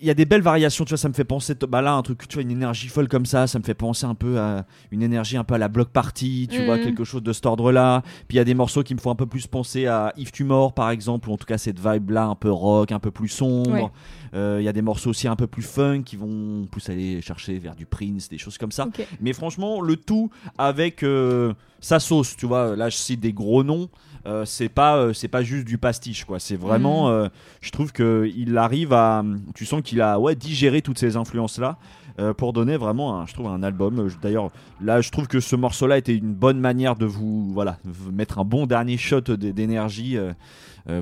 Il 0.00 0.06
y 0.06 0.10
a 0.10 0.14
des 0.14 0.24
belles 0.24 0.42
variations, 0.42 0.84
tu 0.84 0.90
vois, 0.90 0.98
ça 0.98 1.08
me 1.08 1.14
fait 1.14 1.24
penser, 1.24 1.54
bah 1.68 1.82
là, 1.82 1.94
un 1.94 2.02
truc, 2.02 2.26
tu 2.28 2.34
vois, 2.34 2.42
une 2.42 2.50
énergie 2.50 2.88
folle 2.88 3.08
comme 3.08 3.26
ça, 3.26 3.46
ça 3.46 3.58
me 3.58 3.64
fait 3.64 3.74
penser 3.74 4.06
un 4.06 4.14
peu 4.14 4.38
à 4.38 4.66
une 4.90 5.02
énergie 5.02 5.36
un 5.36 5.44
peu 5.44 5.54
à 5.54 5.58
la 5.58 5.68
block 5.68 5.90
party, 5.90 6.48
tu 6.50 6.64
vois, 6.64 6.78
quelque 6.78 7.04
chose 7.04 7.22
de 7.22 7.32
cet 7.32 7.46
ordre-là. 7.46 8.02
Puis 8.28 8.36
il 8.36 8.36
y 8.36 8.40
a 8.40 8.44
des 8.44 8.54
morceaux 8.54 8.82
qui 8.82 8.94
me 8.94 9.00
font 9.00 9.10
un 9.10 9.14
peu 9.14 9.26
plus 9.26 9.46
penser 9.46 9.86
à 9.86 10.12
If 10.16 10.32
Tu 10.32 10.44
Mors, 10.44 10.72
par 10.74 10.90
exemple, 10.90 11.28
ou 11.28 11.32
en 11.32 11.36
tout 11.36 11.46
cas 11.46 11.58
cette 11.58 11.78
vibe-là, 11.78 12.24
un 12.24 12.34
peu 12.34 12.50
rock, 12.50 12.92
un 12.92 12.98
peu 12.98 13.10
plus 13.10 13.28
sombre. 13.28 13.70
Ouais. 13.72 13.90
Euh, 14.34 14.58
Il 14.60 14.64
y 14.64 14.68
a 14.68 14.72
des 14.72 14.82
morceaux 14.82 15.10
aussi 15.10 15.28
un 15.28 15.36
peu 15.36 15.46
plus 15.46 15.62
funk 15.62 16.02
qui 16.04 16.16
vont 16.16 16.66
plus 16.70 16.88
aller 16.88 17.20
chercher 17.22 17.58
vers 17.58 17.76
du 17.76 17.86
Prince, 17.86 18.28
des 18.28 18.38
choses 18.38 18.58
comme 18.58 18.72
ça. 18.72 18.88
Mais 19.20 19.32
franchement, 19.32 19.80
le 19.80 19.96
tout 19.96 20.30
avec 20.58 21.02
euh, 21.02 21.52
sa 21.84 22.00
sauce, 22.00 22.34
tu 22.36 22.46
vois. 22.46 22.74
Là, 22.76 22.88
je 22.88 22.96
cite 22.96 23.20
des 23.20 23.32
gros 23.32 23.62
noms. 23.62 23.88
euh, 24.26 24.46
c'est 24.46 24.70
pas, 24.70 24.96
euh, 24.96 25.12
c'est 25.12 25.28
pas 25.28 25.42
juste 25.42 25.66
du 25.66 25.76
pastiche, 25.76 26.24
quoi. 26.24 26.38
C'est 26.40 26.56
vraiment, 26.56 27.08
Mhm. 27.08 27.12
euh, 27.14 27.28
je 27.60 27.70
trouve 27.70 27.92
que 27.92 28.26
il 28.34 28.56
arrive 28.56 28.94
à, 28.94 29.22
tu 29.54 29.66
sens 29.66 29.82
qu'il 29.82 30.00
a, 30.00 30.18
ouais, 30.18 30.34
digéré 30.34 30.80
toutes 30.80 30.98
ces 30.98 31.16
influences 31.16 31.58
là. 31.58 31.76
pour 32.38 32.52
donner 32.54 32.76
vraiment, 32.78 33.18
un, 33.20 33.26
je 33.26 33.34
trouve, 33.34 33.48
un 33.48 33.62
album. 33.62 34.08
D'ailleurs, 34.22 34.50
là, 34.80 35.00
je 35.02 35.10
trouve 35.10 35.26
que 35.26 35.40
ce 35.40 35.56
morceau-là 35.56 35.98
était 35.98 36.14
une 36.16 36.32
bonne 36.32 36.58
manière 36.58 36.94
de 36.96 37.04
vous, 37.04 37.52
voilà, 37.52 37.76
mettre 38.12 38.38
un 38.38 38.44
bon 38.44 38.64
dernier 38.66 38.96
shot 38.96 39.20
d'énergie 39.36 40.16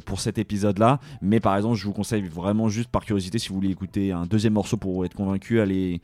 pour 0.06 0.18
cet 0.20 0.38
épisode-là. 0.38 0.98
Mais 1.20 1.38
par 1.38 1.54
exemple, 1.56 1.76
je 1.76 1.84
vous 1.84 1.92
conseille 1.92 2.22
vraiment 2.22 2.68
juste 2.70 2.88
par 2.88 3.04
curiosité, 3.04 3.38
si 3.38 3.50
vous 3.50 3.56
voulez 3.56 3.70
écouter 3.70 4.10
un 4.10 4.24
deuxième 4.26 4.54
morceau 4.54 4.78
pour 4.78 5.04
être 5.04 5.14
convaincu, 5.14 5.60
allez, 5.60 6.00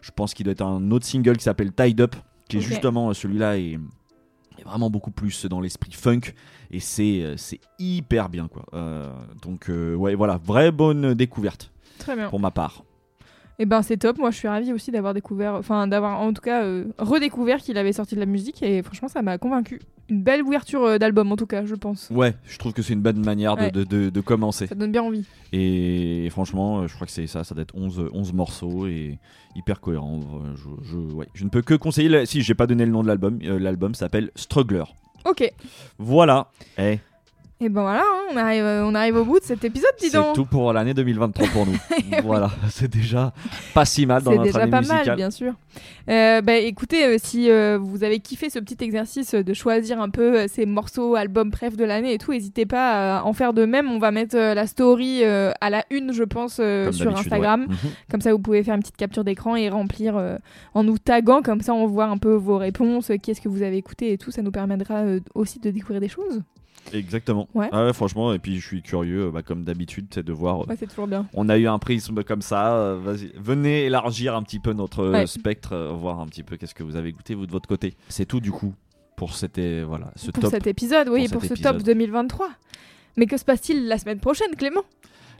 je 0.00 0.10
pense 0.14 0.32
qu'il 0.32 0.44
doit 0.44 0.52
être 0.52 0.64
un 0.64 0.90
autre 0.92 1.04
single 1.06 1.36
qui 1.36 1.44
s'appelle 1.44 1.72
Tied 1.72 2.00
Up, 2.00 2.14
qui 2.48 2.58
est 2.58 2.60
justement 2.60 3.12
celui-là 3.12 3.58
est, 3.58 3.78
est 4.58 4.64
vraiment 4.64 4.90
beaucoup 4.90 5.10
plus 5.10 5.46
dans 5.46 5.60
l'esprit 5.60 5.92
funk 5.92 6.20
et 6.70 6.80
c'est 6.80 7.22
euh, 7.22 7.36
c'est 7.36 7.60
hyper 7.78 8.28
bien 8.28 8.48
quoi. 8.48 8.64
Euh, 8.74 9.10
donc 9.42 9.68
euh, 9.70 9.94
ouais, 9.94 10.14
voilà, 10.14 10.38
vraie 10.42 10.70
bonne 10.72 11.14
découverte 11.14 11.72
Très 11.98 12.16
bien. 12.16 12.28
pour 12.28 12.40
ma 12.40 12.50
part. 12.50 12.84
Et 13.58 13.66
ben 13.66 13.82
c'est 13.82 13.96
top. 13.98 14.18
Moi 14.18 14.30
je 14.30 14.36
suis 14.38 14.48
ravie 14.48 14.72
aussi 14.72 14.90
d'avoir 14.90 15.14
découvert, 15.14 15.54
enfin 15.54 15.86
d'avoir 15.86 16.20
en 16.20 16.32
tout 16.32 16.40
cas 16.42 16.64
euh, 16.64 16.84
redécouvert 16.98 17.58
qu'il 17.58 17.76
avait 17.78 17.92
sorti 17.92 18.14
de 18.14 18.20
la 18.20 18.26
musique 18.26 18.62
et 18.62 18.82
franchement 18.82 19.08
ça 19.08 19.22
m'a 19.22 19.38
convaincu. 19.38 19.80
Une 20.08 20.22
belle 20.22 20.42
ouverture 20.42 20.82
euh, 20.84 20.98
d'album 20.98 21.30
en 21.32 21.36
tout 21.36 21.46
cas, 21.46 21.64
je 21.64 21.74
pense. 21.74 22.08
Ouais, 22.10 22.34
je 22.44 22.58
trouve 22.58 22.72
que 22.72 22.82
c'est 22.82 22.92
une 22.92 23.02
bonne 23.02 23.24
manière 23.24 23.56
de, 23.56 23.62
Ouais. 23.62 23.70
de- 23.70 23.84
de- 23.84 24.10
de 24.10 24.20
commencer. 24.20 24.66
Ça 24.66 24.74
donne 24.74 24.90
bien 24.92 25.02
envie. 25.02 25.24
Et 25.52 26.28
franchement, 26.30 26.80
euh, 26.80 26.86
je 26.88 26.94
crois 26.94 27.06
que 27.06 27.12
c'est 27.12 27.26
ça, 27.26 27.44
ça 27.44 27.54
doit 27.54 27.62
être 27.62 27.74
11, 27.76 28.08
11 28.12 28.32
morceaux 28.32 28.86
et 28.86 29.18
hyper 29.54 29.80
cohérent. 29.80 30.20
Je, 30.56 30.68
je- 30.90 30.96
ouais. 31.14 31.28
je 31.34 31.44
ne 31.44 31.50
peux 31.50 31.62
que 31.62 31.74
conseiller, 31.74 32.08
la- 32.08 32.26
si 32.26 32.42
j'ai 32.42 32.54
pas 32.54 32.66
donné 32.66 32.84
le 32.84 32.90
nom 32.92 33.02
de 33.02 33.08
l'album, 33.08 33.38
euh, 33.44 33.58
l'album 33.58 33.94
s'appelle 33.94 34.30
Struggler. 34.34 34.84
Ok. 35.24 35.50
Voilà, 35.98 36.48
Eh, 36.78 36.98
Et 37.64 37.68
ben 37.68 37.82
voilà, 37.82 38.00
hein, 38.00 38.22
on 38.32 38.36
arrive, 38.36 38.64
euh, 38.64 38.84
on 38.84 38.92
arrive 38.92 39.14
au 39.14 39.24
bout 39.24 39.38
de 39.38 39.44
cet 39.44 39.64
épisode, 39.64 39.92
dis 40.00 40.08
c'est 40.08 40.16
donc. 40.16 40.34
tout 40.34 40.46
pour 40.46 40.72
l'année 40.72 40.94
2023 40.94 41.46
pour 41.48 41.64
nous. 41.64 41.76
voilà, 42.24 42.50
c'est 42.70 42.90
déjà 42.90 43.32
pas 43.72 43.84
si 43.84 44.04
mal 44.04 44.20
dans 44.20 44.32
C'est 44.32 44.36
notre 44.38 44.48
déjà 44.48 44.62
année 44.62 44.70
pas 44.72 44.80
musicale. 44.80 45.06
mal, 45.06 45.16
bien 45.16 45.30
sûr. 45.30 45.54
Euh, 46.10 46.40
bah, 46.42 46.56
écoutez, 46.56 47.04
euh, 47.04 47.16
si 47.22 47.48
euh, 47.48 47.78
vous 47.80 48.02
avez 48.02 48.18
kiffé 48.18 48.50
ce 48.50 48.58
petit 48.58 48.82
exercice 48.82 49.36
de 49.36 49.54
choisir 49.54 50.00
un 50.00 50.08
peu 50.10 50.48
ces 50.48 50.66
morceaux, 50.66 51.14
albums, 51.14 51.50
bref 51.50 51.76
de 51.76 51.84
l'année 51.84 52.14
et 52.14 52.18
tout, 52.18 52.32
n'hésitez 52.32 52.66
pas 52.66 53.18
à 53.18 53.22
en 53.22 53.32
faire 53.32 53.52
de 53.52 53.64
même. 53.64 53.88
On 53.92 54.00
va 54.00 54.10
mettre 54.10 54.36
la 54.36 54.66
story 54.66 55.22
à 55.24 55.70
la 55.70 55.84
une, 55.90 56.12
je 56.12 56.24
pense, 56.24 56.54
sur 56.54 57.16
Instagram. 57.16 57.60
ouais. 57.60 57.68
Mhm. 57.68 57.90
Comme 58.10 58.20
ça, 58.22 58.32
vous 58.32 58.40
pouvez 58.40 58.64
faire 58.64 58.74
une 58.74 58.80
petite 58.80 58.96
capture 58.96 59.22
d'écran 59.22 59.54
et 59.54 59.68
remplir 59.68 60.20
en 60.74 60.82
nous 60.82 60.98
taguant. 60.98 61.42
Comme 61.42 61.60
ça, 61.60 61.74
on 61.74 61.86
voit 61.86 62.06
un 62.06 62.18
peu 62.18 62.34
vos 62.34 62.58
réponses, 62.58 63.12
qu'est-ce 63.22 63.40
que 63.40 63.48
vous 63.48 63.62
avez 63.62 63.76
écouté 63.76 64.12
et 64.12 64.18
tout. 64.18 64.32
Ça 64.32 64.42
nous 64.42 64.50
permettra 64.50 65.04
aussi 65.36 65.60
de 65.60 65.70
découvrir 65.70 66.00
des 66.00 66.08
choses. 66.08 66.42
Exactement. 66.92 67.48
Ouais. 67.54 67.68
Ah 67.72 67.84
ouais, 67.86 67.92
franchement, 67.92 68.32
et 68.34 68.38
puis 68.38 68.58
je 68.60 68.66
suis 68.66 68.82
curieux, 68.82 69.30
bah, 69.30 69.42
comme 69.42 69.64
d'habitude, 69.64 70.06
c'est 70.12 70.22
de 70.24 70.32
voir. 70.32 70.62
euh, 70.62 70.66
Ouais, 70.66 70.76
c'est 70.78 70.86
toujours 70.88 71.06
bien. 71.06 71.26
On 71.34 71.48
a 71.48 71.56
eu 71.58 71.66
un 71.66 71.78
prisme 71.78 72.22
comme 72.24 72.42
ça. 72.42 72.74
euh, 72.74 72.98
vas-y, 73.02 73.32
venez 73.36 73.84
élargir 73.84 74.34
un 74.36 74.42
petit 74.42 74.58
peu 74.58 74.72
notre 74.72 75.00
euh, 75.00 75.12
Ouais. 75.12 75.26
spectre, 75.26 75.72
euh, 75.72 75.92
voir 75.92 76.20
un 76.20 76.26
petit 76.26 76.42
peu 76.42 76.56
qu'est-ce 76.56 76.74
que 76.74 76.82
vous 76.82 76.96
avez 76.96 77.12
goûté 77.12 77.34
vous 77.34 77.46
de 77.46 77.52
votre 77.52 77.68
côté. 77.68 77.94
C'est 78.08 78.26
tout 78.26 78.40
du 78.40 78.50
coup 78.52 78.74
pour 79.16 79.34
cet, 79.34 79.58
voilà, 79.86 80.10
ce 80.16 80.30
pour 80.30 80.42
top. 80.42 80.50
cet 80.50 80.66
épisode, 80.66 81.08
oui, 81.08 81.28
pour 81.28 81.40
pour, 81.40 81.42
ce 81.44 81.54
top 81.54 81.74
épisode. 81.76 81.82
2023. 81.84 82.48
Mais 83.16 83.26
que 83.26 83.36
se 83.36 83.44
passe-t-il 83.44 83.86
la 83.88 83.98
semaine 83.98 84.18
prochaine, 84.18 84.54
Clément? 84.56 84.82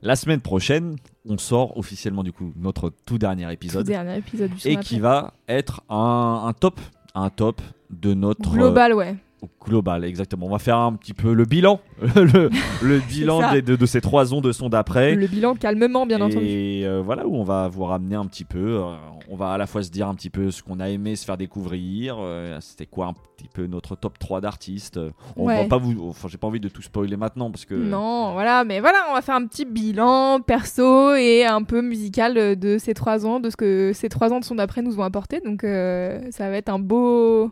La 0.03 0.17
semaine 0.17 0.41
prochaine, 0.41 0.97
on 1.29 1.39
sort 1.39 1.77
officiellement 1.79 2.23
du 2.25 2.33
coup 2.33 2.53
notre 2.57 2.93
tout 3.07 3.19
dernier 3.19 3.45
Tout 3.45 3.51
épisode 3.53 3.87
dernier 3.87 4.19
épisode 4.19 4.51
du 4.51 4.57
et 4.69 4.77
qui 4.77 4.97
après. 4.97 4.99
va 4.99 5.35
être 5.49 5.83
un, 5.89 6.43
un 6.47 6.53
top, 6.55 6.81
un 7.15 7.31
top 7.31 7.61
de 7.91 8.13
notre 8.15 8.51
Global, 8.51 8.95
ouais. 8.95 9.17
Global, 9.65 10.05
exactement. 10.05 10.47
On 10.47 10.51
va 10.51 10.59
faire 10.59 10.79
un 10.79 10.93
petit 10.95 11.15
peu 11.15 11.33
le 11.33 11.45
bilan, 11.45 11.81
le, 12.17 12.51
le 12.83 12.99
bilan 12.99 13.53
de, 13.53 13.61
de 13.61 13.87
ces 13.87 14.01
trois 14.01 14.35
ans 14.35 14.41
de 14.41 14.51
son 14.53 14.69
d'après. 14.69 15.15
Le 15.15 15.27
bilan 15.27 15.55
calmement, 15.55 16.05
bien 16.07 16.21
entendu. 16.21 16.45
Et 16.45 16.83
euh, 16.87 17.01
voilà 17.05 17.27
où 17.27 17.35
on 17.37 17.45
va 17.45 17.69
vous 17.69 17.85
ramener 17.85 18.17
un 18.17 18.27
petit 18.27 18.45
peu. 18.45 18.79
euh, 18.81 18.95
on 19.31 19.37
va 19.37 19.51
à 19.53 19.59
la 19.59 19.67
fois 19.67 19.83
se 19.83 19.91
dire 19.91 20.09
un 20.09 20.15
petit 20.15 20.31
peu 20.31 20.51
ce 20.51 20.63
qu'on 20.63 20.81
a 20.81 20.89
aimé 20.91 21.15
se 21.17 21.25
faire 21.25 21.37
découvrir. 21.37 22.17
euh, 22.21 22.59
C'était 22.61 22.87
quoi 22.87 23.07
un 23.07 23.13
petit 23.13 23.49
peu 23.53 23.67
notre 23.67 23.95
top 23.97 24.19
3 24.19 24.41
d'artistes. 24.41 24.99
On 25.37 25.47
Ouais. 25.47 25.63
va 25.63 25.69
pas 25.69 25.79
vous. 25.79 26.09
Enfin, 26.09 26.29
j'ai 26.29 26.39
pas 26.39 26.47
envie 26.49 26.61
de 26.61 26.69
tout 26.69 26.83
spoiler 26.83 27.17
maintenant 27.17 27.51
parce 27.51 27.65
que. 27.65 27.75
Non, 27.75 28.33
voilà, 28.33 28.65
mais 28.65 28.81
voilà, 28.81 28.99
on 29.11 29.15
va 29.15 29.23
faire 29.23 29.37
un 29.37 29.47
petit 29.47 29.65
bilan 29.65 30.41
perso 30.41 31.15
et 31.15 31.45
un 31.45 31.63
peu 31.63 31.83
musical 31.83 32.59
de 32.59 32.79
ces 32.79 32.95
trois 32.95 33.25
ans, 33.27 33.41
de 33.41 33.49
ce 33.51 33.57
que 33.57 33.93
ces 33.95 34.09
trois 34.09 34.33
ans 34.33 34.41
de 34.41 34.45
son 34.45 34.57
d'après 34.57 34.83
nous 34.83 34.99
ont 34.99 35.05
apporté. 35.05 35.41
Donc 35.41 35.63
ça 35.63 36.51
va 36.51 36.57
être 36.57 36.69
un 36.69 36.79
beau, 36.79 37.51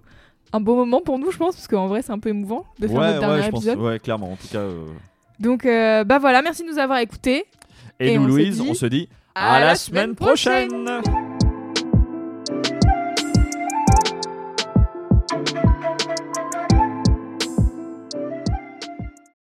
un 0.53 0.61
beau 0.61 0.75
moment 0.77 1.01
pour 1.01 1.19
nous, 1.19 1.31
je 1.31 1.37
pense, 1.39 1.55
parce 1.57 1.69
qu'en 1.69 1.87
vrai 1.87 2.03
c'est 2.03 2.13
un 2.13 2.19
peu 2.19 2.29
émouvant 2.31 2.65
de 2.79 2.89
faire 2.89 2.97
ouais, 2.99 3.07
notre 3.09 3.21
dernier 3.21 3.41
ouais, 3.43 3.51
pense. 3.51 3.61
épisode. 3.65 3.79
Ouais, 3.81 3.99
clairement. 3.99 4.33
En 4.33 4.37
tout 4.37 4.49
cas. 4.51 4.59
euh, 4.59 4.87
Donc 5.39 5.65
euh, 5.67 6.05
bah 6.05 6.19
voilà, 6.19 6.43
merci 6.43 6.65
de 6.65 6.69
nous 6.69 6.79
avoir 6.79 6.99
écoutés. 6.99 7.45
Et, 8.01 8.15
Et 8.15 8.19
nous, 8.19 8.25
on 8.25 8.27
Louise, 8.29 8.61
dit 8.61 8.69
on 8.71 8.75
se 8.75 8.87
dit 8.87 9.09
à 9.35 9.55
à, 9.57 9.61
la 9.61 9.67
la 9.67 9.75
semaine 9.75 10.03
semaine 10.05 10.17
prochaine. 10.17 11.01